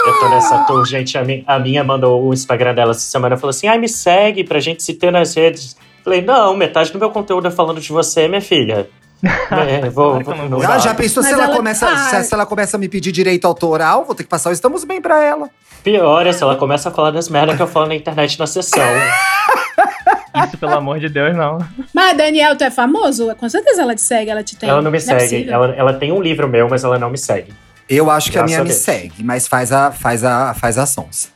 Eu 0.07 0.19
tô 0.19 0.29
nessa 0.29 0.59
tour, 0.65 0.85
gente. 0.87 1.17
A, 1.17 1.25
mi- 1.25 1.45
a 1.47 1.59
minha 1.59 1.85
mandou 1.85 2.23
o 2.27 2.33
Instagram 2.33 2.75
dela 2.75 2.91
essa 2.91 3.01
semana 3.01 3.35
e 3.37 3.39
falou 3.39 3.51
assim: 3.51 3.67
ai, 3.69 3.79
me 3.79 3.89
segue 3.89 4.45
pra 4.45 4.59
gente 4.61 4.83
se 4.83 4.95
ter 4.95 5.11
nas 5.13 5.35
redes. 5.35 5.77
Falei, 6.03 6.23
não, 6.23 6.57
metade 6.57 6.91
do 6.93 6.99
meu 6.99 7.11
conteúdo 7.11 7.47
é 7.47 7.51
falando 7.51 7.81
de 7.81 7.91
você, 7.93 8.27
minha 8.27 8.41
filha. 8.41 8.89
É, 9.51 9.89
vou, 9.91 10.23
Claro 10.23 10.49
não 10.49 10.59
vou-. 10.59 10.63
Ah, 10.67 10.73
dá. 10.73 10.79
já 10.79 10.95
pensou 10.95 11.23
se 11.23 11.33
ela, 11.33 11.45
ela- 11.45 11.57
começa, 11.57 11.87
Ah. 11.89 11.97
se, 11.97 12.25
se 12.25 12.35
ela 12.35 12.47
começa 12.47 12.77
a 12.77 12.81
me 12.81 12.89
pedir 12.89 13.13
direito 13.13 13.47
autoral? 13.47 14.05
Vou 14.05 14.15
ter 14.15 14.23
que 14.23 14.29
passar 14.29 14.51
o 14.51 14.53
Estamos 14.53 14.85
Bem 14.85 15.01
pra 15.01 15.23
ela. 15.23 15.49
Pior 15.85 16.27
é 16.27 16.33
se 16.33 16.43
ela 16.43 16.57
começa 16.57 16.89
a 16.89 16.93
falar 16.93 17.11
das 17.11 17.29
merdas 17.29 17.57
que 17.57 17.63
eu 17.63 17.67
falo 17.67 17.87
na 17.87 17.95
internet 17.95 18.39
na 18.39 18.47
sessão. 18.47 18.81
Isso, 20.47 20.57
pelo 20.59 20.75
amor 20.75 20.99
de 21.01 21.09
Deus, 21.09 21.35
não. 21.37 21.59
Mas, 21.93 22.17
Daniel, 22.17 22.57
tu 22.57 22.63
é 22.65 22.71
famoso? 22.71 23.35
Com 23.37 23.49
certeza 23.49 23.83
ela 23.83 23.95
te 23.95 24.03
segue, 24.03 24.31
ela 24.31 24.43
te 24.45 24.57
tem. 24.57 24.69
ela 24.69 24.81
não 24.81 24.91
me 24.91 24.97
é 24.99 25.01
segue. 25.01 25.21
possível. 25.23 25.53
ela, 25.55 25.75
ela 25.75 25.93
tem 25.95 26.13
um 26.13 26.21
livro 26.23 26.49
meu, 26.49 26.69
mas 26.69 26.85
ela 26.85 26.99
não 26.99 27.11
me 27.11 27.19
segue. 27.19 27.53
Eu 27.91 28.09
acho 28.09 28.31
que 28.31 28.39
a 28.39 28.43
Graças 28.43 28.57
minha 28.57 28.61
a 28.61 28.65
me 28.65 28.73
segue, 28.73 29.25
mas 29.25 29.49
faz 29.49 29.73
a, 29.73 29.91
faz 29.91 30.23
a, 30.23 30.55
faz 30.55 30.79
a. 30.79 30.87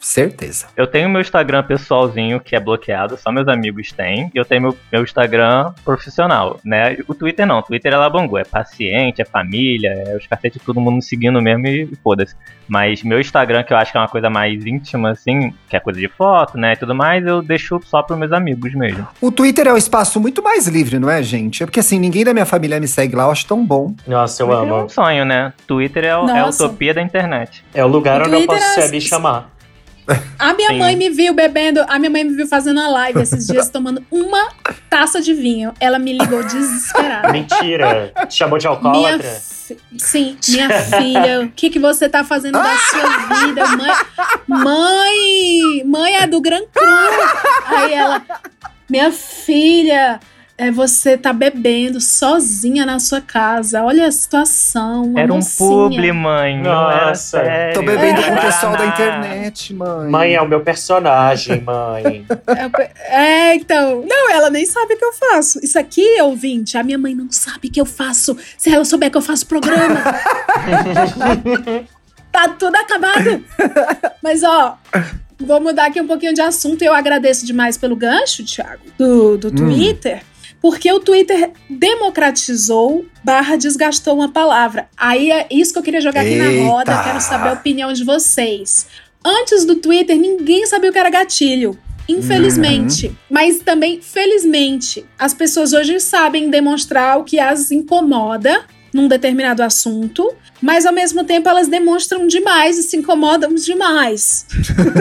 Certeza. 0.00 0.66
Eu 0.76 0.86
tenho 0.86 1.08
meu 1.08 1.20
Instagram 1.20 1.64
pessoalzinho 1.64 2.38
que 2.38 2.54
é 2.54 2.60
bloqueado, 2.60 3.16
só 3.16 3.32
meus 3.32 3.48
amigos 3.48 3.90
têm. 3.90 4.30
E 4.32 4.38
eu 4.38 4.44
tenho 4.44 4.62
meu, 4.62 4.78
meu 4.92 5.02
Instagram 5.02 5.72
profissional, 5.84 6.60
né? 6.64 6.96
O 7.08 7.14
Twitter 7.14 7.44
não, 7.44 7.58
o 7.58 7.62
Twitter 7.62 7.92
é 7.92 7.96
labangu, 7.96 8.38
é 8.38 8.44
paciente, 8.44 9.20
é 9.20 9.24
família, 9.24 9.90
é 10.06 10.16
os 10.16 10.28
cacetes 10.28 10.62
todo 10.64 10.80
mundo 10.80 10.96
me 10.96 11.02
seguindo 11.02 11.42
mesmo 11.42 11.66
e, 11.66 11.88
e 11.92 11.96
foda-se. 11.96 12.36
Mas 12.68 13.02
meu 13.02 13.20
Instagram, 13.20 13.62
que 13.62 13.72
eu 13.72 13.76
acho 13.76 13.92
que 13.92 13.98
é 13.98 14.00
uma 14.00 14.08
coisa 14.08 14.30
mais 14.30 14.64
íntima, 14.64 15.10
assim, 15.10 15.52
que 15.68 15.76
é 15.76 15.80
coisa 15.80 15.98
de 16.00 16.08
foto, 16.08 16.56
né, 16.58 16.72
e 16.72 16.76
tudo 16.76 16.94
mais, 16.94 17.24
eu 17.26 17.42
deixo 17.42 17.80
só 17.84 18.02
pros 18.02 18.18
meus 18.18 18.32
amigos 18.32 18.72
mesmo. 18.74 19.06
O 19.20 19.30
Twitter 19.30 19.66
é 19.66 19.72
um 19.72 19.76
espaço 19.76 20.18
muito 20.20 20.42
mais 20.42 20.66
livre, 20.66 20.98
não 20.98 21.10
é, 21.10 21.22
gente? 21.22 21.62
É 21.62 21.66
porque 21.66 21.80
assim, 21.80 21.98
ninguém 21.98 22.24
da 22.24 22.32
minha 22.32 22.46
família 22.46 22.80
me 22.80 22.88
segue 22.88 23.14
lá, 23.16 23.24
eu 23.24 23.30
acho 23.30 23.46
tão 23.46 23.64
bom. 23.64 23.94
Nossa, 24.06 24.42
eu 24.42 24.46
Twitter 24.48 24.66
é 24.68 24.70
amo. 24.72 24.84
um 24.84 24.88
sonho, 24.88 25.24
né? 25.24 25.52
Twitter 25.66 26.04
é, 26.04 26.16
o- 26.16 26.28
é 26.28 26.40
a 26.40 26.46
utopia 26.46 26.94
da 26.94 27.02
internet. 27.02 27.64
É 27.74 27.84
o 27.84 27.88
lugar 27.88 28.20
O 28.20 28.24
onde 28.26 28.34
eu 28.34 28.46
Twitter 28.46 28.58
posso 28.58 28.80
é 28.80 28.88
me 28.90 29.00
chamar. 29.00 29.53
A 30.38 30.52
minha 30.54 30.68
Sim. 30.70 30.78
mãe 30.78 30.96
me 30.96 31.08
viu 31.10 31.32
bebendo, 31.32 31.84
a 31.88 31.98
minha 31.98 32.10
mãe 32.10 32.24
me 32.24 32.34
viu 32.34 32.46
fazendo 32.46 32.78
uma 32.80 32.88
live 32.88 33.20
esses 33.22 33.46
dias 33.46 33.68
tomando 33.70 34.04
uma 34.10 34.48
taça 34.90 35.20
de 35.20 35.32
vinho. 35.32 35.72
Ela 35.80 35.98
me 35.98 36.12
ligou 36.12 36.42
desesperada. 36.44 37.32
Mentira. 37.32 38.12
Te 38.28 38.34
chamou 38.36 38.58
de 38.58 38.66
Minha 38.66 38.76
alcoólatra? 38.76 39.30
fi- 39.30 39.78
Sim, 39.98 40.36
minha 40.50 40.68
filha, 40.68 41.40
o 41.40 41.48
que, 41.50 41.70
que 41.70 41.78
você 41.78 42.06
tá 42.06 42.22
fazendo 42.22 42.52
da 42.52 42.76
sua 42.76 43.46
vida? 43.46 43.64
Mãe, 43.66 43.94
mãe, 44.46 45.82
mãe 45.86 46.16
é 46.16 46.26
do 46.26 46.40
Gran 46.40 46.60
Cru. 46.72 46.84
Aí 47.66 47.94
ela, 47.94 48.22
minha 48.90 49.10
filha, 49.10 50.20
é, 50.56 50.70
você 50.70 51.18
tá 51.18 51.32
bebendo 51.32 52.00
sozinha 52.00 52.86
na 52.86 53.00
sua 53.00 53.20
casa. 53.20 53.82
Olha 53.82 54.06
a 54.06 54.12
situação. 54.12 55.12
Era 55.16 55.32
um 55.32 55.36
mocinha. 55.36 55.68
publi, 55.68 56.12
mãe. 56.12 56.62
Nossa. 56.62 57.42
Tô 57.74 57.82
bebendo 57.82 58.20
Não 58.20 58.22
com 58.22 58.28
o 58.28 58.32
era 58.32 58.40
pessoal 58.40 58.76
da 58.76 58.86
internet, 58.86 59.74
mãe. 59.74 60.10
Mãe 60.10 60.34
é 60.34 60.40
o 60.40 60.48
meu 60.48 60.60
personagem, 60.60 61.60
mãe. 61.60 62.24
É, 63.08 63.56
então. 63.56 64.04
Não, 64.06 64.30
ela 64.30 64.48
nem 64.48 64.64
sabe 64.64 64.94
o 64.94 64.96
que 64.96 65.04
eu 65.04 65.12
faço. 65.12 65.58
Isso 65.60 65.76
aqui, 65.76 66.22
ouvinte, 66.22 66.78
a 66.78 66.84
minha 66.84 66.98
mãe 66.98 67.16
não 67.16 67.26
sabe 67.32 67.66
o 67.66 67.70
que 67.70 67.80
eu 67.80 67.86
faço. 67.86 68.36
Se 68.56 68.72
ela 68.72 68.84
souber 68.84 69.10
que 69.10 69.16
eu 69.16 69.22
faço 69.22 69.46
programa. 69.46 70.00
tá 72.30 72.48
tudo 72.50 72.76
acabado. 72.76 73.44
Mas, 74.22 74.44
ó, 74.44 74.78
vou 75.40 75.60
mudar 75.60 75.86
aqui 75.86 76.00
um 76.00 76.06
pouquinho 76.06 76.32
de 76.32 76.40
assunto. 76.40 76.80
Eu 76.82 76.94
agradeço 76.94 77.44
demais 77.44 77.76
pelo 77.76 77.96
gancho, 77.96 78.44
Thiago, 78.44 78.82
do, 78.96 79.36
do 79.36 79.50
Twitter. 79.50 80.22
Porque 80.64 80.90
o 80.90 80.98
Twitter 80.98 81.50
democratizou 81.68 83.04
barra 83.22 83.54
desgastou 83.54 84.14
uma 84.14 84.30
palavra. 84.30 84.88
Aí 84.96 85.30
é 85.30 85.46
isso 85.50 85.74
que 85.74 85.78
eu 85.78 85.82
queria 85.82 86.00
jogar 86.00 86.22
aqui 86.22 86.36
na 86.36 86.66
roda. 86.66 87.04
Quero 87.04 87.20
saber 87.20 87.50
a 87.50 87.52
opinião 87.52 87.92
de 87.92 88.02
vocês. 88.02 88.86
Antes 89.22 89.66
do 89.66 89.76
Twitter, 89.76 90.16
ninguém 90.16 90.64
sabia 90.64 90.88
o 90.88 90.92
que 90.94 90.98
era 90.98 91.10
gatilho. 91.10 91.78
Infelizmente. 92.08 93.14
Mas 93.30 93.58
também, 93.58 94.00
felizmente, 94.00 95.04
as 95.18 95.34
pessoas 95.34 95.74
hoje 95.74 96.00
sabem 96.00 96.48
demonstrar 96.48 97.18
o 97.18 97.24
que 97.24 97.38
as 97.38 97.70
incomoda 97.70 98.64
num 98.94 99.08
determinado 99.08 99.60
assunto, 99.62 100.32
mas 100.62 100.86
ao 100.86 100.92
mesmo 100.92 101.24
tempo 101.24 101.48
elas 101.48 101.66
demonstram 101.66 102.26
demais 102.28 102.78
e 102.78 102.82
se 102.84 102.96
incomodam 102.96 103.52
demais. 103.54 104.46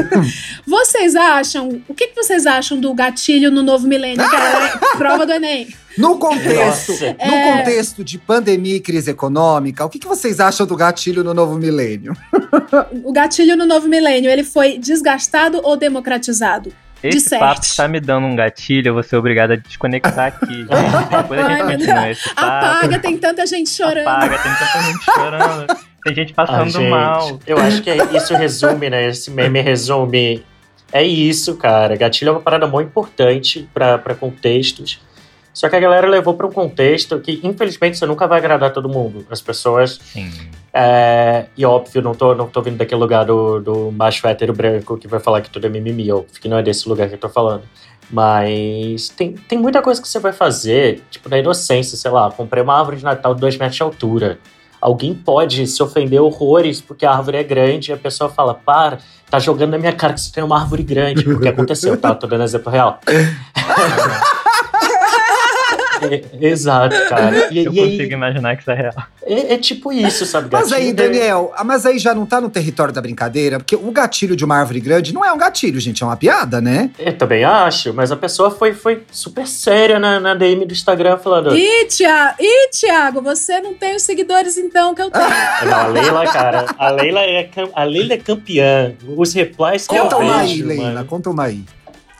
vocês 0.65 1.15
acham. 1.15 1.81
O 1.87 1.93
que, 1.93 2.07
que 2.07 2.15
vocês 2.15 2.45
acham 2.47 2.79
do 2.79 2.93
gatilho 2.93 3.51
no 3.51 3.61
novo 3.61 3.87
milênio? 3.87 4.27
Que 4.27 4.35
é 4.35 4.39
a 4.39 4.97
prova 4.97 5.25
do 5.25 5.31
Enem. 5.31 5.67
No 5.95 6.17
contexto, 6.17 6.91
Nossa. 6.91 7.05
no 7.05 7.33
É. 7.35 7.57
contexto 7.57 8.03
de 8.03 8.17
pandemia 8.17 8.77
e 8.77 8.79
crise 8.79 9.11
econômica, 9.11 9.85
o 9.85 9.89
que, 9.89 9.99
que 9.99 10.07
vocês 10.07 10.39
acham 10.39 10.65
do 10.65 10.75
gatilho 10.75 11.23
no 11.23 11.35
novo 11.35 11.55
milênio? 11.55 12.17
O 13.03 13.11
gatilho 13.13 13.55
no 13.55 13.67
novo 13.67 13.87
milênio, 13.87 14.31
ele 14.31 14.43
foi 14.43 14.79
desgastado 14.79 15.61
ou 15.63 15.77
democratizado? 15.77 16.73
Esse 17.03 17.17
Disserte. 17.17 17.39
papo 17.39 17.61
tá 17.75 17.87
me 17.87 17.99
dando 17.99 18.27
um 18.27 18.35
gatilho, 18.35 18.89
eu 18.89 18.93
vou 18.93 19.03
ser 19.03 19.17
obrigada 19.17 19.53
a 19.55 19.57
desconectar 19.57 20.27
aqui, 20.27 20.55
gente. 20.55 20.67
Depois 21.17 21.39
a 21.39 21.49
gente 21.49 21.63
continua 21.63 22.09
esse 22.09 22.33
papo. 22.33 22.47
Apaga, 22.47 22.99
tem 22.99 23.17
tanta 23.17 23.45
gente 23.45 23.69
chorando. 23.69 24.07
Apaga, 24.07 24.37
tem 24.39 24.51
tanta 24.53 24.81
gente 24.83 25.05
chorando. 25.05 25.77
Tem 26.03 26.15
gente 26.15 26.33
passando 26.33 26.71
gente, 26.71 26.89
mal. 26.89 27.39
Eu 27.45 27.57
acho 27.57 27.81
que 27.81 27.89
é- 27.89 27.97
isso 28.15 28.33
resume, 28.35 28.89
né? 28.89 29.07
Esse 29.07 29.31
meme 29.31 29.61
resume. 29.61 30.45
É 30.91 31.03
isso, 31.03 31.55
cara. 31.57 31.95
Gatilho 31.95 32.29
é 32.29 32.31
uma 32.33 32.41
parada 32.41 32.67
muito 32.67 32.87
importante 32.87 33.67
pra 33.73 33.97
contextos. 34.19 35.01
Só 35.53 35.69
que 35.69 35.75
a 35.75 35.79
galera 35.79 36.07
levou 36.07 36.33
pra 36.33 36.47
um 36.47 36.51
contexto 36.51 37.19
que, 37.19 37.39
infelizmente, 37.43 37.97
você 37.97 38.05
nunca 38.05 38.27
vai 38.27 38.39
agradar 38.39 38.73
todo 38.73 38.89
mundo. 38.89 39.25
As 39.29 39.41
pessoas. 39.41 39.99
Sim. 40.01 40.31
É, 40.73 41.45
e 41.55 41.63
óbvio, 41.63 42.01
não 42.01 42.15
tô, 42.15 42.33
não 42.33 42.47
tô 42.47 42.61
vindo 42.63 42.77
daquele 42.77 42.99
lugar 42.99 43.23
do, 43.25 43.59
do 43.59 43.91
macho 43.91 44.25
hétero 44.27 44.53
branco 44.53 44.97
que 44.97 45.07
vai 45.07 45.19
falar 45.19 45.41
que 45.41 45.49
tudo 45.51 45.67
é 45.67 45.69
mimimi, 45.69 46.11
óbvio 46.11 46.41
que 46.41 46.49
não 46.49 46.57
é 46.57 46.63
desse 46.63 46.89
lugar 46.89 47.07
que 47.07 47.13
eu 47.13 47.19
tô 47.19 47.29
falando. 47.29 47.61
Mas 48.09 49.09
tem, 49.09 49.33
tem 49.33 49.57
muita 49.59 49.81
coisa 49.81 50.01
que 50.01 50.07
você 50.07 50.19
vai 50.19 50.33
fazer, 50.33 51.03
tipo, 51.11 51.29
na 51.29 51.37
inocência, 51.37 51.95
sei 51.95 52.09
lá, 52.09 52.31
comprei 52.31 52.63
uma 52.63 52.77
árvore 52.77 52.97
de 52.97 53.03
Natal 53.03 53.35
de 53.35 53.41
2 53.41 53.57
metros 53.57 53.75
de 53.75 53.83
altura. 53.83 54.39
Alguém 54.81 55.13
pode 55.13 55.65
se 55.67 55.81
ofender 55.81 56.19
horrores 56.19 56.81
porque 56.81 57.05
a 57.05 57.11
árvore 57.11 57.37
é 57.37 57.43
grande 57.43 57.91
e 57.91 57.93
a 57.93 57.97
pessoa 57.97 58.29
fala, 58.29 58.53
para, 58.53 58.97
tá 59.29 59.39
jogando 59.39 59.71
na 59.71 59.77
minha 59.77 59.93
cara 59.93 60.13
que 60.13 60.19
você 60.21 60.31
tem 60.31 60.43
uma 60.43 60.59
árvore 60.59 60.83
grande. 60.83 61.29
O 61.29 61.39
que 61.39 61.47
aconteceu, 61.47 61.95
tá? 61.95 62.13
Tô 62.13 62.27
dando 62.27 62.43
exemplo 62.43 62.71
real. 62.71 62.99
É, 66.11 66.21
exato, 66.47 66.95
cara. 67.09 67.53
E, 67.53 67.63
Eu 67.65 67.73
e 67.73 67.79
aí, 67.79 67.91
consigo 67.91 68.13
imaginar 68.13 68.55
que 68.55 68.61
isso 68.61 68.71
é 68.71 68.75
real. 68.75 68.93
é, 69.25 69.53
é 69.53 69.57
tipo 69.57 69.91
isso, 69.91 70.25
sabe? 70.25 70.47
Mas 70.51 70.71
aí, 70.71 70.91
Gatilho 70.91 71.07
é- 71.15 71.19
Daniel, 71.19 71.53
ah, 71.55 71.63
mas 71.63 71.85
aí 71.85 71.97
já 71.99 72.13
não 72.13 72.25
tá 72.25 72.39
no 72.41 72.49
território 72.49 72.93
da 72.93 73.01
brincadeira? 73.01 73.57
Porque 73.59 73.75
o 73.75 73.91
gatilho 73.91 74.35
de 74.35 74.43
uma 74.45 74.57
árvore 74.57 74.79
grande 74.79 75.13
não 75.13 75.23
é 75.23 75.31
um 75.31 75.37
gatilho, 75.37 75.79
gente, 75.79 76.03
é 76.03 76.05
uma 76.05 76.17
piada, 76.17 76.59
né? 76.61 76.89
Eu 76.99 77.17
também 77.17 77.43
acho, 77.43 77.93
mas 77.93 78.11
a 78.11 78.15
pessoa 78.15 78.51
foi, 78.51 78.73
foi 78.73 79.03
super 79.11 79.47
séria 79.47 79.99
na, 79.99 80.19
na 80.19 80.33
DM 80.33 80.65
do 80.65 80.73
Instagram 80.73 81.17
falando. 81.17 81.55
Ih, 81.55 81.85
Thiago, 81.85 82.35
Ih, 82.39 82.69
Thiago, 82.71 83.21
você 83.21 83.59
não 83.61 83.73
tem 83.73 83.95
os 83.95 84.01
seguidores 84.03 84.57
então 84.57 84.93
que 84.93 85.01
eu 85.01 85.09
tenho. 85.11 85.23
Não, 85.65 85.73
a 85.77 85.87
Leila, 85.87 86.25
cara, 86.27 86.65
a 86.77 86.89
Leila 86.91 87.21
é, 87.21 87.43
cam- 87.43 87.69
a 87.73 87.83
Leila 87.83 88.13
é 88.13 88.17
campeã. 88.17 88.93
Os 89.15 89.33
replies 89.33 89.87
que 89.87 89.97
Conta 89.97 90.15
eu 90.15 90.19
uma 90.19 90.39
aí, 90.39 90.47
vejo, 90.55 90.65
Leila, 90.67 90.83
mano. 90.93 91.05
conta 91.05 91.29
uma 91.29 91.43
aí. 91.43 91.63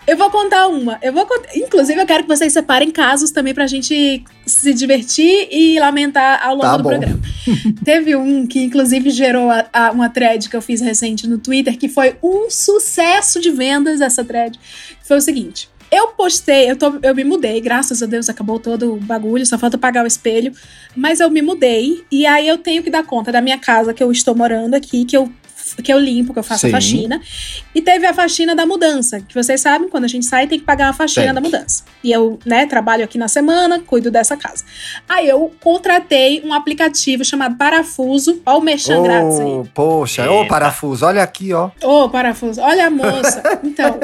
Eu 0.05 0.17
vou 0.17 0.29
contar 0.29 0.67
uma. 0.67 0.99
Eu 1.01 1.13
vou 1.13 1.25
cont- 1.25 1.47
Inclusive, 1.55 1.99
eu 2.01 2.05
quero 2.05 2.23
que 2.23 2.29
vocês 2.29 2.51
separem 2.51 2.91
casos 2.91 3.31
também 3.31 3.53
pra 3.53 3.65
gente 3.67 4.21
se 4.45 4.73
divertir 4.73 5.47
e 5.49 5.79
lamentar 5.79 6.41
ao 6.45 6.55
longo 6.55 6.61
Tá 6.63 6.75
do 6.77 6.83
bom. 6.83 6.89
programa. 6.89 7.19
Teve 7.85 8.13
um 8.15 8.45
que, 8.45 8.61
inclusive, 8.63 9.09
gerou 9.09 9.49
a- 9.49 9.65
a- 9.71 9.91
uma 9.91 10.09
thread 10.09 10.49
que 10.49 10.55
eu 10.57 10.61
fiz 10.61 10.81
recente 10.81 11.25
no 11.25 11.37
Twitter, 11.37 11.77
que 11.77 11.87
foi 11.87 12.17
um 12.21 12.49
sucesso 12.49 13.39
de 13.39 13.49
vendas 13.49 14.01
essa 14.01 14.25
thread. 14.25 14.59
Foi 15.03 15.17
o 15.17 15.21
seguinte. 15.21 15.69
Eu 15.89 16.07
postei, 16.09 16.69
eu, 16.71 16.75
tô- 16.75 16.99
eu 17.03 17.13
me 17.15 17.23
mudei, 17.23 17.61
graças 17.61 18.01
a 18.01 18.05
Deus 18.07 18.27
acabou 18.27 18.59
todo 18.59 18.95
o 18.95 18.97
bagulho, 18.97 19.45
só 19.45 19.57
falta 19.59 19.77
pagar 19.77 20.03
o 20.03 20.07
espelho. 20.07 20.51
Mas 20.95 21.19
eu 21.21 21.29
me 21.29 21.41
mudei, 21.41 22.03
e 22.11 22.25
aí 22.25 22.47
eu 22.47 22.57
tenho 22.57 22.81
que 22.83 22.89
dar 22.89 23.03
conta 23.05 23.31
da 23.31 23.39
minha 23.41 23.59
casa 23.59 23.93
que 23.93 24.03
eu 24.03 24.11
estou 24.11 24.35
morando 24.35 24.73
aqui, 24.73 25.05
que 25.05 25.15
eu 25.15 25.31
que 25.83 25.91
eu 25.91 25.99
limpo, 25.99 26.33
que 26.33 26.39
eu 26.39 26.43
faço 26.43 26.61
Sim. 26.61 26.67
a 26.67 26.71
faxina. 26.71 27.21
E 27.73 27.81
teve 27.81 28.05
a 28.05 28.13
faxina 28.13 28.55
da 28.55 28.65
mudança, 28.65 29.21
que 29.21 29.33
vocês 29.33 29.61
sabem, 29.61 29.89
quando 29.89 30.05
a 30.05 30.07
gente 30.07 30.25
sai, 30.25 30.47
tem 30.47 30.59
que 30.59 30.65
pagar 30.65 30.89
a 30.89 30.93
faxina 30.93 31.27
Tem. 31.27 31.33
da 31.33 31.41
mudança. 31.41 31.83
E 32.03 32.11
eu, 32.11 32.39
né, 32.45 32.65
trabalho 32.65 33.03
aqui 33.03 33.17
na 33.17 33.27
semana, 33.27 33.79
cuido 33.79 34.11
dessa 34.11 34.35
casa. 34.35 34.63
Aí 35.07 35.27
eu 35.27 35.51
contratei 35.61 36.41
um 36.43 36.53
aplicativo 36.53 37.23
chamado 37.23 37.55
Parafuso. 37.55 38.41
Ó 38.45 38.57
o 38.57 38.61
Mexan 38.61 39.01
grátis 39.03 39.39
aí. 39.39 39.63
Poxa, 39.73 40.29
ô 40.29 40.39
Eita. 40.39 40.49
parafuso, 40.49 41.05
olha 41.05 41.23
aqui, 41.23 41.53
ó. 41.53 41.71
Ô, 41.81 42.09
Parafuso, 42.09 42.61
olha 42.61 42.87
a 42.87 42.89
moça. 42.89 43.41
Então, 43.63 43.97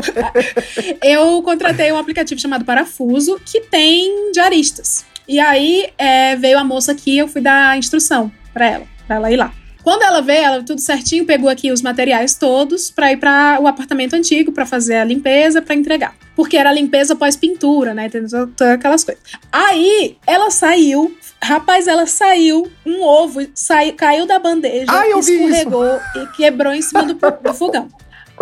eu 1.04 1.42
contratei 1.44 1.92
um 1.92 1.98
aplicativo 1.98 2.40
chamado 2.40 2.66
Parafuso, 2.66 3.40
que 3.46 3.62
tem 3.62 4.32
diaristas. 4.32 5.06
E 5.28 5.40
aí 5.40 5.90
é, 5.98 6.36
veio 6.36 6.58
a 6.58 6.64
moça 6.64 6.92
aqui, 6.92 7.18
eu 7.18 7.28
fui 7.28 7.42
dar 7.42 7.70
a 7.70 7.78
instrução 7.78 8.32
pra 8.54 8.68
ela, 8.68 8.86
pra 9.06 9.18
ela 9.18 9.32
ir 9.32 9.38
lá. 9.38 9.54
Quando 9.84 10.04
ela 10.04 10.22
veio, 10.22 10.44
ela 10.44 10.64
tudo 10.64 10.82
certinho, 10.82 11.26
pegou 11.26 11.50
aqui 11.50 11.72
os 11.72 11.82
materiais 11.82 12.36
todos 12.36 12.92
pra 12.92 13.12
ir 13.12 13.18
para 13.18 13.60
o 13.62 13.68
apartamento 13.68 14.14
antigo 14.16 14.52
pra 14.52 14.66
fazer 14.66 14.96
a 14.96 15.04
limpeza, 15.04 15.62
pra 15.62 15.76
entregar. 15.76 16.16
Porque 16.36 16.58
era 16.58 16.72
limpeza 16.72 17.16
pós-pintura, 17.16 17.94
né? 17.94 18.10
Tem 18.10 18.26
todas 18.28 18.74
aquelas 18.74 19.04
coisas. 19.04 19.24
Aí 19.52 20.18
ela 20.26 20.52
saiu, 20.52 21.16
rapaz, 21.42 21.88
ela 21.88 22.06
saiu, 22.06 22.70
um 22.86 23.02
ovo 23.02 23.46
saiu, 23.54 23.94
caiu 23.94 24.26
da 24.26 24.40
bandeja, 24.40 24.86
Ai, 24.90 25.12
escorregou 25.12 26.00
e 26.16 26.28
quebrou 26.36 26.74
em 26.74 26.82
cima 26.82 27.04
do, 27.04 27.14
do 27.14 27.54
fogão. 27.54 27.90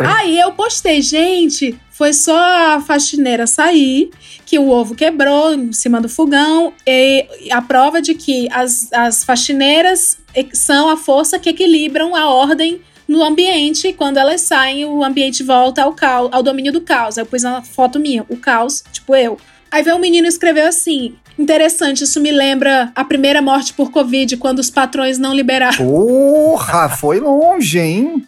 Aí 0.05 0.39
eu 0.39 0.51
postei, 0.51 1.01
gente, 1.01 1.77
foi 1.89 2.13
só 2.13 2.37
a 2.75 2.81
faxineira 2.81 3.47
sair, 3.47 4.09
que 4.45 4.59
o 4.59 4.69
ovo 4.69 4.93
quebrou 4.95 5.53
em 5.53 5.73
cima 5.73 5.99
do 5.99 6.07
fogão, 6.07 6.73
e 6.85 7.25
a 7.51 7.61
prova 7.61 8.01
de 8.01 8.13
que 8.13 8.47
as, 8.51 8.91
as 8.93 9.23
faxineiras 9.23 10.17
e- 10.35 10.49
são 10.53 10.89
a 10.89 10.97
força 10.97 11.39
que 11.39 11.49
equilibram 11.49 12.15
a 12.15 12.29
ordem 12.29 12.81
no 13.07 13.23
ambiente. 13.23 13.93
Quando 13.93 14.17
elas 14.17 14.41
saem, 14.41 14.85
o 14.85 15.03
ambiente 15.03 15.41
volta 15.43 15.81
ao, 15.83 15.93
caos, 15.93 16.29
ao 16.31 16.43
domínio 16.43 16.71
do 16.71 16.81
caos. 16.81 17.17
Aí 17.17 17.23
eu 17.23 17.25
pus 17.25 17.43
uma 17.43 17.63
foto 17.63 17.99
minha, 17.99 18.23
o 18.29 18.37
caos, 18.37 18.83
tipo 18.91 19.15
eu. 19.15 19.37
Aí 19.71 19.81
veio 19.83 19.95
um 19.95 19.99
menino 19.99 20.27
e 20.27 20.29
escreveu 20.29 20.67
assim: 20.67 21.15
Interessante, 21.37 22.03
isso 22.03 22.21
me 22.21 22.31
lembra 22.31 22.91
a 22.95 23.03
primeira 23.03 23.41
morte 23.41 23.73
por 23.73 23.91
Covid, 23.91 24.37
quando 24.37 24.59
os 24.59 24.69
patrões 24.69 25.17
não 25.17 25.33
liberaram. 25.33 25.77
Porra, 25.77 26.89
foi 26.89 27.19
longe, 27.19 27.79
hein? 27.79 28.25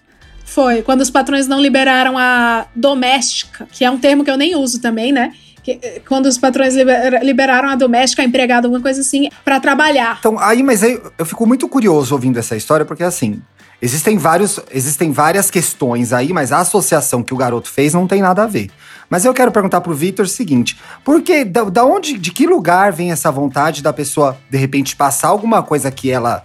Foi, 0.59 0.81
quando 0.81 0.99
os 0.99 1.09
patrões 1.09 1.47
não 1.47 1.61
liberaram 1.61 2.17
a 2.17 2.65
doméstica, 2.75 3.65
que 3.71 3.85
é 3.85 3.89
um 3.89 3.97
termo 3.97 4.25
que 4.25 4.29
eu 4.29 4.35
nem 4.35 4.57
uso 4.57 4.81
também, 4.81 5.09
né? 5.13 5.31
Eh, 5.65 6.01
quando 6.05 6.25
os 6.25 6.37
patrões 6.37 6.75
libera- 6.75 7.23
liberaram 7.23 7.69
a 7.69 7.75
doméstica, 7.75 8.21
a 8.21 8.25
empregada, 8.25 8.67
alguma 8.67 8.81
coisa 8.81 8.99
assim, 8.99 9.29
pra 9.45 9.61
trabalhar. 9.61 10.17
Então, 10.19 10.37
aí, 10.37 10.61
mas 10.61 10.83
aí 10.83 10.99
eu 11.17 11.25
fico 11.25 11.47
muito 11.47 11.65
curioso 11.69 12.13
ouvindo 12.13 12.37
essa 12.37 12.57
história, 12.57 12.85
porque 12.85 13.03
assim, 13.03 13.41
existem 13.81 14.17
vários, 14.17 14.59
existem 14.69 15.13
várias 15.13 15.49
questões 15.49 16.11
aí, 16.11 16.33
mas 16.33 16.51
a 16.51 16.57
associação 16.57 17.23
que 17.23 17.33
o 17.33 17.37
garoto 17.37 17.69
fez 17.69 17.93
não 17.93 18.05
tem 18.05 18.21
nada 18.21 18.43
a 18.43 18.45
ver. 18.45 18.69
Mas 19.09 19.23
eu 19.23 19.33
quero 19.33 19.53
perguntar 19.53 19.79
pro 19.79 19.93
Victor 19.93 20.25
o 20.25 20.29
seguinte: 20.29 20.77
por 21.05 21.21
que, 21.21 21.45
da, 21.45 21.63
da 21.63 21.85
onde, 21.85 22.17
de 22.17 22.31
que 22.31 22.45
lugar 22.45 22.91
vem 22.91 23.13
essa 23.13 23.31
vontade 23.31 23.81
da 23.81 23.93
pessoa, 23.93 24.37
de 24.49 24.57
repente, 24.57 24.93
passar 24.93 25.29
alguma 25.29 25.63
coisa 25.63 25.89
que 25.89 26.11
ela 26.11 26.43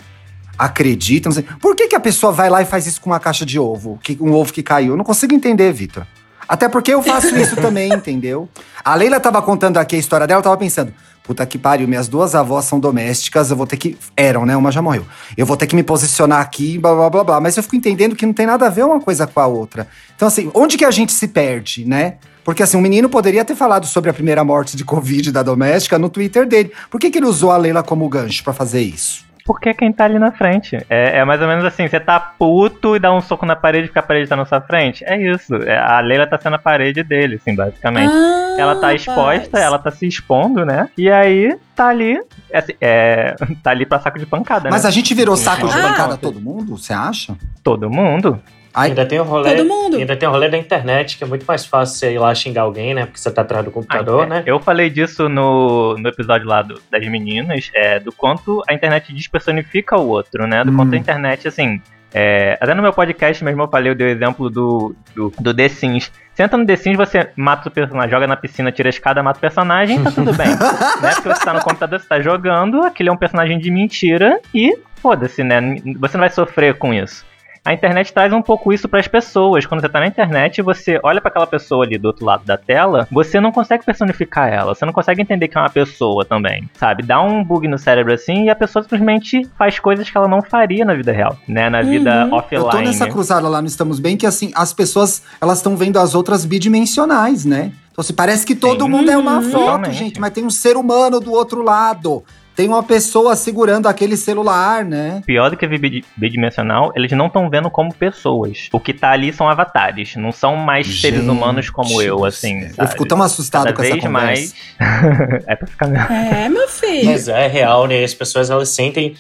acredita? 0.59 1.29
Não 1.29 1.35
sei, 1.35 1.45
por 1.61 1.75
que, 1.75 1.89
que 1.89 1.97
a 1.97 2.01
pessoa 2.01 2.33
vai 2.33 2.49
lá 2.51 2.63
e 2.63 2.65
faz 2.65 2.87
isso 2.87 3.01
com 3.01 3.11
uma 3.11 3.21
caixa 3.21 3.45
de 3.45 3.59
ovo? 3.59 3.99
Que, 4.03 4.17
um 4.21 4.33
ovo 4.33 4.53
que 4.53 4.63
caiu? 4.63 4.93
Eu 4.93 4.97
não 4.97 5.05
consigo 5.05 5.35
entender, 5.35 5.73
Victor. 5.73 6.07
Até 6.49 6.69
porque 6.69 6.93
eu 6.93 7.03
faço 7.03 7.35
isso 7.37 7.57
também, 7.57 7.93
entendeu? 7.93 8.49
A 8.85 8.95
Leila 8.95 9.19
tava 9.19 9.41
contando 9.41 9.79
aqui 9.79 9.97
a 9.97 9.99
história 9.99 10.27
dela, 10.27 10.41
eu 10.41 10.45
tava 10.45 10.57
pensando, 10.57 10.93
puta 11.23 11.45
que 11.47 11.59
pariu, 11.59 11.89
minhas 11.89 12.07
duas 12.07 12.35
avós 12.35 12.67
são 12.67 12.79
domésticas, 12.79 13.51
eu 13.51 13.57
vou 13.57 13.67
ter 13.67 13.77
que. 13.77 13.97
Eram, 14.17 14.45
né? 14.45 14.57
Uma 14.57 14.71
já 14.71 14.83
morreu. 14.83 15.07
Eu 15.37 15.47
vou 15.47 15.57
ter 15.57 15.67
que 15.67 15.75
me 15.75 15.83
posicionar 15.83 16.41
aqui, 16.41 16.79
blá 16.79 16.95
blá 16.95 17.11
blá 17.11 17.25
blá. 17.25 17.41
Mas 17.41 17.57
eu 17.57 17.63
fico 17.63 17.77
entendendo 17.77 18.15
que 18.15 18.27
não 18.27 18.33
tem 18.33 18.47
nada 18.47 18.67
a 18.67 18.71
ver 18.71 18.85
uma 18.85 19.01
coisa 19.01 19.27
com 19.27 19.41
a 19.41 19.47
outra. 19.47 19.89
Então, 20.15 20.29
assim, 20.29 20.51
onde 20.55 20.77
que 20.77 20.85
a 20.85 20.91
gente 20.91 21.13
se 21.13 21.29
perde, 21.29 21.85
né? 21.85 22.17
Porque 22.45 22.63
assim, 22.63 22.77
um 22.77 22.81
menino 22.83 23.09
poderia 23.09 23.43
ter 23.43 23.57
falado 23.57 23.87
sobre 23.87 24.11
a 24.11 24.13
primeira 24.13 24.45
morte 24.45 24.77
de 24.77 24.85
Covid 24.85 25.33
da 25.33 25.43
doméstica 25.43 25.99
no 25.99 26.11
Twitter 26.11 26.47
dele. 26.47 26.71
Por 26.91 27.01
que, 27.01 27.11
que 27.11 27.19
ele 27.19 27.27
usou 27.27 27.51
a 27.51 27.57
Leila 27.57 27.83
como 27.83 28.07
gancho 28.07 28.45
pra 28.45 28.53
fazer 28.53 28.83
isso? 28.83 29.25
Porque 29.45 29.75
quem 29.75 29.93
tá 29.93 30.05
ali 30.05 30.19
na 30.19 30.33
frente. 30.33 30.77
É, 30.89 31.19
é 31.19 31.25
mais 31.25 31.41
ou 31.43 31.47
menos 31.47 31.65
assim, 31.65 31.87
você 31.87 32.01
tá 32.01 32.19
puto 32.19 32.97
e 32.97 32.99
dá 32.99 33.13
um 33.13 33.21
soco 33.21 33.45
na 33.45 33.55
parede 33.55 33.89
porque 33.89 33.99
a 33.99 34.03
parede 34.03 34.29
tá 34.29 34.37
na 34.37 34.47
sua 34.47 34.61
frente. 34.61 35.05
É 35.05 35.17
isso. 35.21 35.55
É, 35.57 35.77
a 35.79 36.01
Leila 36.01 36.27
tá 36.27 36.39
sendo 36.39 36.57
a 36.57 36.59
parede 36.59 37.03
dele, 37.03 37.37
assim, 37.37 37.55
basicamente. 37.55 38.11
Ah, 38.11 38.57
ela 38.59 38.77
tá 38.77 38.95
exposta, 38.95 39.45
rapaz. 39.47 39.65
ela 39.65 39.79
tá 39.79 39.91
se 39.91 40.07
expondo, 40.07 40.65
né? 40.65 40.89
E 40.97 41.11
aí 41.11 41.57
tá 41.77 41.89
ali. 41.89 42.19
é 42.51 42.59
assim, 42.59 42.73
é, 42.81 43.35
tá 43.63 43.71
ali 43.71 43.85
pra 43.85 44.01
saco 44.01 44.19
de 44.19 44.25
pancada, 44.25 44.71
Mas 44.71 44.85
né? 44.85 44.89
a 44.89 44.93
gente 44.93 45.13
virou 45.15 45.37
saco 45.37 45.69
de 45.69 45.79
Ah. 45.79 45.83
pancada 45.89 46.17
todo 46.17 46.41
mundo? 46.41 46.79
Você 46.79 46.95
acha? 46.95 47.37
Todo 47.63 47.91
mundo. 47.91 48.41
Ai, 48.75 48.89
Ainda 48.89 49.07
tem 49.07 49.21
o 49.21 49.23
rolê. 49.23 49.55
Todo 49.57 49.69
mundo. 49.69 49.97
Ainda 49.97 50.17
tem 50.17 50.29
o 50.29 50.33
rolê 50.33 50.49
da 50.49 50.59
internet, 50.59 51.17
que 51.17 51.23
é 51.23 51.27
muito 51.27 51.45
mais 51.47 51.65
fácil 51.65 51.97
você 51.97 52.13
ir 52.15 52.19
lá 52.19 52.35
xingar 52.35 52.63
alguém, 52.63 52.93
né? 52.93 53.07
Porque 53.07 53.19
você 53.21 53.31
tá 53.31 53.43
atrás 53.43 53.65
do 53.65 53.71
computador, 53.71 54.25
Ah, 54.25 54.27
né? 54.27 54.43
Eu 54.47 54.59
falei 54.59 54.91
disso 54.91 55.29
no, 55.29 55.95
no 55.97 56.09
episódio 56.09 56.47
lá 56.49 56.61
do- 56.63 56.81
das 56.91 57.07
meninas, 57.09 57.71
é, 57.73 58.01
do 58.01 58.11
quanto 58.13 58.63
a 58.69 58.75
internet 58.75 59.13
despersonifica 59.15 59.97
o 59.97 60.09
outro, 60.09 60.47
né? 60.47 60.65
Do 60.65 60.73
Hum. 60.73 60.77
quanto 60.77 60.95
a 60.95 60.99
internet, 60.99 61.47
assim. 61.47 61.81
é, 62.17 62.57
até 62.61 62.73
no 62.75 62.81
meu 62.83 62.93
podcast 62.93 63.43
mesmo 63.45 63.63
eu 63.63 63.69
falei, 63.69 63.91
eu 63.91 63.95
dei 63.97 64.07
o 64.07 64.11
exemplo 64.11 64.49
do, 64.49 64.95
do, 65.17 65.33
do 65.39 65.53
The 65.55 65.69
Sims. 65.69 66.13
Você 66.33 66.43
entra 66.45 66.57
no 66.57 66.65
The 66.65 66.77
Sims, 66.77 66.97
você 66.97 67.29
mata 67.37 67.69
o 67.69 67.73
personagem, 67.73 68.11
joga 68.11 68.27
na 68.29 68.37
piscina, 68.37 68.71
tira 68.71 68.89
a 68.89 68.91
escada, 68.91 69.21
mata 69.23 69.39
o 69.39 69.41
personagem, 69.41 70.01
tá 70.03 70.11
tudo 70.13 70.33
bem. 70.33 70.47
né? 71.03 71.11
Porque 71.15 71.29
você 71.29 71.45
tá 71.45 71.53
no 71.53 71.61
computador, 71.61 71.99
você 72.01 72.07
tá 72.09 72.21
jogando, 72.21 72.83
aquele 72.85 73.09
é 73.09 73.13
um 73.13 73.17
personagem 73.17 73.59
de 73.59 73.69
mentira 73.71 74.41
e 74.55 74.77
foda-se, 74.97 75.43
né? 75.43 75.61
Você 75.99 76.17
não 76.17 76.21
vai 76.23 76.31
sofrer 76.31 76.75
com 76.75 76.95
isso. 76.95 77.25
A 77.67 77.73
internet 77.73 78.13
traz 78.13 78.31
um 78.31 78.43
pouco 78.43 78.75
isso 78.75 78.87
para 78.87 79.01
as 79.01 79.09
pessoas. 79.09 79.65
Quando 79.65 79.81
você 79.81 79.89
tá 79.89 79.99
na 79.99 80.07
internet, 80.07 80.61
você 80.61 81.01
olha 81.03 81.19
para 81.19 81.31
aquela 81.31 81.47
pessoa 81.47 81.87
ali 81.87 81.97
do 81.97 82.05
outro 82.05 82.23
lado 82.27 82.45
da 82.45 82.59
tela, 82.59 83.09
você 83.11 83.41
não 83.41 83.51
consegue 83.51 83.83
personificar 83.87 84.53
ela, 84.53 84.75
você 84.75 84.85
não 84.85 84.93
consegue 84.93 85.23
entender 85.23 85.49
que 85.49 85.57
é 85.57 85.61
uma 85.63 85.71
pessoa 85.71 86.27
também, 86.27 86.69
sabe? 86.75 87.03
Dá 87.03 87.23
um 87.23 87.43
bug 87.43 87.67
no 87.67 87.79
cérebro 87.79 88.13
assim 88.13 88.45
e 88.45 88.51
a 88.51 88.55
pessoa 88.55 88.83
simplesmente 88.83 89.49
faz 89.59 89.79
coisas 89.79 90.11
que 90.11 90.15
ela 90.19 90.29
não 90.29 90.43
faria 90.43 90.85
na 90.85 90.93
vida 90.93 91.11
real, 91.11 91.39
né? 91.49 91.71
Na 91.71 91.81
vida 91.81 92.27
Uhum. 92.27 92.35
offline. 92.35 92.65
Eu 92.65 92.69
tô 92.69 92.81
nessa 92.83 93.07
cruzada 93.07 93.49
lá 93.49 93.63
no 93.63 93.67
Estamos 93.67 93.99
Bem 93.99 94.15
que 94.19 94.27
assim, 94.27 94.53
as 94.55 94.75
pessoas, 94.75 95.23
elas 95.41 95.57
estão 95.57 95.75
vendo 95.75 95.99
as 95.99 96.15
outras 96.15 96.45
bidimensionais, 96.45 97.47
né? 97.47 97.73
Então 97.93 98.05
se 98.05 98.13
parece 98.13 98.45
que 98.45 98.55
todo 98.55 98.85
Sim. 98.85 98.91
mundo 98.91 99.11
é 99.11 99.17
uma 99.17 99.41
foto, 99.41 99.65
Totalmente. 99.65 99.95
gente, 99.95 100.21
mas 100.21 100.33
tem 100.33 100.45
um 100.45 100.51
ser 100.51 100.77
humano 100.77 101.19
do 101.19 101.33
outro 101.33 101.63
lado. 101.63 102.23
Tem 102.55 102.69
uma 102.69 102.83
pessoa 102.83 103.35
segurando 103.35 103.89
aquele 103.89 104.17
celular, 104.17 104.85
né? 104.85 105.23
Pior 105.27 105.51
do 105.51 105.57
que 105.57 105.67
bid- 105.67 106.05
bidimensional, 106.17 106.93
eles 106.95 107.11
não 107.13 107.27
estão 107.27 107.51
vendo 107.51 107.69
como 107.69 107.93
pessoas. 107.93 108.69
O 108.73 108.79
que 108.79 108.93
tá 108.95 109.11
ali 109.11 109.33
são 109.33 109.49
avatares, 109.49 110.15
não 110.17 110.31
são 110.31 110.55
mais 110.57 110.87
seres 111.01 111.21
Gente 111.21 111.29
humanos 111.31 111.69
como 111.71 112.01
eu, 112.01 112.25
assim. 112.25 112.61
céu. 112.61 112.69
Eu 112.69 112.75
sabe? 112.75 112.91
fico 112.91 113.07
tão 113.07 113.21
assustado 113.23 113.65
Cada 113.65 113.77
com 113.77 113.83
essa 113.83 113.97
conversa. 113.97 114.09
mais. 114.09 114.55
é 115.47 115.57
pra 115.57 115.67
ficar 115.67 115.89
mesmo. 115.89 116.07
É, 116.13 116.49
meu 116.49 116.69
filho. 116.69 117.07
Mas 117.07 117.29
é 117.29 117.47
real, 117.49 117.87
né? 117.87 118.05
As 118.05 118.15
pessoas 118.15 118.51
elas 118.51 118.69
sentem. 118.69 119.17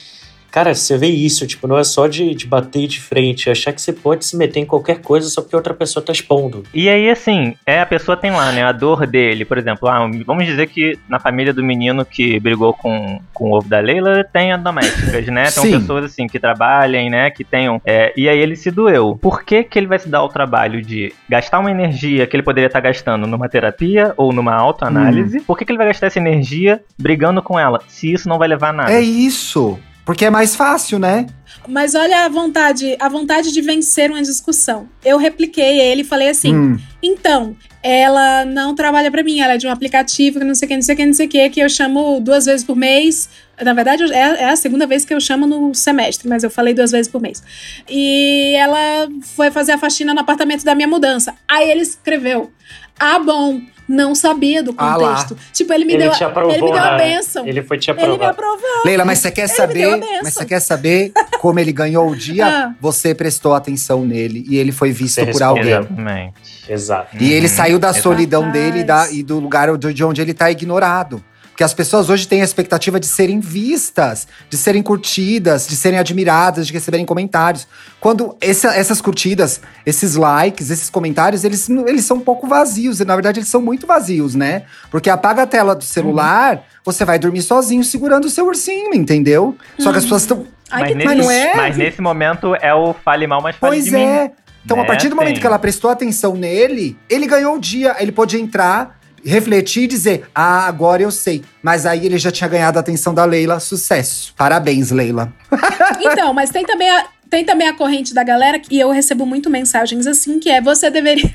Cara, 0.54 0.72
você 0.72 0.96
vê 0.96 1.08
isso, 1.08 1.48
tipo, 1.48 1.66
não 1.66 1.76
é 1.76 1.82
só 1.82 2.06
de, 2.06 2.32
de 2.32 2.46
bater 2.46 2.86
de 2.86 3.00
frente, 3.00 3.50
achar 3.50 3.72
que 3.72 3.82
você 3.82 3.92
pode 3.92 4.24
se 4.24 4.36
meter 4.36 4.60
em 4.60 4.64
qualquer 4.64 5.00
coisa 5.00 5.28
só 5.28 5.42
porque 5.42 5.56
outra 5.56 5.74
pessoa 5.74 6.00
tá 6.00 6.12
expondo. 6.12 6.62
E 6.72 6.88
aí, 6.88 7.10
assim, 7.10 7.56
é, 7.66 7.80
a 7.80 7.86
pessoa 7.86 8.16
tem 8.16 8.30
lá, 8.30 8.52
né, 8.52 8.62
a 8.62 8.70
dor 8.70 9.04
dele, 9.04 9.44
por 9.44 9.58
exemplo, 9.58 9.88
ah, 9.88 10.08
vamos 10.24 10.46
dizer 10.46 10.68
que 10.68 10.96
na 11.08 11.18
família 11.18 11.52
do 11.52 11.60
menino 11.60 12.04
que 12.04 12.38
brigou 12.38 12.72
com, 12.72 13.20
com 13.32 13.50
o 13.50 13.56
ovo 13.56 13.68
da 13.68 13.80
Leila, 13.80 14.22
tenha 14.32 14.56
domésticas, 14.56 15.26
né? 15.26 15.50
Tem 15.50 15.64
Sim. 15.64 15.80
pessoas, 15.80 16.04
assim, 16.04 16.28
que 16.28 16.38
trabalhem, 16.38 17.10
né, 17.10 17.30
que 17.30 17.42
tenham... 17.42 17.82
é, 17.84 18.12
e 18.16 18.28
aí 18.28 18.38
ele 18.38 18.54
se 18.54 18.70
doeu. 18.70 19.18
Por 19.20 19.42
que 19.42 19.64
que 19.64 19.76
ele 19.76 19.88
vai 19.88 19.98
se 19.98 20.08
dar 20.08 20.22
o 20.22 20.28
trabalho 20.28 20.80
de 20.80 21.12
gastar 21.28 21.58
uma 21.58 21.72
energia 21.72 22.28
que 22.28 22.36
ele 22.36 22.44
poderia 22.44 22.68
estar 22.68 22.78
gastando 22.78 23.26
numa 23.26 23.48
terapia 23.48 24.14
ou 24.16 24.32
numa 24.32 24.54
autoanálise? 24.54 25.40
Por 25.40 25.58
que 25.58 25.64
que 25.64 25.72
ele 25.72 25.78
vai 25.78 25.88
gastar 25.88 26.06
essa 26.06 26.20
energia 26.20 26.80
brigando 26.96 27.42
com 27.42 27.58
ela, 27.58 27.80
se 27.88 28.12
isso 28.12 28.28
não 28.28 28.38
vai 28.38 28.46
levar 28.46 28.68
a 28.68 28.72
nada? 28.72 28.92
É 28.92 29.00
isso. 29.00 29.80
Porque 30.04 30.26
é 30.26 30.30
mais 30.30 30.54
fácil, 30.54 30.98
né? 30.98 31.26
Mas 31.66 31.94
olha 31.94 32.24
a 32.24 32.28
vontade, 32.28 32.96
a 33.00 33.08
vontade 33.08 33.52
de 33.52 33.60
vencer 33.62 34.10
uma 34.10 34.22
discussão. 34.22 34.88
Eu 35.04 35.16
repliquei 35.16 35.80
ele 35.80 36.02
e 36.02 36.04
falei 36.04 36.28
assim: 36.28 36.54
Hum. 36.54 36.78
Então, 37.02 37.56
ela 37.82 38.44
não 38.44 38.74
trabalha 38.74 39.10
pra 39.10 39.22
mim, 39.22 39.40
ela 39.40 39.54
é 39.54 39.56
de 39.58 39.66
um 39.66 39.70
aplicativo 39.70 40.38
que 40.38 40.44
não 40.44 40.54
sei 40.54 40.66
o 40.66 40.68
que, 40.68 40.74
não 40.74 40.82
sei 40.82 40.94
o 40.94 40.96
que, 40.96 41.06
não 41.06 41.12
sei 41.12 41.26
o 41.26 41.28
que, 41.28 41.50
que 41.50 41.60
eu 41.60 41.68
chamo 41.68 42.20
duas 42.20 42.44
vezes 42.46 42.64
por 42.64 42.76
mês. 42.76 43.28
Na 43.62 43.72
verdade, 43.72 44.02
é, 44.12 44.42
é 44.42 44.48
a 44.50 44.56
segunda 44.56 44.86
vez 44.86 45.04
que 45.04 45.14
eu 45.14 45.20
chamo 45.20 45.46
no 45.46 45.74
semestre, 45.74 46.28
mas 46.28 46.42
eu 46.42 46.50
falei 46.50 46.74
duas 46.74 46.90
vezes 46.90 47.10
por 47.10 47.20
mês. 47.20 47.42
E 47.88 48.54
ela 48.56 49.08
foi 49.36 49.50
fazer 49.50 49.72
a 49.72 49.78
faxina 49.78 50.12
no 50.12 50.20
apartamento 50.20 50.64
da 50.64 50.74
minha 50.74 50.88
mudança. 50.88 51.34
Aí 51.48 51.70
ele 51.70 51.82
escreveu: 51.82 52.50
Ah, 52.98 53.18
bom, 53.18 53.60
não 53.88 54.14
sabia 54.14 54.62
do 54.62 54.74
Ah 54.76 54.94
contexto. 54.94 55.36
tipo, 55.52 55.72
ele 55.72 55.84
me 55.84 55.94
ele 55.94 56.04
deu, 56.04 56.12
te 56.12 56.24
aprovou, 56.24 56.52
ele 56.52 56.62
me 56.62 56.72
deu 56.72 56.80
a 56.82 56.90
né? 56.92 56.96
benção. 56.98 57.46
Ele 57.46 57.62
foi 57.62 57.78
te 57.78 57.90
Ele 57.90 57.98
me 57.98 58.04
aprovar. 58.04 58.30
aprovou. 58.30 58.82
Leila, 58.84 59.04
mas 59.04 59.18
você 59.18 59.30
quer 59.30 59.42
Ele 59.42 59.52
saber? 59.52 60.00
Mas 60.22 60.34
você 60.34 60.44
quer 60.44 60.60
saber 60.60 61.12
como 61.40 61.58
ele 61.60 61.72
ganhou 61.72 62.08
o 62.08 62.16
dia? 62.16 62.44
Ah. 62.54 62.74
Você 62.80 63.14
prestou 63.14 63.54
atenção 63.54 64.04
nele 64.04 64.44
e 64.48 64.56
ele 64.56 64.70
foi 64.72 64.90
visto 64.92 65.16
Você 65.20 65.26
por 65.32 65.42
alguém. 65.42 65.68
Exatamente. 65.72 66.34
Exato. 66.68 67.16
E 67.18 67.32
ele 67.32 67.46
Uhum. 67.46 67.52
saiu 67.52 67.78
da 67.78 67.88
Exato. 67.88 68.02
solidão 68.02 68.50
dele 68.50 68.80
e, 68.80 68.84
da- 68.84 69.10
e 69.10 69.22
do 69.22 69.38
lugar 69.40 69.76
de 69.76 69.92
de 69.92 70.04
onde 70.04 70.20
ele 70.20 70.32
tá 70.34 70.50
ignorado. 70.50 71.22
Porque 71.54 71.62
as 71.62 71.72
pessoas 71.72 72.10
hoje 72.10 72.26
têm 72.26 72.40
a 72.40 72.44
expectativa 72.44 72.98
de 72.98 73.06
serem 73.06 73.38
vistas, 73.38 74.26
de 74.50 74.56
serem 74.56 74.82
curtidas, 74.82 75.68
de 75.68 75.76
serem 75.76 76.00
admiradas, 76.00 76.66
de 76.66 76.72
receberem 76.72 77.06
comentários. 77.06 77.68
Quando 78.00 78.36
essa- 78.40 78.74
essas 78.74 79.00
curtidas, 79.00 79.60
esses 79.86 80.16
likes, 80.16 80.68
esses 80.70 80.90
comentários, 80.90 81.44
eles, 81.44 81.70
eles 81.70 82.04
são 82.04 82.16
um 82.16 82.20
pouco 82.20 82.48
vazios. 82.48 82.98
E 82.98 83.04
na 83.04 83.14
verdade, 83.14 83.38
eles 83.38 83.48
são 83.48 83.62
muito 83.62 83.86
vazios, 83.86 84.34
né? 84.34 84.64
Porque 84.90 85.08
apaga 85.08 85.42
a 85.42 85.46
tela 85.46 85.76
do 85.76 85.84
celular, 85.84 86.64
você 86.84 87.04
vai 87.04 87.20
dormir 87.20 87.42
sozinho 87.42 87.84
segurando 87.84 88.24
o 88.24 88.30
seu 88.30 88.46
ursinho, 88.46 88.92
entendeu? 88.92 89.56
Só 89.78 89.92
que 89.92 89.98
as 89.98 90.04
pessoas 90.04 90.22
estão. 90.22 90.44
Mas, 90.68 90.88
que 90.88 90.94
nesse, 90.96 91.06
mas 91.06 91.18
não 91.18 91.30
é? 91.30 91.54
mas 91.54 91.76
nesse 91.76 92.00
momento 92.02 92.56
é 92.56 92.74
o 92.74 92.92
fale 92.92 93.28
mal, 93.28 93.40
mas 93.40 93.54
fale 93.54 93.74
Pois 93.76 93.84
de 93.84 93.92
mim. 93.92 94.02
é. 94.02 94.32
Então, 94.64 94.76
a 94.78 94.80
Né? 94.80 94.86
partir 94.88 95.08
do 95.08 95.14
momento 95.14 95.34
Tem. 95.34 95.40
que 95.40 95.46
ela 95.46 95.58
prestou 95.58 95.88
atenção 95.88 96.34
nele, 96.34 96.98
ele 97.08 97.26
ganhou 97.28 97.54
o 97.54 97.60
dia. 97.60 97.94
Ele 98.00 98.10
pôde 98.10 98.40
entrar, 98.40 98.98
refletir 99.24 99.84
e 99.84 99.86
dizer: 99.86 100.28
Ah, 100.34 100.66
agora 100.66 101.02
eu 101.02 101.10
sei. 101.10 101.42
Mas 101.62 101.86
aí 101.86 102.04
ele 102.04 102.18
já 102.18 102.30
tinha 102.30 102.48
ganhado 102.48 102.78
a 102.78 102.80
atenção 102.80 103.14
da 103.14 103.24
Leila. 103.24 103.58
Sucesso. 103.60 104.34
Parabéns, 104.36 104.90
Leila. 104.90 105.32
Então, 106.00 106.34
mas 106.34 106.50
tem 106.50 106.64
também 106.64 106.90
a, 106.90 107.06
tem 107.30 107.44
também 107.44 107.66
a 107.66 107.72
corrente 107.72 108.14
da 108.14 108.22
galera, 108.22 108.60
e 108.70 108.78
eu 108.78 108.90
recebo 108.90 109.26
muito 109.26 109.50
mensagens 109.50 110.06
assim, 110.06 110.38
que 110.38 110.50
é 110.50 110.60
você 110.60 110.90
deveria. 110.90 111.34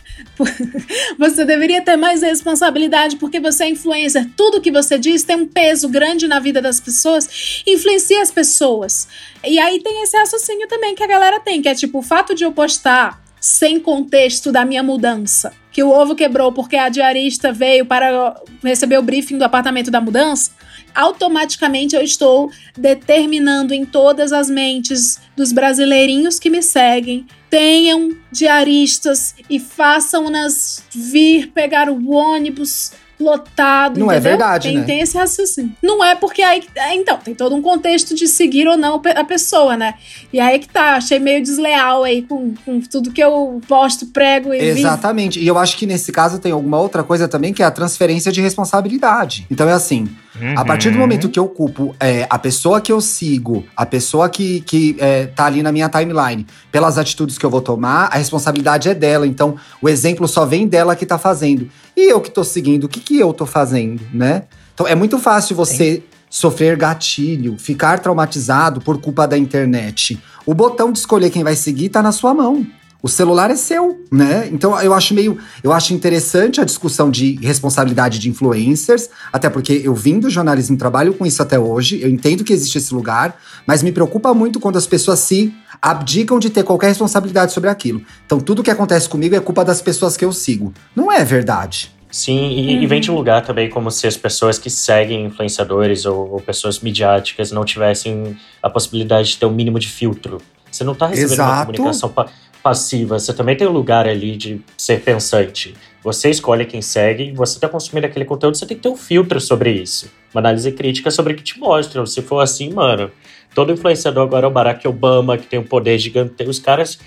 você 1.19 1.43
deveria 1.43 1.81
ter 1.81 1.97
mais 1.97 2.21
responsabilidade 2.21 3.17
porque 3.17 3.39
você 3.39 3.65
é 3.65 3.69
influencer. 3.69 4.29
Tudo 4.37 4.61
que 4.61 4.71
você 4.71 4.97
diz 4.97 5.23
tem 5.23 5.35
um 5.35 5.47
peso 5.47 5.89
grande 5.89 6.27
na 6.27 6.39
vida 6.39 6.61
das 6.61 6.79
pessoas, 6.79 7.63
influencia 7.67 8.21
as 8.21 8.31
pessoas. 8.31 9.07
E 9.43 9.59
aí 9.59 9.81
tem 9.81 10.03
esse 10.03 10.17
raciocínio 10.17 10.67
também 10.67 10.95
que 10.95 11.03
a 11.03 11.07
galera 11.07 11.39
tem, 11.39 11.61
que 11.61 11.67
é 11.67 11.75
tipo, 11.75 11.99
o 11.99 12.03
fato 12.03 12.33
de 12.33 12.43
eu 12.43 12.51
postar 12.51 13.21
sem 13.41 13.79
contexto 13.79 14.51
da 14.51 14.63
minha 14.63 14.83
mudança. 14.83 15.51
Que 15.71 15.83
o 15.83 15.89
ovo 15.89 16.15
quebrou 16.15 16.51
porque 16.51 16.75
a 16.75 16.89
diarista 16.89 17.51
veio 17.51 17.85
para 17.85 18.35
receber 18.63 18.97
o 18.97 19.03
briefing 19.03 19.37
do 19.37 19.43
apartamento 19.43 19.91
da 19.91 20.01
mudança. 20.01 20.51
Automaticamente 20.95 21.95
eu 21.95 22.01
estou 22.01 22.51
determinando 22.75 23.73
em 23.73 23.85
todas 23.85 24.33
as 24.33 24.49
mentes 24.49 25.19
dos 25.35 25.51
brasileirinhos 25.51 26.39
que 26.39 26.49
me 26.49 26.63
seguem. 26.63 27.25
Tenham 27.49 28.15
diaristas 28.31 29.35
e 29.49 29.59
façam-nas 29.59 30.83
vir 30.93 31.51
pegar 31.51 31.89
o 31.89 32.11
ônibus 32.11 32.91
lotado. 33.19 33.99
Não 33.99 34.11
é 34.11 34.15
entendeu? 34.15 34.31
verdade, 34.37 34.67
tem, 34.69 34.77
né? 34.77 34.83
tem 34.83 34.99
esse 35.01 35.17
raciocínio. 35.17 35.71
Não 35.81 36.03
é 36.03 36.15
porque 36.15 36.41
aí. 36.41 36.63
é, 36.75 36.95
Então, 36.95 37.17
tem 37.17 37.35
todo 37.35 37.55
um 37.55 37.61
contexto 37.61 38.15
de 38.15 38.27
seguir 38.27 38.67
ou 38.67 38.77
não 38.77 39.01
a 39.15 39.23
pessoa, 39.23 39.75
né? 39.75 39.95
E 40.31 40.39
aí 40.39 40.59
que 40.59 40.67
tá, 40.69 40.95
achei 40.95 41.19
meio 41.19 41.41
desleal 41.43 42.03
aí 42.03 42.21
com, 42.21 42.53
com 42.65 42.79
tudo 42.81 43.11
que 43.11 43.21
eu 43.23 43.61
posto, 43.67 44.05
prego 44.07 44.53
e 44.53 44.59
vivo. 44.59 44.79
Exatamente. 44.79 45.39
E 45.39 45.47
eu 45.47 45.57
acho 45.57 45.77
que 45.77 45.85
nesse 45.85 46.11
caso 46.11 46.39
tem 46.39 46.51
alguma 46.51 46.79
outra 46.79 47.03
coisa 47.03 47.27
também, 47.27 47.53
que 47.53 47.61
é 47.61 47.65
a 47.65 47.71
transferência 47.71 48.31
de 48.31 48.41
responsabilidade. 48.41 49.45
Então 49.51 49.67
é 49.67 49.73
assim: 49.73 50.07
a 50.55 50.63
partir 50.63 50.89
do 50.89 50.95
Uhum. 50.95 51.01
momento 51.01 51.29
que 51.29 51.39
eu 51.39 51.47
culpo 51.47 51.95
é, 51.99 52.25
a 52.29 52.37
pessoa 52.39 52.79
que 52.81 52.91
eu 52.91 53.01
sigo, 53.01 53.65
a 53.75 53.85
pessoa 53.85 54.29
que, 54.29 54.61
que 54.61 54.95
é, 54.99 55.25
tá 55.27 55.45
ali 55.45 55.61
na 55.63 55.71
minha 55.71 55.89
timeline, 55.89 56.45
pelas 56.71 56.97
atitudes 56.97 57.37
que 57.37 57.45
eu 57.45 57.49
vou 57.49 57.61
tomar, 57.61 58.05
a 58.11 58.17
responsabilidade 58.17 58.89
é 58.89 58.93
dela. 58.93 59.27
Então, 59.27 59.55
o 59.81 59.89
exemplo 59.89 60.27
só 60.27 60.45
vem 60.45 60.67
dela 60.67 60.95
que 60.95 61.05
tá 61.05 61.17
fazendo. 61.17 61.69
E 61.99 62.09
eu 62.09 62.21
que 62.21 62.31
tô 62.31 62.45
seguindo, 62.45 62.85
o 62.85 62.87
que, 62.87 63.01
que 63.01 63.19
eu 63.19 63.33
tô 63.33 63.45
fazendo, 63.45 64.01
né? 64.13 64.43
Então, 64.73 64.87
é 64.87 64.95
muito 64.95 65.19
fácil 65.19 65.53
você 65.53 66.01
sofrer 66.29 66.77
gatilho, 66.77 67.57
ficar 67.57 67.99
traumatizado 67.99 68.79
por 68.79 69.01
culpa 69.01 69.27
da 69.27 69.37
internet. 69.37 70.17
O 70.45 70.53
botão 70.53 70.93
de 70.93 70.99
escolher 70.99 71.29
quem 71.29 71.43
vai 71.43 71.57
seguir 71.57 71.89
tá 71.89 72.01
na 72.01 72.13
sua 72.13 72.33
mão. 72.33 72.65
O 73.01 73.07
celular 73.07 73.49
é 73.49 73.55
seu, 73.55 74.03
né? 74.11 74.49
Então 74.51 74.79
eu 74.81 74.93
acho 74.93 75.13
meio, 75.13 75.37
eu 75.63 75.71
acho 75.71 75.93
interessante 75.93 76.59
a 76.59 76.65
discussão 76.65 77.09
de 77.09 77.35
responsabilidade 77.41 78.19
de 78.19 78.29
influencers, 78.29 79.09
até 79.31 79.49
porque 79.49 79.81
eu 79.85 79.95
vim 79.95 80.19
do 80.19 80.29
jornalismo, 80.29 80.75
trabalho 80.77 81.13
com 81.13 81.25
isso 81.25 81.41
até 81.41 81.57
hoje, 81.57 82.01
eu 82.01 82.09
entendo 82.09 82.43
que 82.43 82.51
existe 82.51 82.77
esse 82.77 82.93
lugar, 82.93 83.39
mas 83.65 83.81
me 83.81 83.91
preocupa 83.93 84.33
muito 84.33 84.59
quando 84.59 84.77
as 84.77 84.85
pessoas 84.85 85.19
se 85.19 85.53
abdicam 85.81 86.39
de 86.39 86.49
ter 86.49 86.63
qualquer 86.63 86.87
responsabilidade 86.89 87.53
sobre 87.53 87.69
aquilo. 87.69 88.01
Então 88.25 88.39
tudo 88.39 88.61
que 88.61 88.71
acontece 88.71 89.07
comigo 89.07 89.33
é 89.33 89.39
culpa 89.39 89.63
das 89.63 89.81
pessoas 89.81 90.17
que 90.17 90.25
eu 90.25 90.33
sigo. 90.33 90.73
Não 90.93 91.09
é 91.09 91.23
verdade. 91.23 91.91
Sim, 92.11 92.49
e, 92.49 92.83
e 92.83 92.87
vem 92.87 92.99
de 92.99 93.09
um 93.11 93.15
lugar 93.15 93.45
também 93.45 93.69
como 93.69 93.89
se 93.91 94.07
as 94.07 94.17
pessoas 94.17 94.57
que 94.57 94.69
seguem 94.69 95.25
influenciadores 95.27 96.05
ou, 96.05 96.31
ou 96.33 96.39
pessoas 96.41 96.79
midiáticas 96.79 97.51
não 97.51 97.63
tivessem 97.63 98.35
a 98.61 98.69
possibilidade 98.69 99.29
de 99.29 99.37
ter 99.37 99.45
um 99.45 99.51
mínimo 99.53 99.79
de 99.79 99.87
filtro. 99.87 100.41
Você 100.71 100.83
não 100.83 100.93
tá 100.95 101.07
recebendo 101.07 101.39
uma 101.39 101.45
Exato. 101.45 101.65
comunicação 101.71 102.09
pa- 102.09 102.27
passiva, 102.63 103.17
você 103.19 103.33
também 103.33 103.55
tem 103.55 103.67
o 103.67 103.71
lugar 103.71 104.07
ali 104.07 104.35
de 104.35 104.61
ser 104.77 105.01
pensante. 105.01 105.73
Você 106.03 106.29
escolhe 106.29 106.65
quem 106.65 106.81
segue, 106.81 107.31
você 107.31 107.59
tá 107.59 107.67
consumindo 107.67 108.07
aquele 108.07 108.25
conteúdo, 108.25 108.55
você 108.57 108.65
tem 108.65 108.77
que 108.77 108.83
ter 108.83 108.89
um 108.89 108.95
filtro 108.95 109.39
sobre 109.41 109.71
isso. 109.71 110.09
Uma 110.33 110.39
análise 110.41 110.71
crítica 110.71 111.11
sobre 111.11 111.33
o 111.33 111.35
que 111.35 111.43
te 111.43 111.59
mostram. 111.59 112.05
Se 112.05 112.21
for 112.21 112.39
assim, 112.39 112.71
mano, 112.71 113.11
todo 113.53 113.71
influenciador 113.71 114.23
agora 114.23 114.45
é 114.45 114.49
o 114.49 114.51
Barack 114.51 114.87
Obama, 114.87 115.37
que 115.37 115.45
tem 115.47 115.59
um 115.59 115.63
poder 115.63 115.97
gigante. 115.97 116.41
Os 116.43 116.59
caras, 116.59 116.99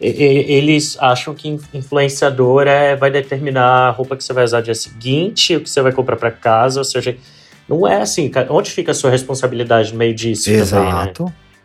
eles 0.00 0.96
acham 1.00 1.34
que 1.34 1.48
in- 1.48 1.60
influenciador 1.74 2.66
é, 2.66 2.96
vai 2.96 3.10
determinar 3.10 3.88
a 3.88 3.90
roupa 3.90 4.16
que 4.16 4.24
você 4.24 4.32
vai 4.32 4.44
usar 4.44 4.60
dia 4.60 4.74
seguinte, 4.74 5.56
o 5.56 5.60
que 5.60 5.68
você 5.68 5.82
vai 5.82 5.92
comprar 5.92 6.16
pra 6.16 6.30
casa, 6.30 6.80
ou 6.80 6.84
seja, 6.84 7.16
não 7.68 7.86
é 7.86 8.00
assim. 8.00 8.30
Onde 8.48 8.70
fica 8.70 8.92
a 8.92 8.94
sua 8.94 9.10
responsabilidade 9.10 9.92
no 9.92 9.98
meio 9.98 10.14
disso 10.14 10.44
também, 10.76 10.92
né? 10.92 11.00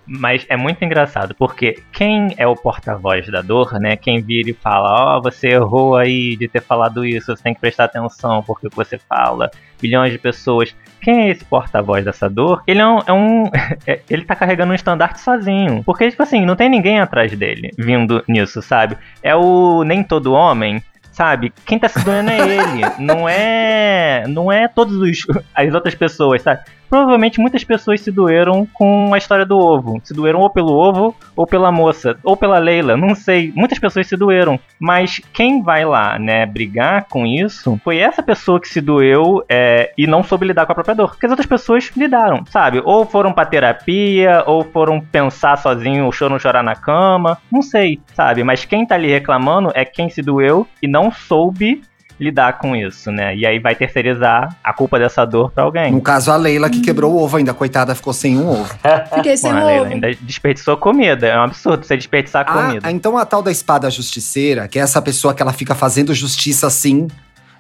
Mas 0.05 0.45
é 0.49 0.57
muito 0.57 0.83
engraçado, 0.83 1.33
porque 1.33 1.81
quem 1.91 2.33
é 2.37 2.45
o 2.45 2.55
porta-voz 2.55 3.25
da 3.31 3.41
dor, 3.41 3.79
né? 3.79 3.95
Quem 3.95 4.21
vira 4.21 4.49
e 4.49 4.53
fala, 4.53 5.15
ó, 5.17 5.21
você 5.21 5.49
errou 5.49 5.95
aí 5.95 6.35
de 6.35 6.47
ter 6.47 6.61
falado 6.61 7.05
isso, 7.05 7.35
você 7.35 7.41
tem 7.41 7.53
que 7.53 7.61
prestar 7.61 7.85
atenção 7.85 8.43
porque 8.43 8.67
você 8.73 8.97
fala, 8.97 9.49
bilhões 9.81 10.11
de 10.11 10.17
pessoas. 10.19 10.75
Quem 11.01 11.21
é 11.23 11.29
esse 11.29 11.45
porta-voz 11.45 12.03
dessa 12.03 12.29
dor? 12.29 12.63
Ele 12.67 12.79
é 12.79 12.85
um. 12.87 12.99
é 13.07 13.13
um- 13.13 13.49
é- 13.87 14.01
ele 14.09 14.23
tá 14.25 14.35
carregando 14.35 14.71
um 14.71 14.75
estandarte 14.75 15.19
sozinho. 15.21 15.83
Porque, 15.85 16.09
tipo 16.09 16.21
assim, 16.23 16.45
não 16.45 16.55
tem 16.55 16.69
ninguém 16.69 16.99
atrás 16.99 17.31
dele 17.37 17.69
vindo 17.77 18.23
nisso, 18.27 18.61
sabe? 18.61 18.97
É 19.21 19.35
o 19.35 19.83
nem 19.83 20.03
todo 20.03 20.33
homem. 20.33 20.81
Sabe? 21.11 21.53
Quem 21.63 21.77
tá 21.77 21.87
se 21.87 22.03
doendo 22.03 22.31
é 22.31 22.39
ele. 22.39 22.81
não 22.97 23.29
é. 23.29 24.23
Não 24.27 24.51
é 24.51 24.67
todos 24.67 24.95
os, 24.95 25.19
as 25.53 25.71
outras 25.73 25.93
pessoas, 25.93 26.41
sabe? 26.41 26.61
Provavelmente 26.93 27.39
muitas 27.39 27.63
pessoas 27.63 28.01
se 28.01 28.12
doeram 28.12 28.67
com 28.71 29.15
a 29.15 29.17
história 29.17 29.47
do 29.47 29.58
ovo. 29.58 29.99
Se 30.03 30.13
doeram 30.13 30.41
ou 30.41 30.49
pelo 30.51 30.73
ovo, 30.73 31.15
ou 31.36 31.47
pela 31.47 31.71
moça, 31.71 32.15
ou 32.23 32.38
pela 32.38 32.60
Leila, 32.60 32.95
não 32.95 33.15
sei. 33.15 33.51
Muitas 33.56 33.79
pessoas 33.79 34.06
se 34.06 34.15
doeram. 34.15 34.60
Mas 34.79 35.19
quem 35.34 35.63
vai 35.63 35.84
lá, 35.86 36.19
né, 36.19 36.45
brigar 36.45 37.06
com 37.10 37.25
isso, 37.25 37.82
foi 37.84 37.97
essa 37.97 38.21
pessoa 38.21 38.62
que 38.62 38.67
se 38.67 38.79
doeu 38.79 39.43
é, 39.49 39.91
e 39.97 40.06
não 40.06 40.21
soube 40.21 40.45
lidar 40.45 40.67
com 40.67 40.71
a 40.71 40.75
própria 40.75 40.93
dor. 40.93 41.10
Porque 41.10 41.25
as 41.25 41.32
outras 41.32 41.47
pessoas 41.47 41.91
lidaram, 41.97 42.45
sabe? 42.45 42.79
Ou 42.86 43.08
foram 43.08 43.34
pra 43.34 43.43
terapia, 43.43 44.43
ou 44.45 44.63
foram 44.63 45.01
pensar 45.01 45.58
sozinho, 45.58 46.06
ou 46.06 46.12
choram 46.12 46.38
chorar 46.38 46.62
na 46.62 46.75
cama. 46.75 47.39
Não 47.51 47.63
sei, 47.63 48.01
sabe? 48.13 48.43
Mas 48.43 48.65
quem 48.65 48.86
tá 48.86 48.93
ali 48.93 49.10
reclamando 49.10 49.71
é 49.73 49.84
quem 49.84 50.12
se 50.12 50.21
doeu 50.21 50.67
e 50.79 50.88
não 50.88 51.12
soube 51.12 51.82
lidar 52.19 52.58
com 52.60 52.76
isso, 52.76 53.12
né? 53.12 53.36
E 53.36 53.45
aí 53.45 53.60
vai 53.60 53.76
terceirizar 53.76 54.56
a 54.63 54.73
culpa 54.73 54.97
dessa 54.99 55.26
dor 55.26 55.52
pra 55.52 55.63
alguém. 55.63 55.91
No 55.91 56.02
caso, 56.02 56.32
a 56.32 56.36
Leila 56.36 56.69
que 56.69 56.82
quebrou 56.82 57.13
o 57.13 57.21
ovo 57.21 57.38
ainda, 57.38 57.54
coitada, 57.54 57.93
ficou 57.95 58.13
sem 58.13 58.38
um 58.38 58.47
ovo. 58.49 58.73
Fiquei 59.15 59.36
sem 59.38 59.52
Pô, 59.52 59.58
um 59.58 59.62
a 59.62 59.65
Leila 59.65 59.86
ovo. 59.86 59.93
ainda 59.93 60.13
desperdiçou 60.21 60.78
comida. 60.78 61.28
É 61.28 61.38
um 61.38 61.43
absurdo 61.43 61.86
você 61.86 61.97
desperdiçar 61.97 62.45
Ah, 62.47 62.54
comida. 62.67 62.91
então 62.91 63.17
a 63.17 63.26
tal 63.26 63.41
da 63.41 63.52
espada 63.52 63.89
justiceira, 63.89 64.67
que 64.67 64.80
é 64.80 64.82
essa 64.82 65.02
pessoa 65.02 65.34
que 65.34 65.41
ela 65.41 65.54
fica 65.54 65.73
fazendo 65.76 66.13
justiça 66.13 66.67
assim, 66.67 67.08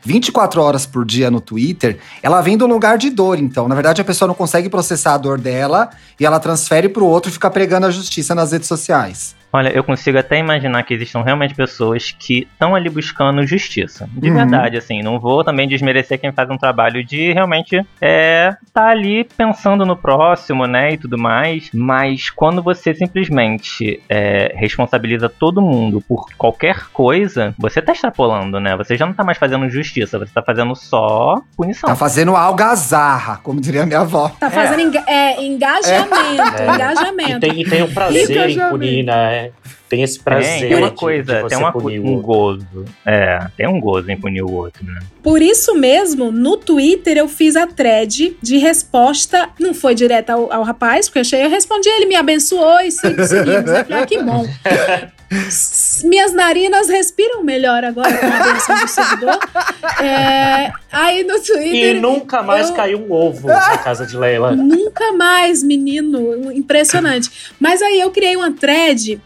24 0.05 0.61
horas 0.61 0.85
por 0.85 1.05
dia 1.05 1.31
no 1.31 1.39
Twitter, 1.39 1.97
ela 2.21 2.41
vem 2.41 2.57
do 2.57 2.67
lugar 2.67 2.97
de 2.97 3.09
dor, 3.09 3.39
então. 3.39 3.67
Na 3.67 3.75
verdade, 3.75 4.01
a 4.01 4.05
pessoa 4.05 4.27
não 4.27 4.35
consegue 4.35 4.69
processar 4.69 5.13
a 5.13 5.17
dor 5.17 5.39
dela 5.39 5.89
e 6.19 6.25
ela 6.25 6.39
transfere 6.39 6.89
pro 6.89 7.05
outro 7.05 7.29
e 7.29 7.33
fica 7.33 7.49
pregando 7.49 7.85
a 7.87 7.91
justiça 7.91 8.35
nas 8.35 8.51
redes 8.51 8.67
sociais. 8.67 9.33
Olha, 9.55 9.69
eu 9.69 9.83
consigo 9.83 10.17
até 10.17 10.39
imaginar 10.39 10.81
que 10.81 10.95
existam 10.95 11.21
realmente 11.21 11.53
pessoas 11.53 12.09
que 12.17 12.47
estão 12.51 12.73
ali 12.73 12.89
buscando 12.89 13.45
justiça. 13.45 14.09
De 14.11 14.29
Uhum. 14.29 14.35
verdade, 14.35 14.77
assim. 14.77 15.03
Não 15.03 15.19
vou 15.19 15.43
também 15.43 15.67
desmerecer 15.67 16.19
quem 16.19 16.31
faz 16.31 16.49
um 16.49 16.57
trabalho 16.57 17.03
de 17.05 17.31
realmente 17.31 17.79
é, 18.01 18.55
tá 18.73 18.87
ali 18.87 19.23
pensando 19.37 19.85
no 19.85 19.95
próximo, 19.95 20.65
né? 20.65 20.93
E 20.93 20.97
tudo 20.97 21.19
mais. 21.19 21.69
Mas 21.73 22.31
quando 22.31 22.63
você 22.63 22.95
simplesmente 22.95 24.01
é, 24.09 24.51
responsabiliza 24.55 25.29
todo 25.29 25.61
mundo 25.61 26.01
por 26.01 26.25
qualquer 26.37 26.87
coisa, 26.91 27.53
você 27.57 27.81
tá 27.81 27.91
extrapolando, 27.93 28.59
né? 28.59 28.75
Você 28.75 28.97
já 28.97 29.05
não 29.05 29.13
tá 29.13 29.23
mais 29.23 29.37
fazendo 29.37 29.69
justiça, 29.69 30.17
você 30.17 30.31
tá 30.33 30.41
fazendo 30.41 30.75
só 30.75 31.39
punição. 31.55 31.87
Tá 31.89 31.95
fazendo 31.95 32.35
algazarra, 32.35 33.39
como 33.43 33.61
diria 33.61 33.85
minha 33.85 33.99
avó. 33.99 34.29
Tá 34.39 34.49
fazendo 34.49 34.81
enga- 34.81 35.03
é, 35.07 35.43
engajamento, 35.43 36.43
É. 36.57 36.67
E 36.67 36.73
engajamento. 36.75 37.39
tem, 37.39 37.61
e 37.61 37.65
tem 37.69 37.83
um 37.83 37.93
prazer 37.93 38.49
em 38.49 38.69
punir, 38.69 39.03
né? 39.03 39.42
Tem 39.89 40.01
esse 40.01 40.19
prazer 40.19 40.67
Tem, 40.69 40.75
uma 40.75 40.89
de- 40.89 40.95
coisa, 40.95 41.35
de 41.35 41.41
você 41.41 41.49
tem 41.49 41.57
uma, 41.57 41.73
um 41.77 42.21
gozo. 42.21 42.85
É, 43.05 43.47
tem 43.55 43.67
um 43.67 43.79
gozo 43.79 44.09
em 44.09 44.19
punir 44.19 44.41
o 44.43 44.51
outro, 44.51 44.83
né? 44.85 44.99
Por 45.21 45.41
isso 45.41 45.75
mesmo, 45.75 46.31
no 46.31 46.57
Twitter 46.57 47.17
eu 47.17 47.27
fiz 47.27 47.55
a 47.55 47.67
thread 47.67 48.35
de 48.41 48.57
resposta. 48.57 49.49
Não 49.59 49.73
foi 49.73 49.93
direta 49.95 50.33
ao, 50.33 50.51
ao 50.51 50.63
rapaz, 50.63 51.07
porque 51.07 51.19
eu 51.19 51.21
achei, 51.21 51.43
eu 51.45 51.49
respondi, 51.49 51.87
ele 51.89 52.05
me 52.07 52.15
abençoou 52.15 52.79
e 52.81 52.91
se- 52.91 52.99
seguimos. 53.27 53.69
Eu 53.71 53.85
falei, 53.85 54.03
ah, 54.03 54.05
que 54.05 54.21
bom. 54.21 54.45
minhas 56.03 56.33
narinas 56.33 56.89
respiram 56.89 57.43
melhor 57.43 57.83
agora 57.83 58.15
com 58.17 58.25
a 58.25 58.43
bênção 58.53 58.75
do 58.79 58.87
seguidor. 58.87 59.39
É, 60.03 60.71
aí 60.91 61.23
no 61.23 61.35
Twitter. 61.41 61.95
E 61.95 61.99
nunca 61.99 62.41
mais 62.43 62.69
eu- 62.69 62.75
caiu 62.75 62.99
um 62.99 63.11
ovo 63.11 63.47
na 63.47 63.77
casa 63.77 64.05
de 64.05 64.15
Leila. 64.17 64.55
Nunca 64.55 65.11
mais, 65.13 65.63
menino. 65.63 66.51
Impressionante. 66.51 67.31
Mas 67.59 67.81
aí 67.81 67.99
eu 67.99 68.11
criei 68.11 68.35
uma 68.35 68.51
thread 68.51 69.19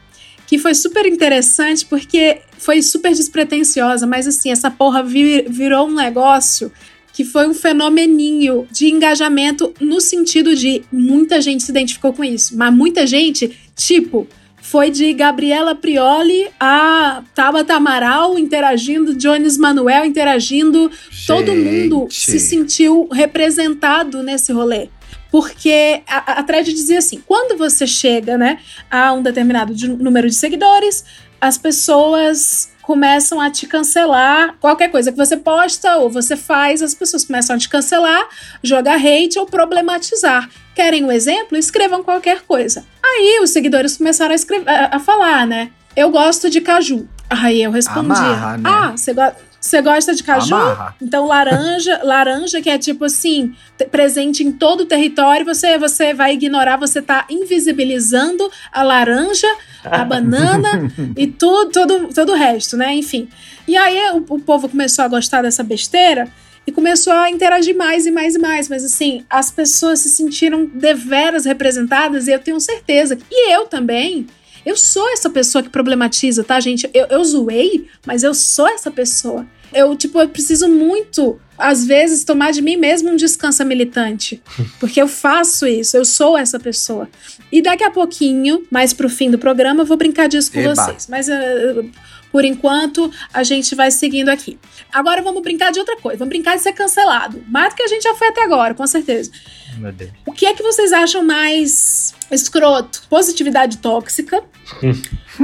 que 0.48 0.58
foi 0.58 0.74
super 0.74 1.06
interessante 1.06 1.86
porque 1.86 2.40
foi 2.58 2.82
super 2.82 3.14
despretensiosa, 3.14 4.08
mas 4.08 4.26
assim, 4.26 4.50
essa 4.50 4.72
porra 4.72 5.04
vi- 5.04 5.46
virou 5.48 5.88
um 5.88 5.94
negócio 5.94 6.72
que 7.14 7.24
foi 7.26 7.48
um 7.48 7.54
fenomeninho 7.54 8.68
de 8.72 8.88
engajamento 8.90 9.74
no 9.80 10.00
sentido 10.00 10.56
de 10.56 10.84
muita 10.92 11.42
gente 11.42 11.64
se 11.64 11.72
identificou 11.72 12.14
com 12.14 12.24
isso, 12.24 12.56
mas 12.56 12.74
muita 12.74 13.06
gente, 13.08 13.58
tipo, 13.76 14.28
foi 14.62 14.92
de 14.92 15.14
Gabriela 15.14 15.74
Prioli 15.74 16.48
a 16.60 17.24
Tabata 17.34 17.74
Amaral 17.74 18.38
interagindo, 18.38 19.16
Jones 19.16 19.58
Manuel 19.58 20.06
interagindo, 20.06 20.92
todo 21.26 21.56
mundo 21.56 22.02
Gente. 22.10 22.32
se 22.32 22.40
sentiu 22.40 23.08
representado 23.12 24.22
nesse 24.22 24.52
rolê. 24.52 24.90
Porque 25.32 26.02
a, 26.08 26.40
a 26.40 26.44
thread 26.44 26.72
dizia 26.74 27.00
assim: 27.00 27.22
quando 27.26 27.58
você 27.58 27.86
chega 27.86 28.38
né, 28.38 28.60
a 28.90 29.12
um 29.14 29.22
determinado 29.22 29.74
de- 29.74 29.88
número 29.90 30.28
de 30.30 30.36
seguidores, 30.36 31.04
as 31.40 31.58
pessoas 31.58 32.70
começam 32.82 33.42
a 33.42 33.50
te 33.52 33.68
cancelar. 33.68 34.56
Qualquer 34.62 34.90
coisa 34.90 35.12
que 35.12 35.18
você 35.18 35.36
posta 35.36 35.98
ou 35.98 36.10
você 36.10 36.38
faz, 36.38 36.82
as 36.82 36.94
pessoas 36.94 37.26
começam 37.26 37.56
a 37.56 37.60
te 37.60 37.68
cancelar, 37.68 38.28
jogar 38.64 38.96
hate 38.96 39.38
ou 39.38 39.46
problematizar. 39.46 40.50
Querem 40.74 41.04
um 41.04 41.12
exemplo? 41.12 41.58
Escrevam 41.58 42.02
qualquer 42.04 42.42
coisa. 42.44 42.86
Aí 43.04 43.40
os 43.44 43.50
seguidores 43.50 43.98
começaram 43.98 44.32
a, 44.32 44.36
escrever, 44.36 44.70
a, 44.70 44.96
a 44.96 45.00
falar, 45.00 45.46
né? 45.46 45.72
Eu 45.96 46.10
gosto 46.10 46.50
de 46.50 46.62
caju. 46.62 47.08
Aí 47.30 47.62
eu 47.62 47.72
respondi: 47.72 48.12
Amarra, 48.12 48.58
né? 48.58 48.70
Ah, 48.70 48.92
você 48.96 49.14
go 49.14 49.22
você 49.60 49.82
gosta 49.82 50.14
de 50.14 50.24
caju? 50.24 50.56
Amarra. 50.56 50.96
Então, 51.02 51.26
laranja, 51.26 52.00
laranja, 52.04 52.62
que 52.62 52.70
é 52.70 52.78
tipo 52.78 53.06
assim, 53.06 53.54
presente 53.92 54.44
em 54.44 54.52
todo 54.52 54.82
o 54.82 54.86
território, 54.86 55.46
você, 55.46 55.78
você 55.78 56.14
vai 56.14 56.34
ignorar, 56.34 56.78
você 56.78 57.02
tá 57.02 57.26
invisibilizando 57.30 58.50
a 58.72 58.84
laranja, 58.84 59.48
a 59.84 60.04
banana 60.06 60.92
e 61.16 61.28
tudo, 61.28 61.72
todo, 61.72 62.14
todo 62.14 62.32
o 62.32 62.36
resto, 62.36 62.78
né? 62.78 62.94
Enfim. 62.94 63.28
E 63.68 63.76
aí 63.76 64.12
o, 64.12 64.26
o 64.36 64.40
povo 64.40 64.70
começou 64.70 65.04
a 65.04 65.08
gostar 65.08 65.42
dessa 65.42 65.64
besteira 65.64 66.28
e 66.68 66.72
começou 66.72 67.14
a 67.14 67.30
interagir 67.32 67.76
mais 67.76 68.06
e 68.06 68.12
mais 68.12 68.36
e 68.36 68.40
mais. 68.40 68.68
Mas 68.68 68.84
assim, 68.84 69.26
as 69.30 69.50
pessoas 69.50 70.00
se 70.00 70.10
sentiram 70.10 70.66
deveras 70.66 71.46
representadas 71.46 72.28
e 72.28 72.32
eu 72.32 72.40
tenho 72.40 72.60
certeza. 72.60 73.18
E 73.32 73.54
eu 73.54 73.66
também. 73.66 74.28
Eu 74.68 74.76
sou 74.76 75.10
essa 75.12 75.30
pessoa 75.30 75.64
que 75.64 75.70
problematiza, 75.70 76.44
tá, 76.44 76.60
gente? 76.60 76.90
Eu, 76.94 77.06
eu 77.10 77.24
zoei, 77.24 77.88
mas 78.06 78.22
eu 78.22 78.34
sou 78.34 78.68
essa 78.68 78.92
pessoa. 78.92 79.48
Eu, 79.74 79.96
tipo, 79.96 80.20
eu 80.20 80.28
preciso 80.28 80.68
muito, 80.68 81.40
às 81.58 81.86
vezes, 81.86 82.26
tomar 82.26 82.52
de 82.52 82.62
mim 82.62 82.76
mesmo 82.76 83.10
um 83.10 83.16
descanso 83.16 83.64
militante. 83.64 84.44
Porque 84.78 85.02
eu 85.02 85.08
faço 85.08 85.66
isso, 85.66 85.96
eu 85.96 86.04
sou 86.04 86.38
essa 86.38 86.60
pessoa. 86.60 87.08
E 87.50 87.62
daqui 87.62 87.82
a 87.82 87.90
pouquinho, 87.90 88.68
mais 88.70 88.92
pro 88.92 89.10
fim 89.10 89.32
do 89.32 89.38
programa, 89.38 89.84
eu 89.84 89.86
vou 89.86 89.96
brincar 89.96 90.28
disso 90.28 90.52
com 90.52 90.60
Eba. 90.60 90.76
vocês. 90.76 91.08
Mas 91.08 91.30
eh, 91.30 91.86
por 92.32 92.44
enquanto, 92.46 93.12
a 93.34 93.44
gente 93.44 93.74
vai 93.76 93.90
seguindo 93.92 94.30
aqui. 94.30 94.60
Agora 94.94 95.22
vamos 95.22 95.42
brincar 95.42 95.72
de 95.72 95.80
outra 95.80 95.98
coisa. 95.98 96.20
Vamos 96.20 96.30
brincar 96.30 96.56
de 96.56 96.62
ser 96.64 96.74
cancelado. 96.74 97.44
Mais 97.48 97.74
do 97.74 97.76
que 97.78 97.84
a 97.84 97.88
gente 97.88 98.04
já 98.04 98.14
foi 98.16 98.28
até 98.28 98.44
agora, 98.44 98.74
com 98.74 98.86
certeza. 98.88 99.32
Meu 99.78 99.92
Deus. 99.92 100.12
O 100.26 100.32
que 100.32 100.46
é 100.46 100.54
que 100.54 100.64
vocês 100.64 100.92
acham 100.94 101.24
mais 101.24 102.14
escroto? 102.32 103.04
Positividade 103.10 103.78
tóxica. 103.78 104.44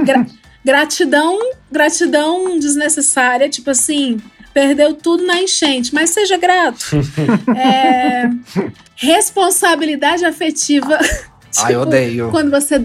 gra- 0.03 0.25
gratidão, 0.65 1.37
gratidão 1.71 2.57
desnecessária, 2.57 3.49
tipo 3.49 3.69
assim, 3.69 4.17
perdeu 4.53 4.93
tudo 4.93 5.25
na 5.25 5.41
enchente, 5.41 5.93
mas 5.93 6.09
seja 6.11 6.37
grato. 6.37 6.85
É, 7.55 8.29
responsabilidade 8.95 10.25
afetiva. 10.25 10.97
Ai, 11.59 11.67
tipo, 11.67 11.79
odeio. 11.81 12.31
Quando 12.31 12.49
você 12.49 12.83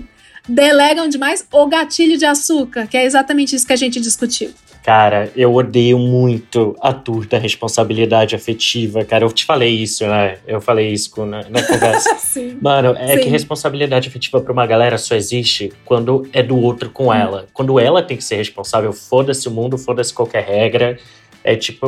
delegam 0.49 1.09
demais, 1.09 1.47
ou 1.53 1.67
gatilho 1.69 2.17
de 2.17 2.25
açúcar, 2.25 2.87
que 2.87 2.97
é 2.97 3.05
exatamente 3.05 3.55
isso 3.55 3.67
que 3.67 3.73
a 3.73 3.77
gente 3.77 4.01
discutiu. 4.01 4.51
Cara, 4.83 5.31
eu 5.37 5.53
odeio 5.55 5.99
muito 5.99 6.75
a 6.81 6.95
tour 6.95 7.27
da 7.27 7.37
responsabilidade 7.37 8.35
afetiva. 8.35 9.05
Cara, 9.05 9.25
eu 9.25 9.31
te 9.31 9.45
falei 9.45 9.71
isso, 9.75 10.07
né? 10.07 10.39
Eu 10.47 10.63
falei 10.63 10.91
isso 10.91 11.11
com- 11.11 11.27
na, 11.27 11.43
na 11.51 11.63
conversa. 11.63 12.15
Sim. 12.19 12.57
Mano, 12.63 12.97
é 12.97 13.17
Sim. 13.17 13.25
que 13.25 13.29
responsabilidade 13.29 14.09
afetiva 14.09 14.41
pra 14.41 14.51
uma 14.53 14.67
galera 14.67 14.97
só 14.97 15.15
existe 15.15 15.71
quando 15.85 16.27
é 16.33 16.43
do 16.43 16.57
outro 16.57 16.89
com 16.89 17.13
ela. 17.13 17.47
Quando 17.53 17.79
ela 17.79 18.03
tem 18.03 18.17
que 18.17 18.25
ser 18.25 18.37
responsável, 18.37 18.91
foda-se 18.93 19.47
o 19.47 19.51
mundo, 19.51 19.77
foda-se 19.77 20.15
qualquer 20.15 20.45
regra. 20.45 20.97
É 21.45 21.55
tipo. 21.55 21.87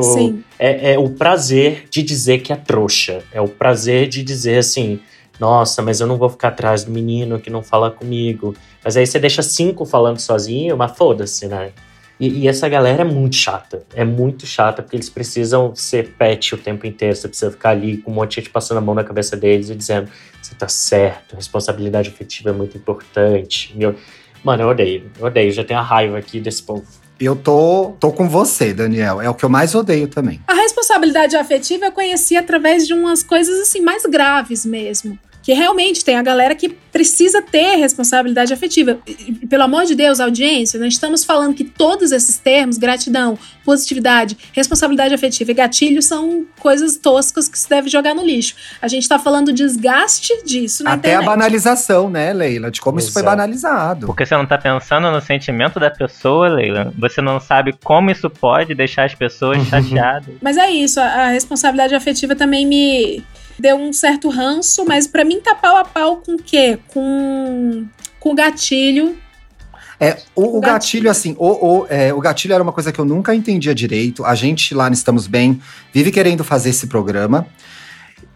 É, 0.58 0.92
é 0.92 0.98
o 0.98 1.08
prazer 1.10 1.84
de 1.90 2.02
dizer 2.02 2.40
que 2.40 2.52
é 2.52 2.56
trouxa. 2.56 3.22
É 3.32 3.40
o 3.40 3.48
prazer 3.48 4.08
de 4.08 4.22
dizer 4.22 4.58
assim: 4.58 5.00
nossa, 5.40 5.80
mas 5.80 6.00
eu 6.00 6.06
não 6.06 6.18
vou 6.18 6.28
ficar 6.28 6.48
atrás 6.48 6.84
do 6.84 6.90
menino 6.90 7.40
que 7.40 7.48
não 7.48 7.62
fala 7.62 7.90
comigo. 7.90 8.54
Mas 8.84 8.96
aí 8.96 9.06
você 9.06 9.18
deixa 9.18 9.42
cinco 9.42 9.86
falando 9.86 10.20
sozinho, 10.20 10.76
mas 10.76 10.94
foda-se, 10.96 11.48
né? 11.48 11.72
E, 12.20 12.40
e 12.40 12.48
essa 12.48 12.68
galera 12.68 13.00
é 13.00 13.04
muito 13.04 13.34
chata. 13.34 13.82
É 13.94 14.04
muito 14.04 14.46
chata, 14.46 14.82
porque 14.82 14.94
eles 14.94 15.08
precisam 15.08 15.74
ser 15.74 16.12
pet 16.18 16.54
o 16.54 16.58
tempo 16.58 16.86
inteiro. 16.86 17.16
Você 17.16 17.26
precisa 17.26 17.50
ficar 17.50 17.70
ali 17.70 17.96
com 17.96 18.10
um 18.10 18.14
monte 18.14 18.32
de 18.32 18.36
gente 18.42 18.50
passando 18.50 18.76
a 18.76 18.80
mão 18.82 18.94
na 18.94 19.02
cabeça 19.02 19.34
deles 19.34 19.70
e 19.70 19.74
dizendo: 19.74 20.10
você 20.42 20.54
tá 20.54 20.68
certo, 20.68 21.34
responsabilidade 21.34 22.10
afetiva 22.10 22.50
é 22.50 22.52
muito 22.52 22.76
importante. 22.76 23.72
Meu, 23.74 23.94
mano, 24.44 24.64
eu 24.64 24.68
odeio. 24.68 25.10
Eu 25.18 25.26
odeio. 25.26 25.50
Já 25.50 25.64
tenho 25.64 25.80
a 25.80 25.82
raiva 25.82 26.18
aqui 26.18 26.38
desse 26.38 26.62
povo. 26.62 26.84
Eu 27.18 27.34
tô, 27.34 27.96
tô 27.98 28.12
com 28.12 28.28
você, 28.28 28.74
Daniel. 28.74 29.22
É 29.22 29.28
o 29.28 29.34
que 29.34 29.44
eu 29.44 29.48
mais 29.48 29.74
odeio 29.74 30.08
também. 30.08 30.40
A 30.46 30.54
responsabilidade 30.54 31.36
afetiva 31.36 31.86
eu 31.86 31.92
conheci 31.92 32.36
através 32.36 32.86
de 32.86 32.92
umas 32.92 33.22
coisas 33.22 33.58
assim 33.60 33.80
mais 33.80 34.04
graves 34.04 34.66
mesmo. 34.66 35.18
Que 35.42 35.52
realmente 35.52 36.04
tem 36.04 36.16
a 36.16 36.22
galera 36.22 36.54
que 36.54 36.68
precisa 36.68 37.40
ter 37.40 37.76
responsabilidade 37.76 38.52
afetiva. 38.52 38.98
E, 39.06 39.46
pelo 39.46 39.62
amor 39.62 39.84
de 39.84 39.94
Deus, 39.94 40.20
audiência, 40.20 40.78
nós 40.78 40.92
estamos 40.92 41.24
falando 41.24 41.54
que 41.54 41.64
todos 41.64 42.12
esses 42.12 42.36
termos, 42.36 42.76
gratidão, 42.76 43.38
positividade, 43.64 44.36
responsabilidade 44.52 45.14
afetiva 45.14 45.50
e 45.50 45.54
gatilho, 45.54 46.02
são 46.02 46.44
coisas 46.58 46.96
toscas 46.96 47.48
que 47.48 47.58
se 47.58 47.68
deve 47.68 47.88
jogar 47.88 48.14
no 48.14 48.24
lixo. 48.24 48.54
A 48.82 48.88
gente 48.88 49.08
tá 49.08 49.18
falando 49.18 49.52
desgaste 49.52 50.44
disso 50.44 50.82
na 50.82 50.92
Até 50.92 51.10
internet. 51.10 51.26
a 51.26 51.30
banalização, 51.30 52.10
né, 52.10 52.32
Leila? 52.32 52.70
De 52.70 52.80
como 52.80 52.98
isso 52.98 53.12
foi 53.12 53.22
Exato. 53.22 53.36
banalizado. 53.36 54.06
Porque 54.06 54.26
você 54.26 54.36
não 54.36 54.46
tá 54.46 54.58
pensando 54.58 55.10
no 55.10 55.20
sentimento 55.20 55.78
da 55.78 55.90
pessoa, 55.90 56.48
Leila. 56.48 56.92
Você 56.98 57.20
não 57.20 57.40
sabe 57.40 57.72
como 57.82 58.10
isso 58.10 58.28
pode 58.28 58.74
deixar 58.74 59.04
as 59.04 59.14
pessoas 59.14 59.64
chateadas. 59.68 60.34
Mas 60.42 60.56
é 60.56 60.70
isso, 60.70 61.00
a, 61.00 61.04
a 61.04 61.28
responsabilidade 61.28 61.94
afetiva 61.94 62.34
também 62.34 62.66
me 62.66 63.22
deu 63.60 63.76
um 63.76 63.92
certo 63.92 64.28
ranço, 64.28 64.84
mas 64.86 65.06
pra 65.06 65.24
mim 65.24 65.40
tá 65.40 65.54
pau 65.54 65.76
a 65.76 65.84
pau 65.84 66.16
com 66.16 66.34
o 66.34 66.42
quê? 66.42 66.78
Com, 66.88 67.86
com 68.18 68.32
o 68.32 68.34
gatilho. 68.34 69.16
É, 69.98 70.16
o, 70.34 70.42
o 70.42 70.58
O 70.58 70.60
gatilho, 70.60 71.04
gatilho. 71.04 71.10
assim, 71.10 71.36
o, 71.38 71.80
o, 71.82 71.86
é, 71.90 72.12
o 72.12 72.20
gatilho 72.20 72.54
era 72.54 72.62
uma 72.62 72.72
coisa 72.72 72.90
que 72.90 72.98
eu 72.98 73.04
nunca 73.04 73.34
entendia 73.34 73.74
direito. 73.74 74.24
A 74.24 74.34
gente 74.34 74.74
lá 74.74 74.88
no 74.88 74.94
Estamos 74.94 75.26
Bem 75.26 75.60
vive 75.92 76.10
querendo 76.10 76.42
fazer 76.42 76.70
esse 76.70 76.86
programa. 76.86 77.46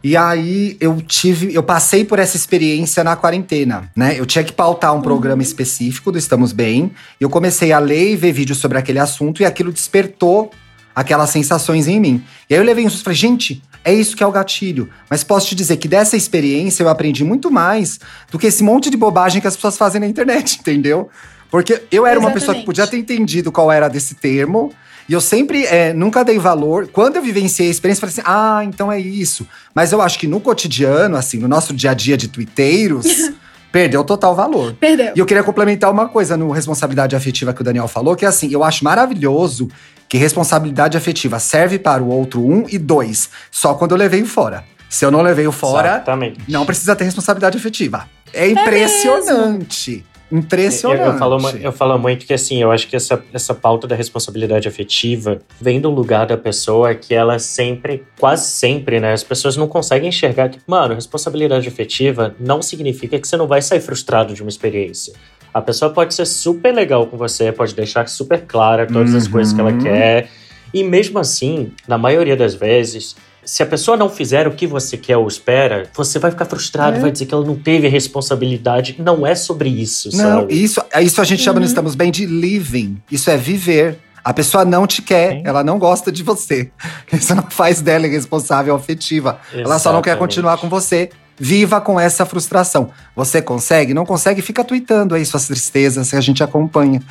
E 0.03 0.15
aí 0.19 0.77
eu 0.79 1.01
tive, 1.01 1.55
eu 1.55 1.63
passei 1.63 2.05
por 2.05 2.19
essa 2.19 2.37
experiência 2.37 3.03
na 3.03 3.17
quarentena, 3.17 3.91
né? 3.97 4.15
Eu 4.21 4.27
tinha 4.27 4.45
que 4.45 4.53
pautar 4.53 4.95
um 4.95 5.01
programa 5.01 5.43
específico 5.43 6.13
do 6.13 6.19
Estamos 6.19 6.53
Bem. 6.53 6.93
E 7.19 7.25
eu 7.25 7.31
comecei 7.31 7.73
a 7.73 7.79
ler 7.79 8.13
e 8.13 8.17
ver 8.17 8.33
vídeos 8.33 8.59
sobre 8.59 8.77
aquele 8.77 8.99
assunto 8.99 9.41
e 9.41 9.47
aquilo 9.47 9.73
despertou 9.73 10.51
aquelas 10.95 11.31
sensações 11.31 11.89
em 11.89 11.99
mim. 11.99 12.23
E 12.51 12.55
aí 12.55 12.61
eu 12.61 12.65
levei 12.65 12.85
um 12.85 12.91
susto 12.91 13.01
e 13.01 13.05
falei, 13.05 13.19
gente, 13.19 13.63
é 13.85 13.92
isso 13.92 14.16
que 14.16 14.23
é 14.23 14.27
o 14.27 14.33
gatilho. 14.33 14.88
Mas 15.11 15.23
posso 15.23 15.49
te 15.49 15.55
dizer 15.55 15.77
que 15.77 15.87
dessa 15.87 16.16
experiência 16.16 16.83
eu 16.83 16.88
aprendi 16.88 17.23
muito 17.23 17.51
mais 17.51 18.01
do 18.31 18.38
que 18.38 18.47
esse 18.47 18.62
monte 18.62 18.88
de 18.88 18.97
bobagem 18.97 19.40
que 19.40 19.47
as 19.47 19.55
pessoas 19.55 19.77
fazem 19.77 20.01
na 20.01 20.07
internet, 20.07 20.59
entendeu? 20.61 21.11
Porque 21.51 21.83
eu 21.92 22.07
era 22.07 22.18
uma 22.18 22.31
pessoa 22.31 22.55
que 22.55 22.62
Exatamente. 22.62 22.66
podia 22.66 22.87
ter 22.87 22.97
entendido 22.97 23.53
qual 23.53 23.70
era 23.70 23.87
desse 23.88 24.14
termo. 24.14 24.73
E 25.09 25.12
eu 25.12 25.20
sempre 25.20 25.66
é, 25.66 25.92
nunca 25.92 26.25
dei 26.25 26.38
valor. 26.38 26.88
Quando 26.88 27.16
eu 27.16 27.23
vivenciei 27.23 27.68
a 27.68 27.70
experiência, 27.70 28.01
falei 28.01 28.12
assim: 28.12 28.23
ah, 28.25 28.64
então 28.64 28.90
é 28.90 28.99
isso. 28.99 29.47
Mas 29.75 29.92
eu 29.92 30.01
acho 30.01 30.18
que 30.18 30.27
no 30.27 30.40
cotidiano, 30.40 31.16
assim, 31.16 31.38
no 31.38 31.47
nosso 31.47 31.75
dia 31.75 31.90
a 31.90 31.94
dia 31.94 32.16
de 32.16 32.27
twitteiros, 32.27 33.07
perdeu 33.75 34.05
total 34.05 34.37
valor. 34.37 34.73
Perdeu. 34.79 35.13
E 35.17 35.19
eu 35.19 35.27
queria 35.27 35.43
complementar 35.43 35.91
uma 35.91 36.07
coisa 36.09 36.37
no 36.37 36.53
responsabilidade 36.53 37.17
afetiva 37.17 37.53
que 37.53 37.61
o 37.61 37.65
Daniel 37.65 37.89
falou, 37.89 38.15
que 38.15 38.25
é 38.25 38.29
assim, 38.29 38.49
eu 38.53 38.63
acho 38.63 38.85
maravilhoso 38.85 39.69
que 40.09 40.17
responsabilidade 40.17 40.97
afetiva 40.97 41.41
serve 41.41 41.77
para 41.77 42.01
o 42.01 42.09
outro 42.09 42.41
um 42.41 42.67
e 42.69 42.79
dois, 42.79 43.29
só 43.51 43.75
quando 43.75 43.91
eu 43.91 43.97
levei 43.99 44.23
o 44.23 44.27
fora. 44.27 44.63
Se 44.89 45.05
eu 45.05 45.11
não 45.11 45.23
levei 45.23 45.49
o 45.49 45.51
fora, 45.51 45.89
Exatamente. 45.89 46.39
não 46.47 46.65
precisa 46.65 46.95
ter 46.95 47.03
responsabilidade 47.03 47.59
afetiva. 47.59 48.09
É 48.33 48.49
impressionante. 48.49 50.05
Impressionante. 50.33 51.01
Eu, 51.01 51.13
eu, 51.13 51.19
falo, 51.19 51.51
eu 51.63 51.73
falo 51.73 51.99
muito 51.99 52.27
que 52.27 52.33
assim, 52.35 52.61
eu 52.61 52.73
acho 52.73 52.89
que 52.89 52.97
essa, 52.97 53.23
essa 53.33 53.55
pauta 53.55 53.87
da 53.87 53.95
responsabilidade 53.95 54.67
afetiva 54.67 55.39
vem 55.61 55.81
do 55.81 55.91
lugar 55.91 56.27
da 56.27 56.37
pessoa 56.37 56.95
que 56.95 57.15
ela 57.15 57.39
sempre, 57.39 58.03
quase 58.19 58.47
sempre, 58.51 58.99
né? 59.01 59.13
As 59.13 59.23
pessoas 59.23 59.57
não 59.57 59.69
conseguem 59.69 60.09
enxergar 60.09 60.49
que, 60.49 60.59
mano, 60.67 60.95
responsabilidade 60.95 61.69
afetiva 61.69 62.35
não 62.41 62.63
significa 62.63 63.19
que 63.19 63.29
você 63.29 63.37
não 63.37 63.47
vai 63.47 63.63
sair 63.63 63.81
frustrado 63.81 64.35
de 64.35 64.43
uma 64.43 64.49
experiência. 64.49 65.13
A 65.53 65.61
pessoa 65.61 65.90
pode 65.92 66.15
ser 66.15 66.27
super 66.27 66.75
legal 66.75 67.07
com 67.07 67.17
você, 67.17 67.53
pode 67.53 67.75
deixar 67.75 68.09
super 68.09 68.40
clara 68.44 68.87
todas 68.87 69.15
as 69.15 69.29
coisas 69.29 69.53
que 69.53 69.61
ela 69.61 69.71
Uhum. 69.71 69.79
quer. 69.79 70.29
E 70.73 70.83
mesmo 70.83 71.21
assim, 71.21 71.71
na 71.87 71.96
maioria 71.96 72.37
das 72.37 72.55
vezes, 72.55 73.15
se 73.45 73.63
a 73.63 73.67
pessoa 73.67 73.97
não 73.97 74.09
fizer 74.09 74.47
o 74.49 74.53
que 74.53 74.67
você 74.67 74.97
quer 74.97 75.17
ou 75.17 75.27
espera, 75.29 75.88
você 75.95 76.19
vai 76.19 76.31
ficar 76.31 76.45
frustrado, 76.47 76.97
É. 76.97 77.01
vai 77.01 77.11
dizer 77.11 77.27
que 77.27 77.35
ela 77.35 77.45
não 77.45 77.57
teve 77.57 77.87
a 77.87 77.90
responsabilidade. 77.90 78.97
Não 78.99 79.27
é 79.27 79.35
sobre 79.35 79.69
isso, 79.69 80.09
Não, 80.17 80.40
sabe? 80.40 80.55
isso, 80.55 80.83
isso 81.03 81.21
a 81.21 81.25
gente 81.25 81.42
chama 81.42 81.61
no 81.61 81.65
Uhum. 81.65 81.69
Estamos 81.69 81.95
Bem 81.95 82.11
de 82.11 82.27
living. 82.27 83.01
Isso 83.11 83.31
é 83.31 83.37
viver. 83.37 83.99
A 84.25 84.33
pessoa 84.33 84.65
não 84.65 84.87
te 84.87 85.03
quer, 85.03 85.33
Sim. 85.35 85.42
ela 85.45 85.63
não 85.63 85.79
gosta 85.79 86.11
de 86.11 86.23
você. 86.23 86.71
Isso 87.13 87.35
não 87.35 87.42
faz 87.51 87.83
dela 87.83 88.07
irresponsável 88.07 88.75
afetiva. 88.75 89.38
Ela 89.53 89.79
só 89.79 89.92
não 89.92 90.01
quer 90.01 90.13
Exatamente. 90.13 90.19
continuar 90.19 90.57
com 90.57 90.69
você. 90.71 91.11
Viva 91.38 91.79
com 91.81 92.01
essa 92.01 92.25
frustração. 92.25 92.90
Você 93.15 93.42
consegue? 93.42 93.92
Não 93.92 94.07
consegue? 94.07 94.40
Fica 94.40 94.65
tweetando 94.65 95.15
aí 95.15 95.27
suas 95.27 95.47
tristezas 95.47 96.09
que 96.09 96.17
a 96.17 96.21
gente 96.23 96.42
acompanha. 96.42 97.03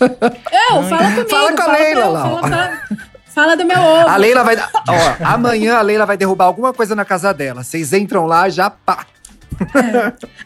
Eu, 0.00 0.82
fala 0.84 1.10
comigo. 1.10 1.28
Fala 1.28 1.52
com 1.52 1.62
a 1.62 1.64
fala 1.64 1.78
Leila 1.78 2.06
lá. 2.06 2.22
Fala, 2.22 2.40
fala- 2.40 2.80
fala 3.38 3.56
do 3.56 3.64
meu 3.64 3.78
ovo. 3.78 4.08
A 4.08 4.16
Leila 4.16 4.42
vai. 4.42 4.56
Ó, 4.56 5.24
amanhã 5.24 5.76
a 5.76 5.82
Leila 5.82 6.04
vai 6.04 6.16
derrubar 6.16 6.46
alguma 6.46 6.72
coisa 6.72 6.96
na 6.96 7.04
casa 7.04 7.32
dela. 7.32 7.62
Vocês 7.62 7.92
entram 7.92 8.26
lá 8.26 8.48
já 8.48 8.68
pá. 8.68 9.06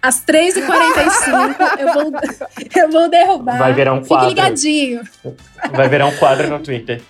Às 0.01 0.24
3h45 0.24 1.78
eu 1.78 1.93
vou, 1.93 2.12
eu 2.76 2.90
vou 2.90 3.09
derrubar. 3.09 3.59
Vai 3.59 3.72
virar 3.72 3.95
um 3.95 3.99
Fique 4.03 4.09
quadro. 4.09 4.28
ligadinho. 4.28 5.03
Vai 5.72 5.88
virar 5.88 6.07
um 6.07 6.16
quadro 6.16 6.49
no 6.49 6.61
Twitter. 6.61 7.03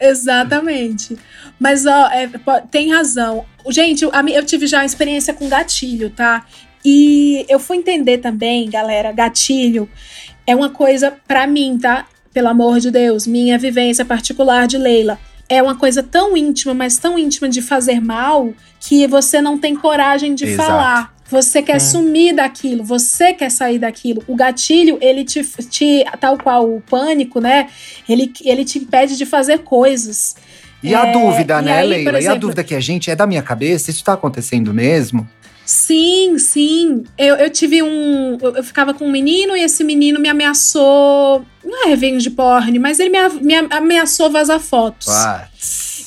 Exatamente. 0.00 1.16
Mas, 1.58 1.86
ó, 1.86 2.08
é, 2.08 2.28
tem 2.70 2.92
razão. 2.92 3.46
Gente, 3.68 4.04
eu, 4.04 4.10
eu 4.12 4.44
tive 4.44 4.66
já 4.66 4.78
uma 4.78 4.84
experiência 4.86 5.32
com 5.32 5.48
gatilho, 5.48 6.10
tá? 6.10 6.44
E 6.84 7.46
eu 7.48 7.58
fui 7.58 7.78
entender 7.78 8.18
também, 8.18 8.68
galera, 8.68 9.10
gatilho 9.12 9.88
é 10.46 10.54
uma 10.54 10.70
coisa 10.70 11.12
pra 11.26 11.46
mim, 11.46 11.78
tá? 11.80 12.06
Pelo 12.36 12.48
amor 12.48 12.80
de 12.80 12.90
Deus, 12.90 13.26
minha 13.26 13.56
vivência 13.56 14.04
particular 14.04 14.66
de 14.66 14.76
Leila. 14.76 15.18
É 15.48 15.62
uma 15.62 15.74
coisa 15.74 16.02
tão 16.02 16.36
íntima, 16.36 16.74
mas 16.74 16.98
tão 16.98 17.18
íntima 17.18 17.48
de 17.48 17.62
fazer 17.62 17.98
mal, 17.98 18.52
que 18.78 19.06
você 19.06 19.40
não 19.40 19.56
tem 19.56 19.74
coragem 19.74 20.34
de 20.34 20.44
Exato. 20.44 20.68
falar. 20.68 21.14
Você 21.30 21.62
quer 21.62 21.80
sumir 21.80 22.34
daquilo, 22.34 22.84
você 22.84 23.32
quer 23.32 23.50
sair 23.50 23.78
daquilo. 23.78 24.22
O 24.28 24.36
gatilho, 24.36 24.98
ele 25.00 25.24
te, 25.24 25.42
te 25.70 26.04
tal 26.20 26.36
qual 26.36 26.70
o 26.70 26.82
pânico, 26.82 27.40
né? 27.40 27.68
Ele, 28.06 28.30
ele 28.44 28.66
te 28.66 28.80
impede 28.80 29.16
de 29.16 29.24
fazer 29.24 29.60
coisas. 29.60 30.36
E 30.82 30.94
a 30.94 31.06
É, 31.06 31.12
dúvida, 31.12 31.58
e 31.60 31.64
né, 31.64 31.78
aí, 31.78 31.88
Leila? 31.88 32.12
e 32.12 32.16
a 32.16 32.18
exemplo- 32.18 32.38
dúvida 32.40 32.62
que 32.62 32.74
a 32.74 32.80
gente 32.80 33.10
é 33.10 33.16
da 33.16 33.26
minha 33.26 33.40
cabeça, 33.42 33.90
isso 33.90 34.04
tá 34.04 34.12
acontecendo 34.12 34.74
mesmo? 34.74 35.26
Sim, 35.64 36.38
sim. 36.38 37.02
Eu, 37.16 37.34
eu 37.36 37.48
tive 37.50 37.82
um. 37.82 38.36
Eu, 38.40 38.56
eu 38.56 38.62
ficava 38.62 38.92
com 38.94 39.06
um 39.06 39.10
menino 39.10 39.56
e 39.56 39.62
esse 39.62 39.82
menino 39.82 40.20
me 40.20 40.28
ameaçou. 40.28 41.44
É 41.86 41.90
revenge 41.90 42.30
porn, 42.30 42.78
mas 42.78 42.98
ele 42.98 43.10
me, 43.10 43.28
me 43.40 43.54
ameaçou 43.70 44.28
vazar 44.30 44.58
fotos. 44.58 45.06
What? 45.06 45.48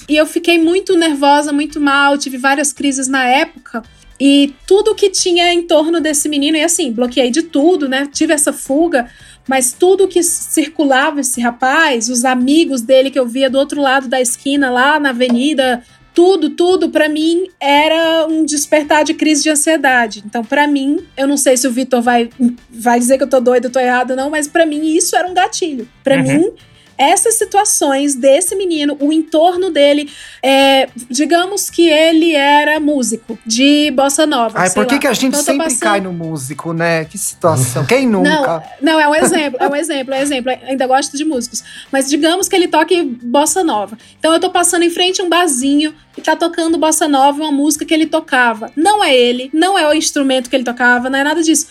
E 0.10 0.18
eu 0.18 0.26
fiquei 0.26 0.58
muito 0.58 0.98
nervosa, 0.98 1.54
muito 1.54 1.80
mal, 1.80 2.18
tive 2.18 2.38
várias 2.38 2.74
crises 2.74 3.08
na 3.08 3.24
época. 3.26 3.84
E 4.20 4.54
tudo 4.68 4.96
que 4.96 5.10
tinha 5.10 5.54
em 5.54 5.62
torno 5.62 6.02
desse 6.02 6.28
menino, 6.28 6.58
e 6.58 6.64
assim, 6.64 6.92
bloqueei 6.92 7.32
de 7.32 7.44
tudo, 7.44 7.88
né? 7.88 8.10
Tive 8.12 8.34
essa 8.34 8.52
fuga, 8.52 9.10
mas 9.48 9.72
tudo 9.72 10.08
que 10.08 10.22
circulava 10.22 11.22
esse 11.22 11.40
rapaz, 11.40 12.10
os 12.10 12.26
amigos 12.26 12.82
dele 12.82 13.10
que 13.10 13.20
eu 13.20 13.26
via 13.26 13.50
do 13.50 13.58
outro 13.58 13.80
lado 13.80 14.10
da 14.10 14.20
esquina, 14.20 14.70
lá 14.70 15.00
na 15.00 15.12
avenida, 15.12 15.82
tudo, 16.14 16.50
tudo, 16.52 16.90
pra 16.90 17.08
mim 17.08 17.48
era 17.60 18.26
um 18.28 18.44
despertar 18.44 19.04
de 19.04 19.14
crise 19.14 19.44
de 19.44 19.50
ansiedade. 19.50 20.24
Então, 20.26 20.44
pra 20.44 20.68
mim, 20.68 21.00
eu 21.18 21.28
não 21.28 21.38
sei 21.38 21.56
se 21.56 21.68
o 21.68 21.72
Vitor 21.72 22.02
vai, 22.02 22.30
vai 22.70 23.00
dizer 23.00 23.18
que 23.18 23.24
eu 23.24 23.30
tô 23.30 23.40
doida, 23.40 23.70
tô 23.70 23.80
errado, 23.80 24.16
não, 24.16 24.30
mas 24.30 24.48
pra 24.48 24.66
mim 24.66 24.86
isso 24.96 25.16
era 25.16 25.28
um 25.28 25.34
gatilho. 25.34 25.88
Pra 26.04 26.16
Uhum. 26.18 26.24
mim, 26.24 26.52
essas 27.00 27.36
situações 27.36 28.14
desse 28.14 28.56
menino, 28.58 28.98
o 29.00 29.12
entorno 29.14 29.72
dele, 29.72 30.12
é, 30.44 30.90
digamos 31.10 31.70
que 31.70 31.88
ele 31.90 32.36
era 32.36 32.78
músico 32.80 33.40
de 33.46 33.90
bossa 33.92 34.26
nova. 34.28 34.60
Ai, 34.60 34.70
por 34.72 34.86
que, 34.86 35.00
que 35.00 35.08
a 35.08 35.14
gente 35.14 35.28
Então, 35.30 35.42
sempre 35.42 35.64
passando- 35.64 35.80
cai 35.80 36.02
no 36.02 36.12
músico, 36.12 36.74
né? 36.74 37.06
Que 37.06 37.18
situação. 37.18 37.86
Quem 37.86 38.06
nunca? 38.06 38.62
Não, 38.82 39.00
é 39.00 39.08
um 39.08 39.16
exemplo, 39.16 39.58
é 39.62 39.68
um 39.70 39.76
exemplo, 39.76 40.14
é 40.14 40.18
um 40.20 40.22
exemplo. 40.22 40.52
Ainda 40.68 40.86
gosto 40.86 41.16
de 41.16 41.24
músicos. 41.24 41.64
Mas 41.92 42.10
digamos 42.10 42.50
que 42.50 42.56
ele 42.56 42.68
toque 42.68 43.02
bossa 43.02 43.64
nova. 43.64 43.98
Então 44.20 44.34
eu 44.34 44.40
tô 44.40 44.50
passando 44.50 44.84
em 44.84 44.90
frente 44.90 45.22
a 45.22 45.24
um 45.24 45.30
barzinho 45.30 45.96
e 46.18 46.22
tá 46.22 46.36
tocando 46.36 46.78
bossa 46.78 47.08
nova, 47.08 47.42
uma 47.42 47.52
música 47.52 47.86
que 47.86 47.94
ele 47.94 48.06
tocava. 48.06 48.72
Não 48.76 49.02
é 49.04 49.16
ele, 49.16 49.50
não 49.54 49.80
é 49.80 49.88
o 49.88 49.94
instrumento 49.94 50.50
que 50.50 50.56
ele 50.56 50.66
tocava, 50.66 51.10
não 51.10 51.18
é 51.20 51.24
nada 51.24 51.42
disso. 51.42 51.68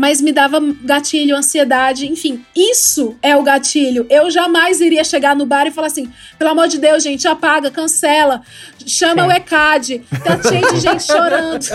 Mas 0.00 0.20
me 0.20 0.30
dava 0.30 0.60
gatilho, 0.84 1.34
ansiedade, 1.36 2.06
enfim. 2.06 2.44
Isso 2.54 3.16
é 3.20 3.36
o 3.36 3.42
gatilho. 3.42 4.06
Eu 4.08 4.30
jamais 4.30 4.80
iria 4.80 5.02
chegar 5.02 5.34
no 5.34 5.44
bar 5.44 5.66
e 5.66 5.72
falar 5.72 5.88
assim: 5.88 6.08
pelo 6.38 6.50
amor 6.50 6.68
de 6.68 6.78
Deus, 6.78 7.02
gente, 7.02 7.26
apaga, 7.26 7.68
cancela, 7.68 8.40
chama 8.86 9.22
Sim. 9.22 9.28
o 9.28 9.32
ECAD, 9.32 10.02
tá 10.22 10.40
cheio 10.48 10.72
de 10.72 10.78
gente 10.78 11.02
chorando. 11.02 11.66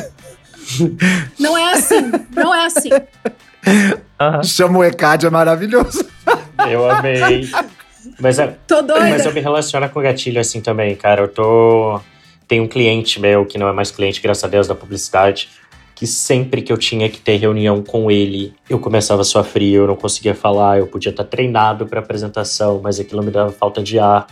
Não 1.38 1.58
é 1.58 1.74
assim, 1.74 2.12
não 2.34 2.56
é 2.56 2.66
assim. 2.66 2.90
Aham. 4.18 4.42
Chama 4.44 4.80
o 4.80 4.84
ECAD, 4.86 5.26
é 5.26 5.30
maravilhoso. 5.30 6.06
Eu 6.72 6.90
amei. 6.90 7.50
Mas, 8.22 8.40
é- 8.40 8.56
Tô 8.66 8.82
doida. 8.82 9.02
mas 9.10 9.26
eu 9.26 9.34
me 9.34 9.42
relaciono 9.42 9.90
com 9.90 10.02
gatilho 10.02 10.40
assim 10.40 10.62
também, 10.62 10.96
cara. 10.96 11.24
Eu 11.24 11.28
tô. 11.28 12.00
Tem 12.48 12.62
um 12.62 12.70
cliente 12.70 13.20
meu, 13.20 13.46
que 13.46 13.58
não 13.58 13.68
é 13.68 13.74
mais 13.74 13.92
cliente, 13.92 14.22
graças 14.22 14.46
a 14.46 14.48
Deus, 14.48 14.66
da 14.66 14.76
publicidade, 14.76 15.50
que 15.96 16.08
sempre 16.08 16.62
que 16.62 16.72
eu 16.74 16.78
tinha 16.78 17.08
que 17.10 17.20
ter 17.20 17.38
reunião 17.38 17.82
com 17.84 18.10
ele, 18.10 18.54
eu 18.70 18.80
começava 18.80 19.22
a 19.22 19.24
suar 19.26 19.44
frio, 19.44 19.84
eu 19.84 19.88
não 19.88 19.96
conseguia 19.96 20.34
falar, 20.36 20.80
eu 20.80 20.88
podia 20.88 21.10
estar 21.12 21.24
treinado 21.24 21.86
para 21.86 22.00
apresentação, 22.00 22.80
mas 22.84 23.00
aquilo 23.00 23.24
me 23.24 23.32
dava 23.32 23.52
falta 23.52 23.82
de 23.82 24.00
ar. 24.00 24.28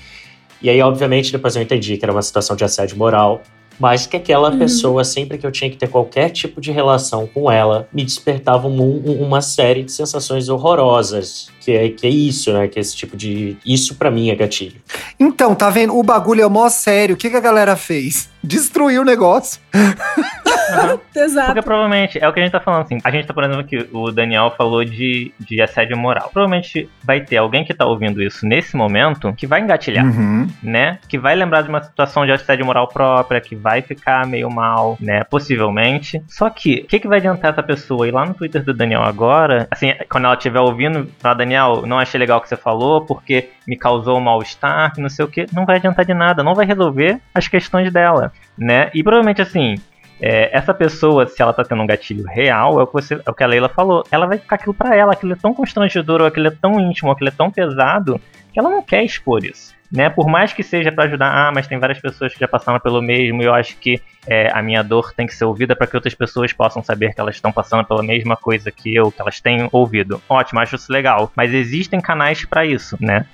E 0.61 0.69
aí, 0.69 0.81
obviamente, 0.81 1.31
depois 1.31 1.55
eu 1.55 1.61
entendi 1.61 1.97
que 1.97 2.05
era 2.05 2.11
uma 2.11 2.21
situação 2.21 2.55
de 2.55 2.63
assédio 2.63 2.97
moral, 2.97 3.41
mas 3.79 4.05
que 4.05 4.15
aquela 4.15 4.51
Uhum. 4.51 4.59
pessoa, 4.59 5.03
sempre 5.03 5.39
que 5.39 5.47
eu 5.47 5.51
tinha 5.51 5.67
que 5.69 5.75
ter 5.77 5.87
qualquer 5.87 6.29
tipo 6.29 6.61
de 6.61 6.71
relação 6.71 7.25
com 7.25 7.51
ela, 7.51 7.87
me 7.91 8.03
despertava 8.05 8.67
um- 8.67 8.79
um- 8.79 9.23
uma 9.23 9.41
série 9.41 9.81
de 9.81 9.91
sensações 9.91 10.49
horrorosas. 10.49 11.47
Que 11.61 11.71
é, 11.71 11.89
que 11.89 12.05
é 12.05 12.09
isso, 12.09 12.51
né? 12.53 12.67
Que 12.67 12.77
é 12.77 12.81
esse 12.81 12.95
tipo 12.95 13.17
de. 13.17 13.57
Isso 13.65 13.95
pra 13.95 14.11
mim 14.11 14.29
é 14.29 14.35
gatilho. 14.35 14.79
Então, 15.19 15.55
tá 15.55 15.69
vendo? 15.71 15.97
O 15.97 16.03
bagulho 16.03 16.43
é 16.43 16.47
mó 16.47 16.69
sério. 16.69 17.15
O 17.15 17.17
que, 17.17 17.29
que 17.29 17.35
a 17.35 17.39
galera 17.39 17.75
fez? 17.75 18.29
Destruiu 18.43 19.01
o 19.01 19.05
negócio. 19.05 19.59
Exato. 21.15 21.47
Porque 21.47 21.61
provavelmente, 21.61 22.19
é 22.21 22.27
o 22.27 22.33
que 22.33 22.39
a 22.39 22.43
gente 22.43 22.51
tá 22.51 22.59
falando 22.59 22.81
assim. 22.83 22.97
A 23.03 23.11
gente 23.11 23.27
tá, 23.27 23.33
por 23.33 23.43
exemplo, 23.43 23.63
que 23.63 23.87
o 23.91 24.11
Daniel 24.11 24.53
falou 24.57 24.83
de, 24.83 25.31
de 25.39 25.61
assédio 25.61 25.97
moral. 25.97 26.29
Provavelmente 26.31 26.89
vai 27.03 27.21
ter 27.21 27.37
alguém 27.37 27.63
que 27.63 27.73
tá 27.73 27.85
ouvindo 27.85 28.21
isso 28.21 28.45
nesse 28.45 28.75
momento 28.75 29.33
que 29.33 29.47
vai 29.47 29.61
engatilhar, 29.61 30.05
Uhum. 30.05 30.47
né? 30.61 30.99
Que 31.07 31.17
vai 31.17 31.35
lembrar 31.35 31.61
de 31.61 31.69
uma 31.69 31.81
situação 31.83 32.25
de 32.25 32.31
assédio 32.31 32.65
moral 32.65 32.87
própria, 32.87 33.39
que 33.41 33.55
vai 33.55 33.81
ficar 33.81 34.25
meio 34.27 34.49
mal, 34.49 34.97
né? 34.99 35.23
Possivelmente. 35.23 36.21
Só 36.27 36.49
que, 36.49 36.81
o 36.83 36.87
que, 36.87 36.99
que 36.99 37.07
vai 37.07 37.19
adiantar 37.19 37.51
essa 37.51 37.63
pessoa 37.63 38.07
ir 38.07 38.11
lá 38.11 38.25
no 38.25 38.33
Twitter 38.33 38.63
do 38.63 38.73
Daniel 38.73 39.03
agora? 39.03 39.67
Assim, 39.69 39.93
quando 40.09 40.25
ela 40.25 40.33
estiver 40.35 40.59
ouvindo, 40.59 41.09
falar, 41.19 41.35
Daniel, 41.35 41.83
não 41.85 41.99
achei 41.99 42.19
legal 42.19 42.39
o 42.39 42.41
que 42.41 42.49
você 42.49 42.55
falou, 42.57 43.01
porque 43.05 43.49
me 43.67 43.77
causou 43.77 44.17
um 44.17 44.21
mal-estar, 44.21 44.93
não 44.97 45.09
sei 45.09 45.25
o 45.25 45.27
que. 45.27 45.45
Não 45.53 45.65
vai 45.65 45.77
adiantar 45.77 46.05
de 46.05 46.13
nada, 46.13 46.43
não 46.43 46.55
vai 46.55 46.65
resolver 46.65 47.19
as 47.33 47.47
questões 47.47 47.91
dela, 47.91 48.31
né? 48.57 48.89
E 48.93 49.03
provavelmente 49.03 49.41
assim. 49.41 49.75
É, 50.21 50.55
essa 50.55 50.71
pessoa, 50.71 51.25
se 51.25 51.41
ela 51.41 51.51
tá 51.51 51.63
tendo 51.63 51.81
um 51.81 51.87
gatilho 51.87 52.23
real, 52.25 52.79
é 52.79 52.83
o 52.83 52.87
que, 52.87 52.93
você, 52.93 53.15
é 53.25 53.29
o 53.29 53.33
que 53.33 53.43
a 53.43 53.47
Leila 53.47 53.67
falou. 53.67 54.03
Ela 54.11 54.27
vai 54.27 54.37
ficar 54.37 54.55
aquilo 54.55 54.73
pra 54.73 54.95
ela, 54.95 55.13
aquilo 55.13 55.33
é 55.33 55.35
tão 55.35 55.51
constrangedor, 55.51 56.21
ou 56.21 56.27
aquilo 56.27 56.47
é 56.47 56.51
tão 56.51 56.79
íntimo, 56.79 57.09
ou 57.09 57.13
aquilo 57.13 57.29
é 57.29 57.33
tão 57.35 57.49
pesado, 57.49 58.21
que 58.53 58.59
ela 58.59 58.69
não 58.69 58.83
quer 58.83 59.03
expor 59.03 59.43
isso. 59.43 59.73
Né? 59.91 60.09
Por 60.09 60.27
mais 60.27 60.53
que 60.53 60.63
seja 60.63 60.91
pra 60.91 61.03
ajudar, 61.03 61.27
ah, 61.29 61.51
mas 61.53 61.67
tem 61.67 61.77
várias 61.77 61.99
pessoas 61.99 62.33
que 62.33 62.39
já 62.39 62.47
passaram 62.47 62.79
pelo 62.79 63.01
mesmo, 63.01 63.41
e 63.41 63.45
eu 63.45 63.53
acho 63.53 63.75
que 63.77 63.99
é, 64.25 64.49
a 64.53 64.61
minha 64.61 64.83
dor 64.83 65.11
tem 65.13 65.25
que 65.27 65.33
ser 65.35 65.43
ouvida 65.45 65.75
para 65.75 65.85
que 65.87 65.95
outras 65.97 66.13
pessoas 66.13 66.53
possam 66.53 66.81
saber 66.83 67.13
que 67.13 67.19
elas 67.19 67.35
estão 67.35 67.51
passando 67.51 67.83
pela 67.83 68.01
mesma 68.03 68.37
coisa 68.37 68.71
que 68.71 68.93
eu, 68.95 69.11
que 69.11 69.19
elas 69.21 69.41
têm 69.41 69.67
ouvido. 69.71 70.21
Ótimo, 70.29 70.59
acho 70.59 70.75
isso 70.75 70.91
legal. 70.93 71.31
Mas 71.35 71.53
existem 71.53 71.99
canais 71.99 72.45
pra 72.45 72.65
isso, 72.65 72.95
né? 73.01 73.25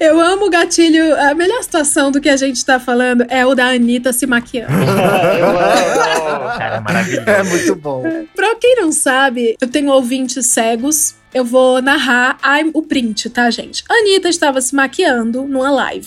Eu 0.00 0.20
amo 0.20 0.46
o 0.46 0.50
gatilho. 0.50 1.14
A 1.18 1.34
melhor 1.34 1.62
situação 1.62 2.10
do 2.10 2.20
que 2.20 2.28
a 2.28 2.36
gente 2.36 2.62
tá 2.64 2.78
falando 2.80 3.24
é 3.30 3.46
o 3.46 3.54
da 3.54 3.66
Anitta 3.66 4.12
se 4.12 4.26
maquiando. 4.26 4.72
Cara, 6.58 6.76
é 6.76 6.80
maravilhoso. 6.84 7.30
É 7.30 7.42
muito 7.42 7.76
bom. 7.76 8.02
pra 8.34 8.54
quem 8.56 8.76
não 8.76 8.92
sabe, 8.92 9.56
eu 9.60 9.68
tenho 9.70 9.90
ouvintes 9.90 10.46
cegos. 10.46 11.14
Eu 11.34 11.46
vou 11.46 11.80
narrar 11.80 12.36
a- 12.42 12.60
o 12.74 12.82
print, 12.82 13.30
tá, 13.30 13.48
gente? 13.50 13.82
A 13.90 13.94
Anitta 13.94 14.28
estava 14.28 14.60
se 14.60 14.74
maquiando 14.74 15.44
numa 15.44 15.70
live. 15.70 16.01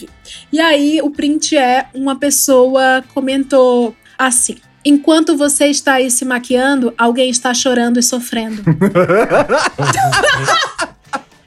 E 0.52 0.60
aí, 0.60 1.02
o 1.02 1.10
print 1.10 1.58
é 1.58 1.88
uma 1.94 2.16
pessoa 2.18 3.04
comentou 3.14 3.96
assim. 4.18 4.58
Enquanto 4.84 5.36
você 5.36 5.66
está 5.66 5.94
aí 5.94 6.12
se 6.12 6.24
maquiando, 6.26 6.94
alguém 6.98 7.30
está 7.30 7.54
chorando 7.54 8.00
e 8.00 8.04
sofrendo. 8.04 8.62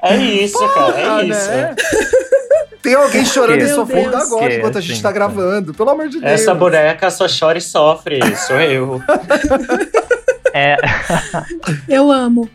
É 0.00 0.16
isso, 0.16 0.58
cara. 0.74 1.20
É 1.20 1.24
isso. 1.26 1.50
né? 1.50 1.74
Tem 2.80 2.94
alguém 2.94 3.24
chorando 3.24 3.60
e 3.60 3.68
sofrendo 3.68 4.10
Deus. 4.12 4.22
agora 4.22 4.54
enquanto 4.54 4.78
a 4.78 4.80
gente 4.80 4.96
Sim, 4.96 5.02
tá 5.02 5.08
sim. 5.08 5.14
gravando. 5.14 5.74
Pelo 5.74 5.90
amor 5.90 6.08
de 6.08 6.20
Deus. 6.20 6.32
Essa 6.32 6.54
boneca 6.54 7.10
só 7.10 7.26
chora 7.28 7.58
e 7.58 7.60
sofre. 7.60 8.20
Sou 8.36 8.56
eu. 8.60 9.02
É, 10.54 10.76
Eu 11.88 12.10
amo. 12.10 12.48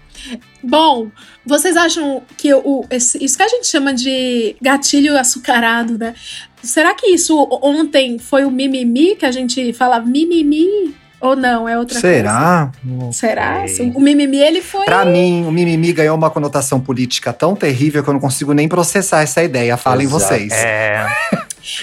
Bom, 0.64 1.10
vocês 1.46 1.76
acham 1.76 2.24
que 2.38 2.54
o, 2.54 2.86
esse, 2.90 3.24
isso 3.24 3.36
que 3.36 3.44
a 3.44 3.48
gente 3.48 3.68
chama 3.68 3.94
de 3.94 4.56
gatilho 4.62 5.18
açucarado, 5.18 5.98
né? 5.98 6.14
Será 6.62 6.94
que 6.94 7.08
isso 7.08 7.48
ontem 7.62 8.18
foi 8.18 8.46
o 8.46 8.52
mimimi 8.52 9.16
que 9.16 9.26
a 9.26 9.32
gente 9.32 9.74
fala 9.74 10.00
mimimi? 10.00 10.96
Ou 11.20 11.38
não, 11.38 11.70
é 11.70 11.78
outra 11.78 12.00
Será? 12.00 12.72
coisa? 12.86 13.12
Será? 13.14 13.68
Será? 13.68 13.92
O 13.96 14.00
mimimi, 14.02 14.38
ele 14.38 14.62
foi. 14.62 14.84
Pra 14.84 15.06
mim, 15.06 15.46
o 15.46 15.52
mimimi 15.52 15.94
ganhou 15.94 16.18
uma 16.18 16.30
conotação 16.30 16.82
política 16.82 17.32
tão 17.32 17.56
terrível 17.56 18.04
que 18.04 18.10
eu 18.10 18.14
não 18.14 18.20
consigo 18.20 18.54
nem 18.54 18.68
processar 18.68 19.22
essa 19.22 19.42
ideia. 19.42 19.78
Falem 19.78 20.06
Exato. 20.06 20.22
vocês. 20.22 20.52
É. 20.52 21.06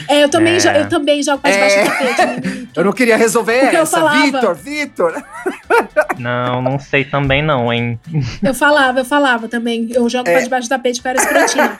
É, 0.08 0.22
eu 0.24 0.28
também, 0.28 0.54
É. 0.54 0.58
jo- 0.58 0.68
eu 0.68 0.88
também 0.88 1.22
jogo 1.22 1.38
pra 1.38 1.50
debaixo 1.50 1.76
É. 1.76 1.84
do 1.84 1.90
tapete. 1.90 2.60
Eu 2.76 2.84
não 2.84 2.92
queria 2.92 3.16
resolver 3.16 3.60
Porque 3.62 3.76
eu 3.76 3.82
essa. 3.82 3.96
falava. 3.98 4.22
Vitor, 4.22 4.54
Vitor. 4.54 5.22
Não, 6.18 6.60
não 6.62 6.78
sei 6.78 7.04
também 7.04 7.42
não, 7.42 7.72
hein? 7.72 7.98
Eu 8.42 8.54
falava, 8.54 9.00
eu 9.00 9.04
falava 9.04 9.48
também. 9.48 9.88
Eu 9.92 10.08
jogo 10.08 10.28
É. 10.28 10.32
pra 10.34 10.40
debaixo 10.42 10.68
do 10.68 10.70
tapete 10.70 11.00
para 11.02 11.18
escrotinho. 11.20 11.70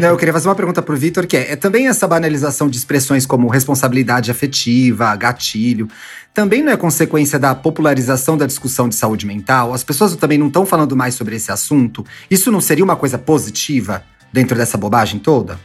Não, 0.00 0.08
eu 0.08 0.16
queria 0.16 0.32
fazer 0.32 0.48
uma 0.48 0.54
pergunta 0.54 0.82
pro 0.82 0.96
Vitor, 0.96 1.26
que 1.26 1.36
é, 1.36 1.52
é 1.52 1.56
também 1.56 1.88
essa 1.88 2.06
banalização 2.06 2.68
de 2.68 2.76
expressões 2.76 3.24
como 3.26 3.48
responsabilidade 3.48 4.30
afetiva, 4.30 5.14
gatilho, 5.16 5.88
também 6.34 6.62
não 6.62 6.70
é 6.72 6.76
consequência 6.76 7.38
da 7.38 7.54
popularização 7.54 8.36
da 8.36 8.46
discussão 8.46 8.88
de 8.88 8.94
saúde 8.94 9.26
mental? 9.26 9.72
As 9.72 9.82
pessoas 9.82 10.14
também 10.16 10.38
não 10.38 10.48
estão 10.48 10.64
falando 10.66 10.94
mais 10.94 11.14
sobre 11.14 11.34
esse 11.36 11.50
assunto? 11.50 12.04
Isso 12.30 12.52
não 12.52 12.60
seria 12.60 12.84
uma 12.84 12.96
coisa 12.96 13.18
positiva 13.18 14.04
dentro 14.32 14.56
dessa 14.56 14.76
bobagem 14.76 15.18
toda? 15.18 15.58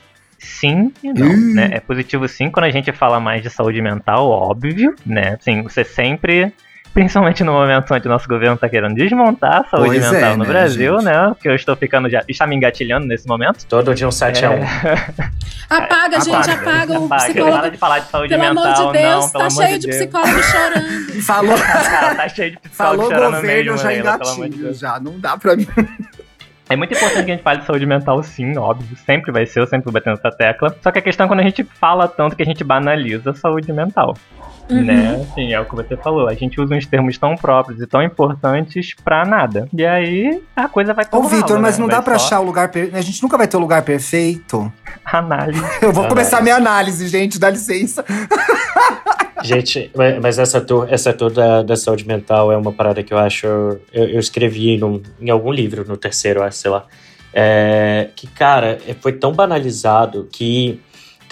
Sim 0.44 0.91
e 1.04 1.12
não, 1.14 1.28
Hum. 1.28 1.54
né? 1.56 1.70
É 1.74 1.80
positivo 1.80 2.28
sim 2.28 2.50
quando 2.52 2.66
a 2.66 2.72
gente 2.72 2.91
fala 2.91 3.20
mais 3.20 3.41
de 3.41 3.50
saúde 3.50 3.82
mental, 3.82 4.28
óbvio, 4.30 4.94
né? 5.06 5.38
Assim, 5.39 5.62
você 5.64 5.84
sempre, 5.84 6.54
principalmente 6.94 7.44
no 7.44 7.54
momento 7.54 7.94
onde 7.94 8.08
o 8.08 8.12
nosso 8.12 8.28
governo 8.28 8.58
tá 8.58 8.68
querendo 8.70 8.94
desmontar 8.96 9.62
a 9.62 9.64
saúde 9.70 9.88
Pois 10.00 10.04
é, 10.04 10.12
mental 10.12 10.38
no 10.38 10.44
né, 10.44 10.50
Brasil, 10.50 10.94
gente? 11.00 11.06
né? 11.06 11.36
Que 11.41 11.50
eu 11.50 11.56
estou 11.56 11.76
ficando 11.76 12.10
já, 12.10 12.24
está 12.28 12.46
me 12.46 12.56
engatilhando 12.56 13.08
nesse 13.08 13.28
momento. 13.28 13.66
Todo 13.68 13.94
dia 13.96 14.08
um 14.08 14.12
7 14.12 14.46
a 14.46 14.52
1 14.52 14.54
Apaga, 15.70 16.20
gente, 16.22 16.50
apaga 16.52 17.00
o 17.00 17.06
Apaga, 17.06 17.24
psicólogo. 17.24 17.58
Para 17.58 17.70
de 17.70 17.78
falar 17.78 18.00
de 18.00 18.10
saúde 18.10 18.30
Pelo 18.30 18.41
mental, 18.41 18.64
amor 18.64 18.94
de 18.94 19.00
Deus, 19.00 19.24
não, 19.24 19.30
pelo 19.32 19.32
tá 19.32 19.39
amor 19.39 19.64
cheio 19.66 19.80
de 19.80 19.80
de 19.80 19.88
Deus. 19.88 19.98
psicólogo 19.98 20.44
chorando. 20.44 21.22
Falou, 21.24 21.58
Cara, 21.58 22.16
tá 22.16 22.30
cheio 22.30 22.52
de 22.52 22.58
psicólogo 22.60 23.02
falou 23.04 23.12
chorando 23.12 23.36
governo, 23.38 23.72
mesmo, 23.74 23.78
já 23.78 24.18
pelo 24.18 24.46
engatilho, 24.46 24.74
já. 24.74 25.00
Não 25.00 25.20
dá 25.20 25.38
pra 25.38 25.56
mim. 25.56 25.68
É 26.70 26.76
muito 26.76 26.93
importante 26.93 27.26
que 27.26 27.32
a 27.32 27.36
gente 27.36 27.43
fale 27.43 27.59
de 27.59 27.66
saúde 27.66 27.86
mental, 27.86 28.24
sim, 28.24 28.57
óbvio. 28.57 28.95
Sempre 28.97 29.32
vai 29.32 29.45
ser, 29.45 29.59
eu 29.59 29.68
sempre 29.68 29.86
vou 29.86 29.93
bater 29.93 30.11
nessa 30.11 30.32
tecla. 30.32 30.76
Só 30.82 30.91
que 30.91 30.99
a 30.99 31.01
questão 31.01 31.26
é 31.26 31.28
quando 31.28 31.41
a 31.41 31.43
gente 31.43 31.64
fala 31.64 32.07
tanto 32.07 32.36
que 32.36 32.41
a 32.43 32.45
gente 32.45 32.64
banaliza 32.64 33.32
a 33.32 33.34
saúde 33.34 33.72
mental. 33.74 34.16
Uhum. 34.70 34.82
Né? 34.84 35.22
Assim, 35.30 35.53
é 35.53 35.59
o 35.59 35.66
que 35.66 35.76
você 35.76 35.95
falou. 35.97 36.28
A 36.28 36.34
gente 36.34 36.59
usa 36.59 36.74
uns 36.74 36.86
termos 36.86 37.18
tão 37.18 37.36
próprios 37.36 37.82
e 37.82 37.86
tão 37.88 38.01
importantes 38.01 38.95
pra 39.03 39.26
nada. 39.26 39.68
E 39.74 39.86
aí 39.86 40.41
a 40.55 40.68
coisa 40.70 40.93
vai 40.93 41.05
Ô, 41.05 41.22
por 41.22 41.26
Vitor, 41.30 41.59
mas 41.59 41.78
né? 41.78 41.82
não 41.82 41.88
Vai 41.88 41.97
dá 41.97 42.01
pra 42.01 42.18
só 42.18 42.26
achar 42.28 42.39
o 42.39 42.43
lugar 42.45 42.70
perfeito. 42.70 42.95
A 42.97 43.01
gente 43.01 43.22
nunca 43.22 43.38
vai 43.38 43.47
ter 43.47 43.57
o 43.57 43.59
lugar 43.59 43.82
perfeito. 43.84 44.72
Análise. 45.05 45.59
Eu 45.82 45.91
vou 45.91 46.03
Análise. 46.05 46.09
começar 46.09 46.41
minha 46.41 46.55
análise, 46.55 47.07
gente, 47.07 47.38
dá 47.39 47.49
licença. 47.49 48.03
Gente, 49.43 49.91
mas 50.22 50.39
essa 50.39 50.61
tour, 50.61 50.88
essa 50.89 51.11
tour 51.11 51.30
da, 51.30 51.61
da 51.64 51.76
saúde 51.76 52.07
mental 52.07 52.49
é 52.49 52.55
uma 52.55 52.72
parada 52.72 53.03
que 53.03 53.14
eu 53.14 53.18
acho. 53.18 53.45
Eu, 53.45 53.80
eu 53.91 54.20
escrevi 54.20 54.78
num- 54.78 55.01
em 55.20 55.30
algum 55.30 55.51
livro, 55.51 55.84
no 55.86 55.97
terceiro, 55.97 56.39
sei 56.51 56.72
lá. 56.72 56.86
É, 57.34 58.09
que, 58.16 58.26
cara, 58.28 58.78
é- 58.88 58.93
foi 58.93 59.11
tão 59.11 59.34
banalizado 59.34 60.30
que 60.32 60.80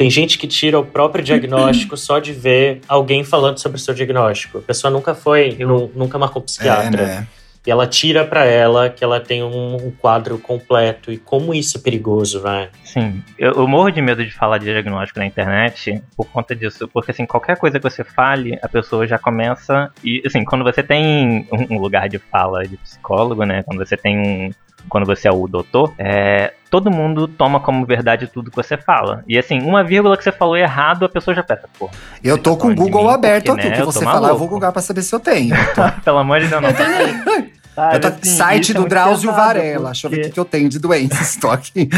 tem 0.02 0.10
gente 0.10 0.40
que 0.40 0.48
tira 0.48 0.80
o 0.80 0.84
próprio 0.84 1.24
diagnóstico 1.24 1.96
só 1.96 2.18
de 2.18 2.34
ver 2.34 2.82
alguém 2.88 3.24
falando 3.24 3.60
sobre 3.60 3.78
o 3.78 3.80
seu 3.80 3.94
diagnóstico. 3.94 4.58
A 4.58 4.62
pessoa 4.62 4.90
nunca 4.90 5.14
foi, 5.14 5.56
nu- 5.60 5.92
nunca 5.94 6.18
marcou 6.18 6.42
psiquiatra. 6.42 7.04
É, 7.04 7.06
né? 7.06 7.28
E 7.68 7.70
ela 7.70 7.86
tira 7.86 8.26
pra 8.26 8.44
ela 8.44 8.90
que 8.90 9.04
ela 9.04 9.20
tem 9.20 9.44
um, 9.44 9.76
um 9.76 9.92
quadro 9.92 10.40
completo. 10.40 11.12
E 11.12 11.18
como 11.20 11.54
isso 11.54 11.78
é 11.78 11.80
perigoso, 11.82 12.42
né? 12.42 12.70
Sim, 12.84 13.22
eu, 13.38 13.52
eu 13.52 13.68
morro 13.68 13.92
de 13.92 14.02
medo 14.02 14.26
de 14.26 14.32
falar 14.32 14.58
de 14.58 14.66
diagnóstico 14.66 15.20
na 15.20 15.26
internet 15.28 16.02
por 16.18 16.26
conta 16.26 16.56
disso, 16.56 16.88
porque 16.92 17.12
assim, 17.12 17.28
qualquer 17.28 17.58
coisa 17.58 17.78
que 17.80 17.88
você 17.88 18.04
fale, 18.04 18.58
a 18.64 18.68
pessoa 18.68 19.06
já 19.06 19.20
começa 19.20 19.92
e 20.04 20.24
assim, 20.26 20.44
quando 20.44 20.64
você 20.64 20.82
tem 20.82 21.48
um, 21.52 21.76
um 21.76 21.80
lugar 21.80 22.10
de 22.10 22.18
fala 22.18 22.64
de 22.64 22.76
psicólogo, 22.78 23.44
né, 23.46 23.62
quando 23.62 23.78
você 23.78 23.96
tem 23.96 24.18
um 24.18 24.52
quando 24.90 25.06
você 25.06 25.28
é 25.28 25.32
o 25.32 25.48
doutor, 25.48 25.94
é, 25.98 26.54
todo 26.70 26.90
mundo 26.92 27.28
toma 27.28 27.60
como 27.60 27.86
verdade 27.86 28.28
tudo 28.28 28.50
que 28.50 28.56
você 28.56 28.78
fala. 28.78 29.24
E 29.28 29.38
assim, 29.38 29.62
uma 29.62 29.84
vírgula 29.84 30.18
que 30.18 30.24
você 30.24 30.32
falou 30.32 30.56
errado, 30.58 31.06
a 31.06 31.10
pessoa 31.10 31.34
já 31.36 31.44
pensa, 31.44 31.68
pô, 31.78 31.90
Eu 32.24 32.38
tô 32.38 32.56
tá 32.56 32.62
com 32.62 32.68
o 32.72 32.76
Google 32.76 33.08
mim 33.08 33.14
aberto 33.14 33.46
porque, 33.48 33.62
aqui. 33.62 33.70
né, 33.70 33.76
O 33.84 33.88
que 33.88 33.94
você 33.94 34.04
falar, 34.06 34.30
eu 34.30 34.38
vou 34.38 34.48
googar 34.48 34.72
pra 34.72 34.82
saber 34.82 35.02
se 35.02 35.14
eu 35.14 35.20
tenho. 35.20 35.56
pelo 36.04 36.18
amor 36.18 36.40
de 36.40 36.48
Deus, 36.48 36.62
não. 36.62 36.70
Eu 36.70 36.76
também. 36.76 37.52
Sabe, 37.74 37.96
Eu 37.96 38.02
tô 38.02 38.08
assim, 38.10 38.20
site 38.36 38.72
é 38.72 38.74
do 38.74 38.80
muito 38.82 38.90
Drauzio 38.90 39.30
pesado, 39.30 39.48
Varela. 39.48 39.86
Deixa 39.92 40.08
eu 40.08 40.12
ver 40.12 40.16
o 40.16 40.20
porque- 40.20 40.30
que, 40.30 40.34
que 40.34 40.40
eu 40.42 40.46
tenho 40.46 40.68
de 40.68 40.78
doenças. 40.78 41.30
Estou 41.30 41.52
aqui. 41.52 41.90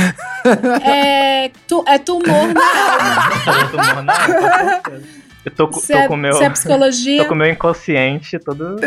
É, 0.86 1.50
tu, 1.68 1.84
é 1.88 1.98
tumor 1.98 2.54
na 2.54 3.90
alma. 3.94 4.14
Certeza. 4.86 5.24
Eu 5.46 5.52
tô, 5.52 5.68
tô 5.68 5.82
é, 5.94 6.08
com 6.08 6.14
o 6.14 6.18
meu. 6.18 6.34
se 6.34 6.44
é 6.44 6.50
psicologia. 6.52 7.18
Tô 7.24 7.28
com 7.28 7.34
o 7.34 7.38
meu 7.38 7.50
inconsciente 7.50 8.40
todo. 8.40 8.78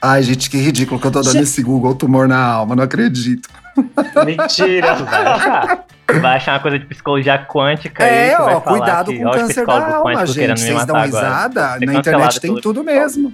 Ai, 0.00 0.22
gente, 0.22 0.48
que 0.48 0.56
ridículo 0.58 1.00
que 1.00 1.06
eu 1.06 1.10
tô 1.10 1.20
dando 1.20 1.32
Gente- 1.32 1.42
esse 1.44 1.62
Google 1.62 1.94
tumor 1.94 2.28
na 2.28 2.38
alma. 2.40 2.76
Não 2.76 2.84
acredito. 2.84 3.48
Mentira! 4.24 4.96
Tu 4.96 5.04
vai 5.04 5.24
achar. 5.26 5.86
Tu 6.06 6.20
vai 6.20 6.36
achar 6.36 6.52
uma 6.54 6.60
coisa 6.60 6.78
de 6.78 6.86
psicologia 6.86 7.38
quântica 7.46 8.04
aí. 8.04 8.30
É, 8.30 8.40
ó, 8.40 8.60
falar 8.60 8.78
cuidado 8.78 9.12
que, 9.12 9.18
com 9.18 9.26
o 9.26 9.30
câncer 9.32 9.66
da 9.66 9.96
alma, 9.96 10.26
gente. 10.26 10.60
Vocês 10.60 10.74
matar 10.74 10.86
dão 10.86 11.02
risada? 11.02 11.78
Na 11.80 11.94
internet 11.94 12.40
tem 12.40 12.56
tudo 12.60 12.82
mesmo. 12.82 13.32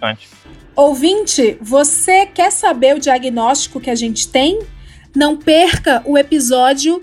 Ouvinte, 0.74 1.56
você 1.60 2.26
quer 2.26 2.50
saber 2.50 2.96
o 2.96 2.98
diagnóstico 2.98 3.80
que 3.80 3.90
a 3.90 3.94
gente 3.94 4.28
tem? 4.28 4.60
Não 5.14 5.36
perca 5.36 6.02
o 6.04 6.18
episódio 6.18 7.00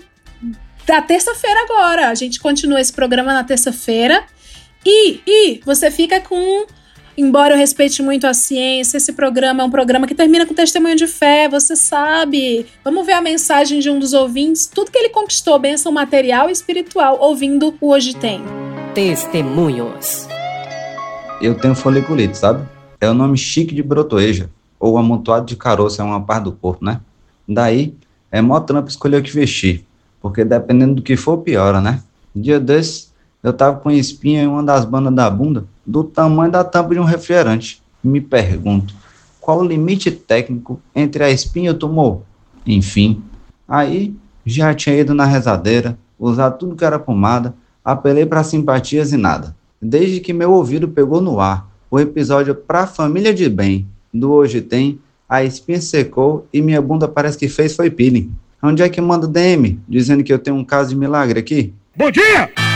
da 0.86 1.00
terça-feira 1.00 1.62
agora. 1.62 2.08
A 2.08 2.14
gente 2.14 2.38
continua 2.38 2.80
esse 2.80 2.92
programa 2.92 3.32
na 3.32 3.42
terça-feira. 3.44 4.24
E, 4.84 5.20
e 5.26 5.60
você 5.64 5.90
fica 5.90 6.20
com. 6.20 6.66
Embora 7.16 7.52
eu 7.52 7.58
respeite 7.58 8.02
muito 8.02 8.26
a 8.26 8.32
ciência, 8.32 8.96
esse 8.96 9.12
programa 9.12 9.62
é 9.62 9.66
um 9.66 9.70
programa 9.70 10.06
que 10.06 10.14
termina 10.14 10.46
com 10.46 10.54
testemunho 10.54 10.96
de 10.96 11.06
fé, 11.06 11.46
você 11.46 11.76
sabe. 11.76 12.64
Vamos 12.82 13.04
ver 13.04 13.12
a 13.12 13.20
mensagem 13.20 13.80
de 13.80 13.90
um 13.90 13.98
dos 13.98 14.14
ouvintes, 14.14 14.66
tudo 14.66 14.90
que 14.90 14.96
ele 14.96 15.10
conquistou, 15.10 15.58
bênção 15.58 15.92
material 15.92 16.48
e 16.48 16.52
espiritual, 16.52 17.18
ouvindo 17.20 17.74
o 17.82 17.90
Hoje 17.90 18.16
Tem. 18.16 18.40
Testemunhos. 18.94 20.26
Eu 21.42 21.54
tenho 21.54 21.74
foliculite, 21.74 22.38
sabe? 22.38 22.66
É 22.98 23.10
o 23.10 23.14
nome 23.14 23.36
chique 23.36 23.74
de 23.74 23.82
brotoeja, 23.82 24.48
ou 24.80 24.96
amontoado 24.96 25.44
de 25.44 25.54
caroço, 25.54 26.00
é 26.00 26.04
uma 26.04 26.22
parte 26.22 26.44
do 26.44 26.52
corpo, 26.52 26.82
né? 26.82 26.98
Daí, 27.46 27.94
é 28.30 28.40
mó 28.40 28.58
trampo 28.58 28.88
escolher 28.88 29.18
o 29.18 29.22
que 29.22 29.30
vestir, 29.30 29.84
porque 30.18 30.46
dependendo 30.46 30.94
do 30.94 31.02
que 31.02 31.14
for, 31.14 31.36
piora, 31.38 31.78
né? 31.78 32.02
Dia 32.34 32.58
desses, 32.58 33.11
eu 33.42 33.52
tava 33.52 33.78
com 33.78 33.90
espinha 33.90 34.42
em 34.42 34.46
uma 34.46 34.62
das 34.62 34.84
bandas 34.84 35.12
da 35.12 35.28
bunda, 35.28 35.64
do 35.84 36.04
tamanho 36.04 36.52
da 36.52 36.62
tampa 36.62 36.94
de 36.94 37.00
um 37.00 37.04
refrigerante. 37.04 37.82
Me 38.02 38.20
pergunto, 38.20 38.94
qual 39.40 39.58
o 39.58 39.64
limite 39.64 40.10
técnico 40.10 40.80
entre 40.94 41.24
a 41.24 41.30
espinha 41.30 41.70
e 41.70 41.72
o 41.72 41.78
tumor? 41.78 42.22
Enfim, 42.66 43.22
aí 43.66 44.14
já 44.46 44.72
tinha 44.74 44.96
ido 44.96 45.14
na 45.14 45.24
rezadeira, 45.24 45.98
usado 46.18 46.58
tudo 46.58 46.76
que 46.76 46.84
era 46.84 46.98
pomada, 46.98 47.54
apelei 47.84 48.24
para 48.24 48.44
simpatias 48.44 49.12
e 49.12 49.16
nada. 49.16 49.56
Desde 49.80 50.20
que 50.20 50.32
meu 50.32 50.52
ouvido 50.52 50.86
pegou 50.86 51.20
no 51.20 51.40
ar 51.40 51.68
o 51.90 51.98
episódio 51.98 52.54
Pra 52.54 52.86
Família 52.86 53.34
de 53.34 53.48
Bem 53.48 53.86
do 54.14 54.32
Hoje 54.32 54.60
Tem, 54.60 54.98
a 55.28 55.42
espinha 55.42 55.80
secou 55.80 56.46
e 56.52 56.62
minha 56.62 56.80
bunda 56.80 57.08
parece 57.08 57.36
que 57.36 57.48
fez 57.48 57.74
foi 57.74 57.90
peeling. 57.90 58.32
Onde 58.62 58.82
é 58.82 58.88
que 58.88 59.00
manda 59.00 59.26
DM 59.26 59.80
dizendo 59.88 60.22
que 60.22 60.32
eu 60.32 60.38
tenho 60.38 60.56
um 60.56 60.64
caso 60.64 60.90
de 60.90 60.96
milagre 60.96 61.40
aqui? 61.40 61.74
Bom 61.96 62.10
dia! 62.10 62.71